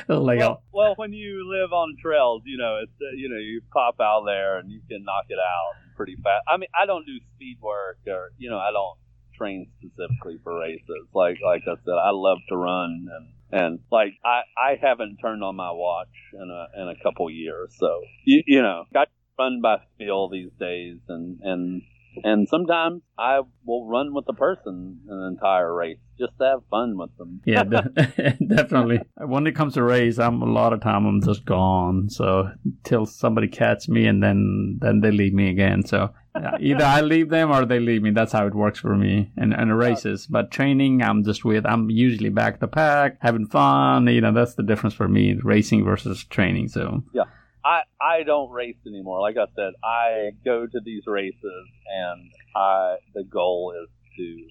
like 0.08 0.38
well, 0.38 0.62
well, 0.72 0.94
when 0.96 1.12
you 1.12 1.48
live 1.50 1.72
on 1.72 1.96
trails, 2.00 2.42
you 2.44 2.58
know, 2.58 2.80
it's 2.82 2.92
uh, 3.00 3.16
you 3.16 3.28
know, 3.28 3.36
you 3.36 3.60
pop 3.72 4.00
out 4.00 4.24
there 4.24 4.58
and 4.58 4.70
you 4.70 4.80
can 4.88 5.04
knock 5.04 5.24
it 5.28 5.38
out 5.38 5.81
pretty 6.02 6.20
fast. 6.22 6.44
I 6.48 6.56
mean, 6.56 6.68
I 6.74 6.86
don't 6.86 7.06
do 7.06 7.16
speed 7.34 7.58
work 7.60 7.98
or 8.06 8.32
you 8.38 8.50
know, 8.50 8.58
I 8.58 8.72
don't 8.72 8.98
train 9.36 9.70
specifically 9.78 10.38
for 10.42 10.58
races. 10.58 11.06
Like 11.14 11.38
like 11.44 11.62
I 11.66 11.76
said, 11.84 11.94
I 11.94 12.10
love 12.10 12.38
to 12.48 12.56
run 12.56 13.08
and 13.14 13.60
and 13.62 13.78
like 13.90 14.14
I 14.24 14.42
I 14.56 14.78
haven't 14.80 15.18
turned 15.18 15.44
on 15.44 15.56
my 15.56 15.70
watch 15.70 16.08
in 16.32 16.50
a 16.50 16.82
in 16.82 16.88
a 16.88 17.02
couple 17.02 17.30
years. 17.30 17.74
So 17.78 18.02
you 18.24 18.42
you 18.46 18.62
know, 18.62 18.84
got 18.92 19.08
run 19.38 19.60
by 19.62 19.78
feel 19.98 20.28
these 20.28 20.50
days 20.58 20.98
and 21.08 21.38
and 21.42 21.82
and 22.24 22.48
sometimes 22.48 23.02
I 23.18 23.40
will 23.64 23.86
run 23.86 24.14
with 24.14 24.26
the 24.26 24.32
person 24.32 25.00
an 25.08 25.32
entire 25.32 25.72
race 25.74 25.98
just 26.18 26.32
to 26.38 26.44
have 26.44 26.60
fun 26.70 26.96
with 26.96 27.16
them. 27.18 27.40
yeah, 27.44 27.64
de- 27.64 28.36
definitely. 28.48 29.00
When 29.16 29.46
it 29.46 29.54
comes 29.54 29.74
to 29.74 29.82
race, 29.82 30.18
I'm 30.18 30.42
a 30.42 30.46
lot 30.46 30.72
of 30.72 30.80
time 30.80 31.06
I'm 31.06 31.22
just 31.22 31.44
gone. 31.44 32.08
So 32.10 32.50
till 32.84 33.06
somebody 33.06 33.48
catch 33.48 33.88
me 33.88 34.06
and 34.06 34.22
then 34.22 34.78
then 34.80 35.00
they 35.00 35.10
leave 35.10 35.32
me 35.34 35.50
again. 35.50 35.84
So 35.84 36.10
yeah, 36.34 36.56
either 36.60 36.84
I 36.84 37.00
leave 37.02 37.28
them 37.28 37.50
or 37.50 37.64
they 37.66 37.78
leave 37.80 38.02
me. 38.02 38.10
That's 38.10 38.32
how 38.32 38.46
it 38.46 38.54
works 38.54 38.78
for 38.78 38.96
me 38.96 39.32
in, 39.36 39.52
in 39.52 39.72
races. 39.72 40.26
But 40.26 40.50
training, 40.50 41.02
I'm 41.02 41.24
just 41.24 41.44
with. 41.44 41.66
I'm 41.66 41.90
usually 41.90 42.30
back 42.30 42.60
the 42.60 42.68
pack, 42.68 43.18
having 43.20 43.46
fun. 43.46 44.06
You 44.06 44.20
know, 44.20 44.32
that's 44.32 44.54
the 44.54 44.62
difference 44.62 44.94
for 44.94 45.08
me, 45.08 45.38
racing 45.42 45.84
versus 45.84 46.24
training. 46.24 46.68
So 46.68 47.02
yeah. 47.12 47.24
I 47.64 47.82
I 48.00 48.22
don't 48.24 48.50
race 48.50 48.76
anymore. 48.86 49.20
Like 49.20 49.36
I 49.36 49.46
said, 49.54 49.72
I 49.84 50.30
go 50.44 50.66
to 50.66 50.80
these 50.84 51.04
races, 51.06 51.66
and 51.86 52.30
I 52.56 52.96
the 53.14 53.24
goal 53.24 53.74
is 53.82 53.88
to 54.16 54.46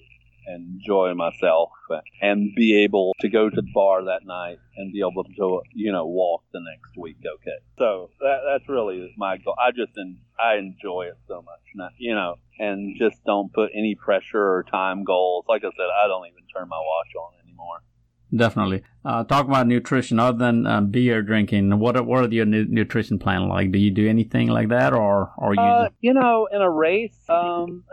enjoy 0.48 1.14
myself 1.14 1.70
and 2.22 2.50
be 2.56 2.84
able 2.84 3.14
to 3.20 3.30
go 3.30 3.50
to 3.50 3.56
the 3.56 3.68
bar 3.74 4.06
that 4.06 4.26
night 4.26 4.58
and 4.76 4.92
be 4.92 5.00
able 5.00 5.24
to 5.24 5.62
you 5.74 5.92
know 5.92 6.06
walk 6.06 6.44
the 6.54 6.60
next 6.60 6.98
week. 6.98 7.18
Okay, 7.20 7.58
so 7.78 8.10
that, 8.20 8.40
that's 8.48 8.68
really 8.70 9.14
my 9.18 9.38
goal. 9.38 9.56
I 9.60 9.72
just 9.72 9.92
I 10.40 10.56
enjoy 10.56 11.04
it 11.04 11.18
so 11.28 11.44
much, 11.44 11.92
you 11.98 12.16
know, 12.16 12.36
and 12.60 12.96
just 12.98 13.24
don't 13.26 13.54
put 13.54 13.72
any 13.76 13.96
pressure 13.96 14.42
or 14.42 14.64
time 14.64 15.04
goals. 15.04 15.46
Like 15.48 15.64
I 15.64 15.72
said, 15.72 15.88
I 16.04 16.08
don't 16.08 16.28
even 16.28 16.44
turn 16.56 16.68
my 16.70 16.80
watch 16.80 17.14
on 17.16 17.34
anymore. 17.46 17.82
Definitely. 18.36 18.84
Uh, 19.04 19.24
talk 19.26 19.46
about 19.46 19.68
nutrition 19.68 20.20
other 20.20 20.38
than 20.38 20.66
uh, 20.66 20.82
beer 20.82 21.22
drinking. 21.22 21.78
What 21.80 21.98
are, 21.98 22.04
what 22.04 22.24
are 22.24 22.34
your 22.34 22.46
nu- 22.46 22.68
nutrition 22.68 23.20
plan 23.20 23.50
like? 23.50 23.72
Do 23.72 23.80
you 23.80 23.92
do 23.92 24.08
anything 24.08 24.48
like 24.48 24.70
that, 24.70 24.94
or 24.94 25.34
or 25.38 25.54
you? 25.54 25.62
Uh, 25.62 25.90
you 26.00 26.14
know, 26.14 26.48
in 26.52 26.62
a 26.62 26.70
race, 26.70 27.18
um, 27.28 27.84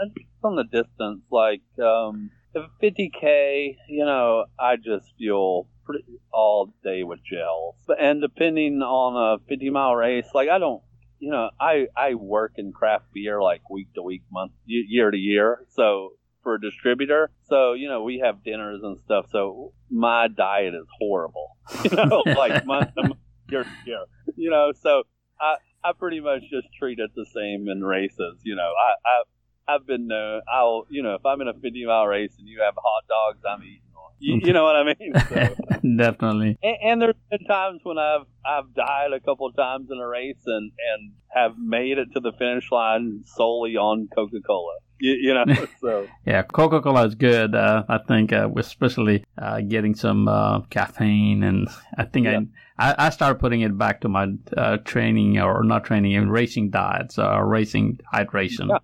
on 0.44 0.54
the 0.54 0.64
distance, 0.64 1.22
like 1.30 1.62
um, 1.82 2.30
if 2.54 2.64
50k, 2.82 3.76
you 3.88 4.04
know, 4.04 4.44
I 4.58 4.76
just 4.76 5.06
fuel 5.16 5.66
pretty, 5.84 6.04
all 6.32 6.72
day 6.84 7.02
with 7.02 7.20
gels. 7.24 7.74
And 7.98 8.20
depending 8.20 8.80
on 8.82 9.40
a 9.40 9.44
50 9.48 9.70
mile 9.70 9.96
race, 9.96 10.28
like 10.34 10.48
I 10.48 10.58
don't, 10.58 10.82
you 11.18 11.30
know, 11.32 11.50
I 11.58 11.86
I 11.96 12.14
work 12.14 12.52
in 12.56 12.72
craft 12.72 13.06
beer 13.12 13.42
like 13.42 13.68
week 13.68 13.92
to 13.94 14.02
week, 14.02 14.22
month, 14.30 14.52
year 14.66 15.10
to 15.10 15.18
year. 15.18 15.64
So 15.70 16.12
for 16.42 16.54
a 16.54 16.60
distributor. 16.60 17.30
So, 17.48 17.72
you 17.72 17.88
know, 17.88 18.02
we 18.02 18.18
have 18.24 18.44
dinners 18.44 18.80
and 18.82 18.98
stuff. 19.00 19.26
So 19.30 19.72
my 19.90 20.28
diet 20.28 20.74
is 20.74 20.86
horrible, 20.98 21.56
you 21.84 21.90
know, 21.90 22.22
like 22.36 22.64
month 22.66 22.94
to 22.94 23.02
month, 23.02 23.20
year 23.50 23.64
to 23.64 23.70
year, 23.86 24.04
you 24.36 24.50
know, 24.50 24.72
so 24.80 25.02
I, 25.40 25.56
I 25.84 25.92
pretty 25.92 26.20
much 26.20 26.42
just 26.50 26.68
treat 26.78 26.98
it 26.98 27.10
the 27.14 27.26
same 27.34 27.68
in 27.68 27.82
races. 27.82 28.40
You 28.42 28.56
know, 28.56 28.70
I, 28.72 29.08
I, 29.08 29.74
I've 29.74 29.86
been 29.86 30.06
known, 30.06 30.42
I'll, 30.52 30.86
you 30.90 31.02
know, 31.02 31.14
if 31.14 31.26
I'm 31.26 31.40
in 31.40 31.48
a 31.48 31.54
50 31.54 31.86
mile 31.86 32.06
race 32.06 32.34
and 32.38 32.48
you 32.48 32.62
have 32.62 32.74
hot 32.76 33.04
dogs, 33.08 33.44
I'm 33.48 33.62
eating. 33.62 33.82
You, 34.20 34.40
you 34.42 34.52
know 34.52 34.64
what 34.64 34.76
I 34.76 34.84
mean? 34.84 35.12
So, 35.14 35.78
Definitely. 35.96 36.58
And, 36.62 36.76
and, 36.82 37.02
there's 37.02 37.14
been 37.30 37.44
times 37.46 37.80
when 37.84 37.98
I've 37.98 38.26
I've 38.44 38.74
died 38.74 39.12
a 39.12 39.20
couple 39.20 39.46
of 39.46 39.54
times 39.54 39.90
in 39.90 39.98
a 39.98 40.06
race 40.06 40.42
and 40.46 40.72
and 40.92 41.12
have 41.28 41.52
made 41.56 41.98
it 41.98 42.08
to 42.14 42.20
the 42.20 42.32
finish 42.32 42.70
line 42.72 43.22
solely 43.24 43.76
on 43.76 44.08
Coca 44.14 44.40
Cola 44.44 44.74
you, 45.00 45.12
you 45.12 45.34
know. 45.34 45.44
So 45.80 46.08
yeah, 46.26 46.42
Coca 46.42 46.80
Cola 46.80 47.06
is 47.06 47.14
good. 47.14 47.54
Uh, 47.54 47.84
I 47.88 47.98
think, 47.98 48.32
uh, 48.32 48.48
especially 48.56 49.24
uh, 49.36 49.60
getting 49.60 49.94
some 49.94 50.26
uh, 50.26 50.60
caffeine, 50.62 51.42
and 51.42 51.68
I 51.96 52.04
think 52.04 52.26
yeah. 52.26 52.40
I, 52.78 53.06
I 53.06 53.10
started 53.10 53.38
putting 53.38 53.60
it 53.60 53.78
back 53.78 54.00
to 54.00 54.08
my 54.08 54.28
uh, 54.56 54.78
training 54.78 55.38
or 55.38 55.62
not 55.62 55.84
training, 55.84 56.12
even 56.12 56.30
racing 56.30 56.70
diets 56.70 57.18
or 57.18 57.46
racing 57.46 58.00
hydration. 58.12 58.80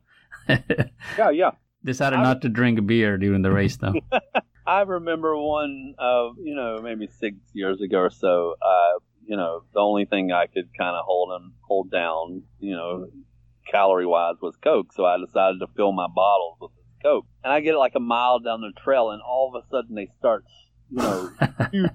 Yeah, 0.48 0.58
yeah. 1.18 1.30
yeah. 1.30 1.50
Decided 1.84 2.20
I, 2.20 2.22
not 2.22 2.42
to 2.42 2.48
drink 2.48 2.86
beer 2.86 3.18
during 3.18 3.42
the 3.42 3.50
race 3.50 3.76
though. 3.76 3.94
I 4.66 4.82
remember 4.82 5.36
one, 5.36 5.94
uh, 5.98 6.30
you 6.42 6.54
know, 6.54 6.80
maybe 6.82 7.06
six 7.06 7.36
years 7.52 7.80
ago 7.80 7.98
or 7.98 8.10
so. 8.10 8.54
Uh, 8.62 8.98
you 9.26 9.36
know, 9.36 9.64
the 9.72 9.80
only 9.80 10.04
thing 10.04 10.32
I 10.32 10.46
could 10.46 10.68
kind 10.78 10.96
of 10.96 11.04
hold 11.04 11.30
and 11.40 11.52
hold 11.62 11.90
down, 11.90 12.42
you 12.58 12.74
know, 12.74 13.08
calorie 13.70 14.06
wise 14.06 14.36
was 14.40 14.56
Coke, 14.62 14.92
so 14.92 15.04
I 15.04 15.16
decided 15.18 15.60
to 15.60 15.66
fill 15.76 15.92
my 15.92 16.06
bottles 16.14 16.58
with 16.60 16.72
this 16.76 17.02
Coke. 17.02 17.26
And 17.42 17.52
I 17.52 17.60
get 17.60 17.74
it 17.74 17.78
like 17.78 17.94
a 17.94 18.00
mile 18.00 18.40
down 18.40 18.60
the 18.60 18.72
trail, 18.82 19.10
and 19.10 19.22
all 19.22 19.54
of 19.54 19.62
a 19.62 19.66
sudden 19.68 19.94
they 19.94 20.08
start 20.18 20.44
you 20.90 20.98
know, 20.98 21.30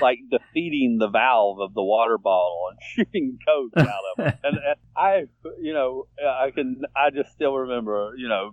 like 0.00 0.18
defeating 0.30 0.98
the 0.98 1.08
valve 1.08 1.60
of 1.60 1.74
the 1.74 1.82
water 1.82 2.18
bottle 2.18 2.70
and 2.70 2.78
shooting 2.82 3.38
coke 3.46 3.72
out 3.76 3.86
of 3.86 4.26
it. 4.26 4.38
And, 4.44 4.56
and 4.56 4.76
I, 4.96 5.24
you 5.60 5.72
know, 5.72 6.06
I 6.24 6.50
can, 6.50 6.82
I 6.96 7.10
just 7.10 7.32
still 7.32 7.54
remember, 7.54 8.12
you 8.16 8.28
know, 8.28 8.52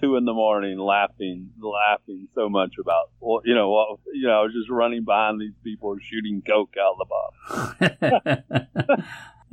two 0.00 0.16
in 0.16 0.24
the 0.24 0.32
morning 0.32 0.78
laughing, 0.78 1.50
laughing 1.60 2.28
so 2.34 2.48
much 2.48 2.74
about, 2.80 3.10
you 3.44 3.54
know, 3.54 3.98
you 4.12 4.26
know, 4.26 4.40
I 4.40 4.42
was 4.42 4.52
just 4.52 4.70
running 4.70 5.04
behind 5.04 5.40
these 5.40 5.56
people 5.64 5.96
shooting 6.00 6.42
coke 6.46 6.74
out 6.80 6.96
of 6.98 6.98
the 6.98 8.42
bottle. 8.60 8.98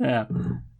yeah. 0.00 0.26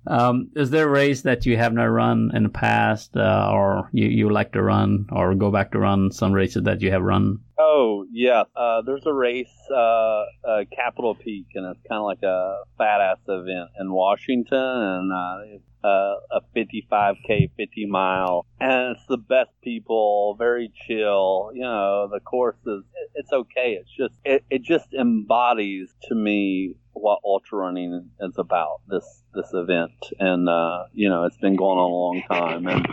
Um, 0.06 0.50
is 0.54 0.70
there 0.70 0.86
a 0.86 0.90
race 0.90 1.22
that 1.22 1.46
you 1.46 1.56
have 1.56 1.72
not 1.72 1.84
run 1.84 2.30
in 2.34 2.44
the 2.44 2.48
past, 2.48 3.16
uh, 3.16 3.50
or 3.52 3.88
you, 3.92 4.06
you 4.06 4.30
like 4.30 4.52
to 4.52 4.62
run, 4.62 5.06
or 5.10 5.34
go 5.34 5.50
back 5.50 5.72
to 5.72 5.78
run 5.78 6.10
some 6.12 6.32
races 6.32 6.64
that 6.64 6.80
you 6.82 6.90
have 6.90 7.02
run? 7.02 7.40
Oh 7.58 8.04
yeah, 8.10 8.44
uh, 8.56 8.82
there's 8.82 9.06
a 9.06 9.12
race, 9.12 9.54
uh, 9.70 10.24
uh 10.44 10.64
Capitol 10.74 11.14
Peak, 11.14 11.46
and 11.54 11.66
it's 11.66 11.80
kind 11.88 12.00
of 12.00 12.04
like 12.04 12.22
a 12.22 12.62
fat 12.76 13.00
ass 13.00 13.18
event 13.28 13.70
in 13.80 13.92
Washington, 13.92 14.58
and 14.58 15.12
uh, 15.12 15.86
uh, 15.86 16.14
a 16.30 16.40
55k, 16.56 17.50
50 17.56 17.86
mile, 17.86 18.46
and 18.58 18.96
it's 18.96 19.06
the 19.06 19.18
best 19.18 19.50
people, 19.62 20.34
very 20.38 20.72
chill. 20.86 21.50
You 21.54 21.62
know, 21.62 22.08
the 22.12 22.20
course 22.20 22.56
is 22.66 22.82
it's 23.14 23.32
okay. 23.32 23.78
It's 23.80 23.90
just 23.90 24.14
it, 24.24 24.44
it 24.50 24.62
just 24.62 24.92
embodies 24.92 25.94
to 26.08 26.14
me 26.14 26.76
what 26.94 27.20
ultra 27.24 27.58
running 27.58 28.10
is 28.20 28.38
about. 28.38 28.80
This 28.88 29.04
this 29.34 29.50
event, 29.52 29.92
and 30.18 30.48
uh, 30.48 30.84
you 30.92 31.08
know, 31.08 31.24
it's 31.24 31.36
been 31.36 31.56
going 31.56 31.78
on 31.78 31.90
a 31.90 31.94
long 31.94 32.22
time, 32.28 32.66
and 32.66 32.86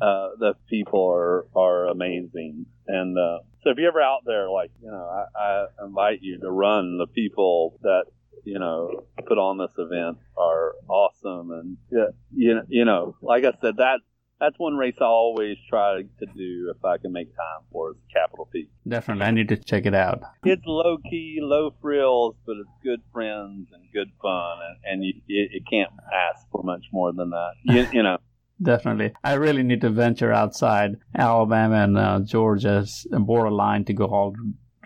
uh, 0.00 0.30
the 0.38 0.54
people 0.68 1.06
are 1.08 1.46
are 1.54 1.86
amazing. 1.86 2.66
And 2.86 3.16
uh, 3.18 3.38
so, 3.62 3.70
if 3.70 3.78
you're 3.78 3.88
ever 3.88 4.00
out 4.00 4.22
there, 4.24 4.48
like 4.50 4.70
you 4.82 4.90
know, 4.90 5.24
I, 5.36 5.40
I 5.40 5.66
invite 5.84 6.22
you 6.22 6.38
to 6.40 6.50
run. 6.50 6.98
The 6.98 7.06
people 7.06 7.78
that 7.82 8.04
you 8.44 8.58
know 8.58 9.06
put 9.26 9.38
on 9.38 9.58
this 9.58 9.72
event 9.78 10.18
are 10.36 10.74
awesome, 10.88 11.50
and 11.50 11.76
yeah, 11.90 12.06
you 12.34 12.54
know, 12.54 12.62
you 12.68 12.84
know, 12.84 13.16
like 13.20 13.44
I 13.44 13.52
said, 13.60 13.76
that 13.76 14.00
that's 14.42 14.58
one 14.58 14.76
race 14.76 14.96
I 15.00 15.04
always 15.04 15.56
try 15.70 16.02
to 16.02 16.26
do 16.26 16.72
if 16.74 16.84
I 16.84 16.98
can 16.98 17.12
make 17.12 17.28
time 17.28 17.64
for 17.70 17.92
is 17.92 17.96
Capitol 18.12 18.48
Peak. 18.52 18.68
Definitely, 18.86 19.24
I 19.24 19.30
need 19.30 19.48
to 19.48 19.56
check 19.56 19.86
it 19.86 19.94
out. 19.94 20.20
It's 20.44 20.64
low 20.66 20.98
key, 20.98 21.38
low 21.40 21.72
frills, 21.80 22.34
but 22.44 22.56
it's 22.56 22.68
good 22.82 23.00
friends 23.12 23.68
and 23.72 23.84
good 23.94 24.10
fun, 24.20 24.58
and, 24.68 24.76
and 24.84 25.04
you, 25.04 25.60
can't 25.70 25.92
ask 26.12 26.44
for 26.50 26.64
much 26.64 26.86
more 26.92 27.12
than 27.12 27.30
that. 27.30 27.52
You, 27.62 27.86
you 27.92 28.02
know. 28.02 28.18
Definitely. 28.60 29.12
I 29.22 29.34
really 29.34 29.62
need 29.62 29.80
to 29.82 29.90
venture 29.90 30.32
outside 30.32 30.96
Alabama 31.16 31.76
and 31.76 31.98
uh, 31.98 32.20
Georgia's 32.20 33.06
borderline 33.10 33.84
to 33.86 33.92
go 33.92 34.06
all 34.06 34.34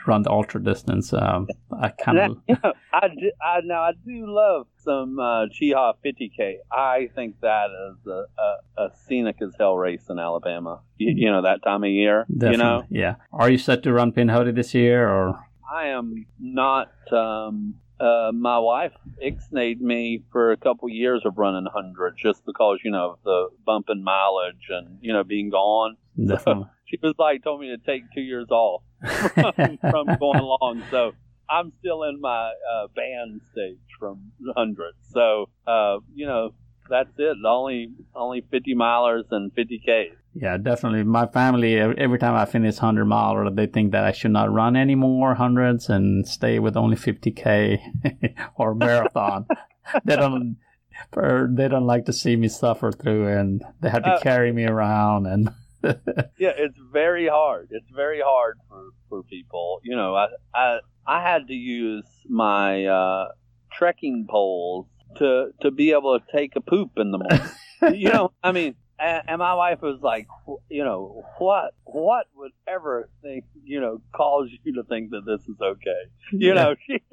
run 0.06 0.22
the 0.22 0.30
ultra 0.30 0.62
distance. 0.62 1.12
Um, 1.12 1.48
I 1.80 1.88
kind 1.88 2.18
of. 2.18 2.38
You 2.48 2.56
know, 2.62 2.72
I, 2.92 3.08
do, 3.08 3.32
I 3.42 3.60
now 3.64 3.82
I 3.82 3.92
do 4.04 4.24
love 4.26 4.66
some 4.78 5.18
uh, 5.18 5.46
Cheaha 5.46 5.94
50k. 6.04 6.56
I 6.70 7.08
think 7.14 7.40
that 7.40 7.66
is 7.90 8.06
a, 8.06 8.24
a, 8.38 8.84
a, 8.84 8.90
scenic 9.06 9.36
as 9.42 9.52
hell 9.58 9.76
race 9.76 10.04
in 10.08 10.18
Alabama. 10.18 10.80
You, 10.96 11.12
you 11.16 11.30
know 11.30 11.42
that 11.42 11.62
time 11.62 11.84
of 11.84 11.90
year. 11.90 12.26
Definitely. 12.30 12.52
You 12.52 12.58
know. 12.58 12.84
Yeah. 12.90 13.14
Are 13.32 13.50
you 13.50 13.58
set 13.58 13.82
to 13.84 13.92
run 13.92 14.12
Pinhoti 14.12 14.54
this 14.54 14.74
year 14.74 15.08
or? 15.08 15.40
I 15.70 15.88
am 15.88 16.26
not. 16.38 16.90
Um, 17.12 17.74
uh, 17.98 18.30
my 18.34 18.58
wife 18.58 18.92
ixnayed 19.24 19.80
me 19.80 20.22
for 20.30 20.52
a 20.52 20.56
couple 20.56 20.88
years 20.88 21.22
of 21.24 21.38
running 21.38 21.66
hundred 21.72 22.14
just 22.22 22.44
because 22.44 22.78
you 22.84 22.90
know 22.90 23.18
the 23.24 23.48
bump 23.64 23.86
in 23.88 24.04
mileage 24.04 24.66
and 24.68 24.98
you 25.00 25.12
know 25.12 25.24
being 25.24 25.50
gone. 25.50 25.96
Definitely. 26.16 26.64
So 26.64 26.70
she 26.86 26.98
was 27.02 27.14
like 27.18 27.42
told 27.42 27.60
me 27.60 27.68
to 27.68 27.78
take 27.78 28.02
two 28.14 28.20
years 28.20 28.48
off 28.50 28.82
from, 29.00 29.78
from 29.90 30.06
going 30.18 30.38
along. 30.40 30.82
So 30.90 31.12
I'm 31.48 31.72
still 31.80 32.02
in 32.04 32.20
my 32.20 32.52
uh, 32.72 32.86
band 32.94 33.40
stage 33.52 33.78
from 33.98 34.32
hundreds. 34.56 34.98
So 35.12 35.48
uh, 35.66 35.98
you 36.14 36.26
know 36.26 36.54
that's 36.88 37.10
it. 37.18 37.36
Only 37.44 37.90
only 38.14 38.42
50 38.50 38.74
milers 38.74 39.24
and 39.30 39.52
50 39.52 39.82
k. 39.84 40.12
Yeah, 40.34 40.58
definitely. 40.58 41.02
My 41.02 41.26
family, 41.26 41.78
every 41.78 42.18
time 42.18 42.34
I 42.34 42.44
finish 42.44 42.74
100 42.76 43.06
mile, 43.06 43.50
they 43.50 43.66
think 43.66 43.92
that 43.92 44.04
I 44.04 44.12
should 44.12 44.32
not 44.32 44.52
run 44.52 44.76
any 44.76 44.94
more 44.94 45.34
hundreds 45.34 45.88
and 45.88 46.28
stay 46.28 46.58
with 46.58 46.76
only 46.76 46.96
50k 46.96 47.78
or 48.56 48.74
marathon. 48.74 49.46
they 50.04 50.14
don't, 50.14 50.58
they 51.14 51.68
don't 51.68 51.86
like 51.86 52.04
to 52.04 52.12
see 52.12 52.36
me 52.36 52.48
suffer 52.48 52.92
through, 52.92 53.28
and 53.28 53.64
they 53.80 53.88
have 53.88 54.02
to 54.02 54.10
uh, 54.10 54.20
carry 54.20 54.52
me 54.52 54.64
around 54.64 55.26
and. 55.26 55.50
yeah, 56.38 56.52
it's 56.56 56.78
very 56.92 57.28
hard. 57.28 57.68
It's 57.70 57.90
very 57.90 58.20
hard 58.24 58.58
for 58.68 58.88
for 59.08 59.22
people. 59.22 59.80
You 59.82 59.96
know, 59.96 60.14
I 60.14 60.28
I 60.54 60.78
I 61.06 61.22
had 61.22 61.48
to 61.48 61.54
use 61.54 62.06
my 62.28 62.86
uh, 62.86 63.28
trekking 63.72 64.26
poles 64.28 64.86
to 65.18 65.52
to 65.62 65.70
be 65.70 65.92
able 65.92 66.18
to 66.18 66.24
take 66.32 66.56
a 66.56 66.60
poop 66.60 66.92
in 66.96 67.10
the 67.10 67.18
morning. 67.18 67.48
you 68.00 68.10
know, 68.10 68.32
I 68.42 68.52
mean, 68.52 68.74
and, 68.98 69.22
and, 69.28 69.38
my 69.38 69.54
wife 69.54 69.82
was 69.82 70.00
like, 70.00 70.26
you 70.68 70.84
know, 70.84 71.24
what 71.38 71.74
what 71.84 72.26
would 72.34 72.52
ever 72.66 73.08
think, 73.22 73.44
you 73.62 73.80
know, 73.80 74.00
cause 74.12 74.48
you 74.64 74.74
to 74.74 74.82
think 74.84 75.10
that 75.10 75.24
this 75.26 75.42
is 75.42 75.60
okay? 75.60 76.10
You 76.32 76.54
know, 76.54 76.74
she. 76.86 77.02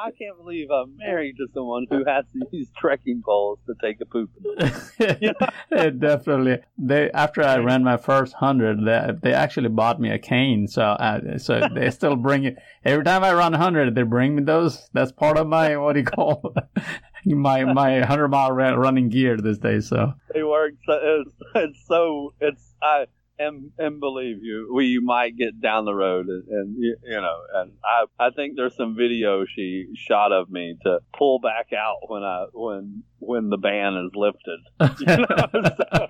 I 0.00 0.12
can't 0.12 0.36
believe 0.36 0.70
I'm 0.70 0.96
married 0.96 1.36
to 1.38 1.48
someone 1.52 1.86
who 1.90 2.04
has 2.04 2.24
to 2.32 2.46
use 2.56 2.68
trekking 2.78 3.22
poles 3.24 3.58
to 3.66 3.74
take 3.82 4.00
a 4.00 4.06
poop. 4.06 4.30
know? 5.00 5.90
Definitely. 5.90 6.58
They 6.78 7.10
after 7.10 7.42
I 7.42 7.58
ran 7.58 7.82
my 7.82 7.96
first 7.96 8.34
hundred, 8.34 8.84
they, 8.84 9.10
they 9.20 9.34
actually 9.34 9.70
bought 9.70 10.00
me 10.00 10.10
a 10.10 10.18
cane. 10.18 10.68
So 10.68 10.82
I, 10.82 11.38
so 11.38 11.68
they 11.74 11.90
still 11.98 12.14
bring 12.14 12.44
it 12.44 12.58
every 12.84 13.04
time 13.04 13.24
I 13.24 13.34
run 13.34 13.52
hundred. 13.54 13.94
They 13.96 14.02
bring 14.02 14.36
me 14.36 14.42
those. 14.44 14.88
That's 14.92 15.10
part 15.10 15.36
of 15.36 15.48
my 15.48 15.76
what 15.76 15.94
do 15.94 16.00
you 16.00 16.06
call 16.06 16.54
my 17.24 17.64
my 17.64 18.00
hundred 18.00 18.28
mile 18.28 18.52
running 18.52 19.08
gear 19.08 19.36
this 19.36 19.58
day. 19.58 19.80
So 19.80 20.14
it 20.32 20.44
works. 20.44 20.76
It's, 20.86 21.34
it's 21.56 21.86
so 21.88 22.34
it's 22.40 22.74
I 22.80 23.06
and 23.38 23.70
and 23.78 24.00
believe 24.00 24.42
you, 24.42 24.70
we 24.74 25.00
might 25.02 25.36
get 25.36 25.60
down 25.60 25.84
the 25.84 25.94
road, 25.94 26.26
and, 26.28 26.44
and 26.48 26.76
you, 26.78 26.96
know, 27.04 27.36
and 27.54 27.72
I 27.84 28.26
I 28.26 28.30
think 28.30 28.56
there's 28.56 28.76
some 28.76 28.96
video 28.96 29.44
she 29.44 29.86
shot 29.94 30.32
of 30.32 30.50
me 30.50 30.76
to 30.82 30.98
pull 31.16 31.38
back 31.40 31.72
out 31.72 32.08
when 32.08 32.22
I 32.22 32.46
when 32.52 33.02
when 33.18 33.50
the 33.50 33.58
ban 33.58 33.94
is 33.96 34.10
lifted. 34.14 34.60
You 35.00 35.16
know, 35.16 36.08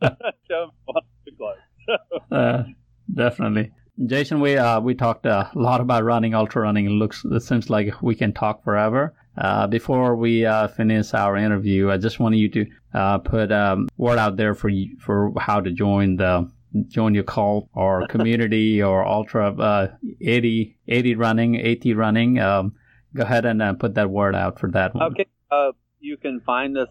uh, 2.30 2.62
definitely. 3.12 3.72
Jason, 4.06 4.40
we 4.40 4.56
uh, 4.56 4.80
we 4.80 4.94
talked 4.94 5.26
a 5.26 5.50
lot 5.54 5.80
about 5.80 6.04
running, 6.04 6.34
ultra 6.34 6.62
running. 6.62 6.86
It 6.86 6.90
looks 6.90 7.24
it 7.24 7.40
seems 7.40 7.68
like 7.68 8.00
we 8.00 8.14
can 8.14 8.32
talk 8.32 8.62
forever. 8.62 9.14
Uh, 9.38 9.68
before 9.68 10.16
we 10.16 10.44
uh, 10.44 10.66
finish 10.68 11.14
our 11.14 11.36
interview, 11.36 11.90
I 11.90 11.96
just 11.96 12.18
wanted 12.18 12.38
you 12.38 12.48
to 12.48 12.66
uh, 12.92 13.18
put 13.18 13.52
um, 13.52 13.88
word 13.96 14.18
out 14.18 14.36
there 14.36 14.54
for 14.54 14.68
you, 14.68 14.96
for 14.98 15.32
how 15.38 15.60
to 15.60 15.70
join 15.70 16.16
the 16.16 16.50
join 16.88 17.14
your 17.14 17.24
cult 17.24 17.68
or 17.72 18.06
community 18.08 18.82
or 18.82 19.06
ultra 19.06 19.52
uh, 19.54 19.88
Yeti 20.20 20.74
Yeti 20.88 21.16
running 21.16 21.54
Yeti 21.54 21.96
running. 21.96 22.40
Um, 22.40 22.74
go 23.14 23.22
ahead 23.22 23.44
and 23.44 23.62
uh, 23.62 23.74
put 23.74 23.94
that 23.94 24.10
word 24.10 24.34
out 24.34 24.58
for 24.58 24.70
that 24.72 24.94
one. 24.94 25.12
Okay, 25.12 25.26
you 26.00 26.16
can 26.16 26.40
find 26.40 26.76
us 26.76 26.88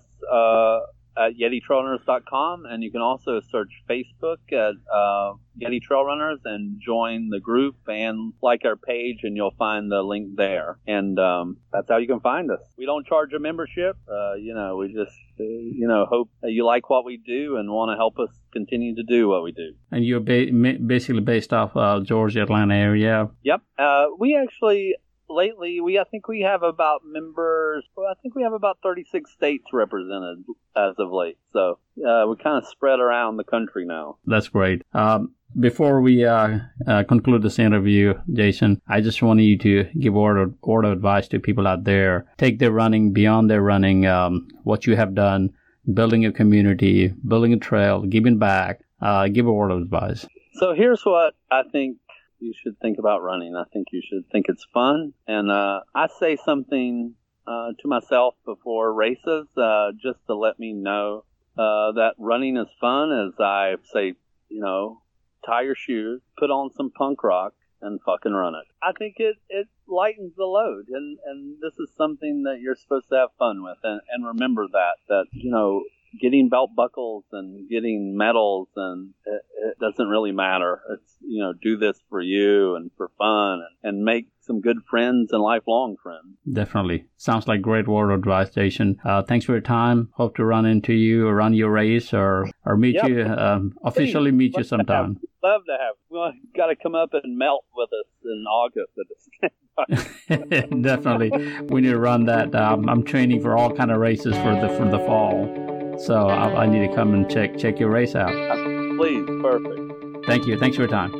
at 1.17 1.33
YetiTrailRunners.com, 1.37 2.65
and 2.65 2.83
you 2.83 2.91
can 2.91 3.01
also 3.01 3.41
search 3.51 3.69
Facebook 3.89 4.37
at 4.51 4.75
uh, 4.93 5.33
Yeti 5.59 5.81
Trail 5.81 6.03
Runners 6.03 6.39
and 6.45 6.79
join 6.79 7.29
the 7.29 7.39
group 7.39 7.75
and 7.87 8.33
like 8.41 8.61
our 8.65 8.75
page, 8.75 9.19
and 9.23 9.35
you'll 9.35 9.55
find 9.57 9.91
the 9.91 10.01
link 10.01 10.35
there. 10.35 10.77
And 10.87 11.19
um, 11.19 11.57
that's 11.71 11.89
how 11.89 11.97
you 11.97 12.07
can 12.07 12.19
find 12.19 12.51
us. 12.51 12.61
We 12.77 12.85
don't 12.85 13.05
charge 13.05 13.33
a 13.33 13.39
membership. 13.39 13.97
Uh, 14.09 14.35
you 14.35 14.53
know, 14.53 14.77
we 14.77 14.93
just 14.93 15.17
uh, 15.39 15.43
you 15.43 15.87
know 15.87 16.05
hope 16.05 16.29
that 16.41 16.51
you 16.51 16.65
like 16.65 16.89
what 16.89 17.05
we 17.05 17.17
do 17.17 17.57
and 17.57 17.69
want 17.71 17.91
to 17.91 17.95
help 17.95 18.19
us 18.19 18.29
continue 18.53 18.95
to 18.95 19.03
do 19.03 19.27
what 19.27 19.43
we 19.43 19.51
do. 19.51 19.73
And 19.91 20.05
you're 20.05 20.19
ba- 20.19 20.51
basically 20.85 21.21
based 21.21 21.53
off 21.53 21.75
uh, 21.75 22.01
Georgia, 22.01 22.43
Atlanta 22.43 22.75
area. 22.75 23.29
Yep. 23.43 23.61
Uh, 23.77 24.05
we 24.19 24.35
actually 24.35 24.95
lately 25.29 25.81
we 25.81 25.99
I 25.99 26.03
think 26.03 26.27
we 26.27 26.41
have 26.41 26.63
about 26.63 27.01
members. 27.05 27.85
Well, 27.95 28.07
I 28.09 28.13
think 28.21 28.35
we 28.35 28.43
have 28.43 28.53
about 28.53 28.79
36 28.83 29.31
states 29.31 29.65
represented 29.73 30.45
as 30.75 30.95
of 30.97 31.11
late. 31.11 31.37
So 31.53 31.79
uh, 31.97 32.25
we 32.27 32.35
kind 32.37 32.57
of 32.57 32.67
spread 32.67 32.99
around 32.99 33.37
the 33.37 33.43
country 33.43 33.85
now. 33.85 34.17
That's 34.25 34.47
great. 34.47 34.83
Um, 34.93 35.33
before 35.59 36.01
we 36.01 36.25
uh, 36.25 36.59
uh, 36.85 37.03
conclude 37.03 37.41
this 37.41 37.57
interview, 37.57 38.13
Jason, 38.31 38.81
I 38.87 39.01
just 39.01 39.21
want 39.21 39.39
you 39.39 39.57
to 39.59 39.85
give 39.99 40.13
word 40.13 40.37
of, 40.37 40.53
word 40.61 40.85
of 40.85 40.91
advice 40.91 41.27
to 41.29 41.39
people 41.39 41.67
out 41.67 41.83
there. 41.83 42.25
Take 42.37 42.59
their 42.59 42.71
running 42.71 43.13
beyond 43.13 43.49
their 43.49 43.61
running. 43.61 44.05
Um, 44.05 44.47
what 44.63 44.85
you 44.85 44.95
have 44.95 45.15
done, 45.15 45.53
building 45.93 46.25
a 46.25 46.31
community, 46.31 47.13
building 47.27 47.53
a 47.53 47.57
trail, 47.57 48.03
giving 48.03 48.37
back. 48.37 48.81
Uh, 49.01 49.27
give 49.27 49.45
a 49.45 49.53
word 49.53 49.71
of 49.71 49.81
advice. 49.81 50.25
So 50.53 50.73
here's 50.73 51.03
what 51.03 51.35
I 51.51 51.61
think 51.71 51.97
you 52.39 52.53
should 52.61 52.79
think 52.79 52.99
about 52.99 53.23
running. 53.23 53.55
I 53.55 53.63
think 53.71 53.87
you 53.91 54.01
should 54.07 54.29
think 54.31 54.45
it's 54.49 54.65
fun. 54.73 55.13
And 55.27 55.51
uh, 55.51 55.81
I 55.95 56.07
say 56.19 56.37
something 56.43 57.15
uh, 57.45 57.69
to 57.79 57.87
myself 57.87 58.35
before 58.45 58.93
races 58.93 59.47
uh, 59.57 59.91
just 60.01 60.19
to 60.27 60.35
let 60.35 60.59
me 60.59 60.73
know 60.73 61.23
uh, 61.57 61.91
that 61.93 62.13
running 62.17 62.57
is 62.57 62.67
fun. 62.79 63.11
As 63.11 63.33
I 63.39 63.75
say, 63.93 64.13
you 64.49 64.61
know, 64.61 65.01
tie 65.45 65.63
your 65.63 65.75
shoes, 65.75 66.21
put 66.37 66.51
on 66.51 66.71
some 66.75 66.91
punk 66.91 67.23
rock, 67.23 67.53
and 67.81 67.99
fucking 68.05 68.33
run 68.33 68.55
it. 68.55 68.65
I 68.81 68.91
think 68.97 69.15
it, 69.17 69.35
it 69.49 69.67
lightens 69.87 70.33
the 70.35 70.45
load, 70.45 70.85
and, 70.89 71.17
and 71.25 71.57
this 71.61 71.73
is 71.79 71.89
something 71.95 72.43
that 72.43 72.59
you're 72.59 72.75
supposed 72.75 73.09
to 73.09 73.15
have 73.17 73.29
fun 73.37 73.63
with, 73.63 73.77
and, 73.83 74.01
and 74.11 74.25
remember 74.25 74.65
that, 74.71 74.95
that, 75.09 75.25
you 75.31 75.51
know, 75.51 75.83
getting 76.19 76.49
belt 76.49 76.71
buckles 76.75 77.25
and 77.31 77.69
getting 77.69 78.15
medals 78.17 78.67
and 78.75 79.13
it, 79.25 79.41
it, 79.65 79.79
doesn't 79.79 80.07
really 80.07 80.31
matter. 80.31 80.81
It's, 80.93 81.15
you 81.21 81.43
know, 81.43 81.53
do 81.53 81.77
this 81.77 81.99
for 82.09 82.21
you 82.21 82.75
and 82.75 82.91
for 82.97 83.11
fun 83.17 83.61
and, 83.83 83.95
and 83.95 84.03
make 84.03 84.27
some 84.41 84.61
good 84.61 84.77
friends 84.89 85.31
and 85.31 85.41
lifelong 85.41 85.97
friends. 86.01 86.37
Definitely. 86.51 87.05
Sounds 87.17 87.47
like 87.47 87.61
great 87.61 87.87
word 87.87 88.11
advice, 88.11 88.49
Jason. 88.49 88.97
Uh, 89.03 89.21
thanks 89.21 89.45
for 89.45 89.51
your 89.53 89.61
time. 89.61 90.09
Hope 90.13 90.35
to 90.37 90.45
run 90.45 90.65
into 90.65 90.93
you 90.93 91.27
or 91.27 91.35
run 91.35 91.53
your 91.53 91.71
race 91.71 92.13
or, 92.13 92.47
or 92.65 92.77
meet 92.77 92.95
yep. 92.95 93.09
you, 93.09 93.23
um, 93.23 93.73
officially 93.83 94.31
meet 94.31 94.57
you 94.57 94.63
sometime. 94.63 95.19
Love 95.43 95.61
to 95.65 95.71
have. 95.73 95.95
Well, 96.09 96.33
got 96.55 96.67
to 96.67 96.75
come 96.75 96.95
up 96.95 97.09
and 97.13 97.37
melt 97.37 97.65
with 97.75 97.89
us 97.93 98.07
in 98.23 98.45
August 98.47 98.93
Definitely, 100.27 101.29
we 101.69 101.81
need 101.81 101.89
to 101.89 101.99
run 101.99 102.25
that. 102.25 102.55
Um, 102.55 102.89
I'm 102.89 103.03
training 103.03 103.41
for 103.41 103.55
all 103.55 103.71
kind 103.71 103.91
of 103.91 103.99
races 103.99 104.35
for 104.37 104.59
the 104.59 104.69
for 104.69 104.89
the 104.89 104.99
fall. 104.99 105.76
So 105.99 106.27
I, 106.27 106.63
I 106.63 106.65
need 106.67 106.87
to 106.87 106.93
come 106.93 107.13
and 107.13 107.29
check 107.29 107.57
check 107.57 107.79
your 107.79 107.89
race 107.89 108.15
out. 108.15 108.31
Please, 108.97 109.25
perfect. 109.41 110.25
Thank 110.25 110.45
you. 110.45 110.59
Thanks 110.59 110.75
for 110.75 110.83
your 110.83 110.91
time. 110.91 111.11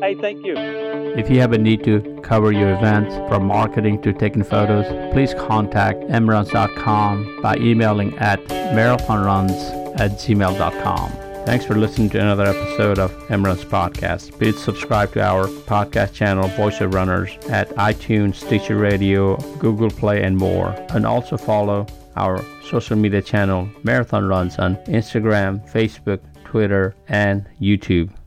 Hey, 0.00 0.14
thank 0.14 0.44
you. 0.44 0.54
If 0.56 1.30
you 1.30 1.40
have 1.40 1.52
a 1.52 1.58
need 1.58 1.82
to 1.84 2.20
cover 2.22 2.52
your 2.52 2.72
events 2.74 3.14
from 3.28 3.46
marketing 3.46 4.00
to 4.02 4.12
taking 4.12 4.44
photos, 4.44 4.86
please 5.12 5.34
contact 5.34 6.00
mruns.com 6.00 7.42
by 7.42 7.56
emailing 7.56 8.16
at 8.18 8.44
marathonruns 8.46 9.98
at 9.98 10.12
gmail.com. 10.12 11.10
Thanks 11.46 11.64
for 11.64 11.76
listening 11.76 12.10
to 12.10 12.20
another 12.20 12.44
episode 12.44 12.98
of 12.98 13.10
Emruns 13.28 13.64
Podcast. 13.64 14.32
Please 14.32 14.62
subscribe 14.62 15.12
to 15.14 15.22
our 15.22 15.46
podcast 15.46 16.12
channel, 16.12 16.46
Voice 16.48 16.80
of 16.82 16.92
Runners, 16.92 17.38
at 17.48 17.70
iTunes, 17.70 18.34
Stitcher 18.34 18.76
Radio, 18.76 19.36
Google 19.58 19.90
Play, 19.90 20.22
and 20.22 20.36
more. 20.36 20.74
And 20.90 21.06
also 21.06 21.38
follow 21.38 21.86
our 22.18 22.44
social 22.62 22.96
media 22.96 23.22
channel, 23.22 23.68
Marathon 23.82 24.26
Runs, 24.26 24.58
on 24.58 24.76
Instagram, 24.86 25.66
Facebook, 25.70 26.20
Twitter, 26.44 26.94
and 27.08 27.46
YouTube. 27.60 28.10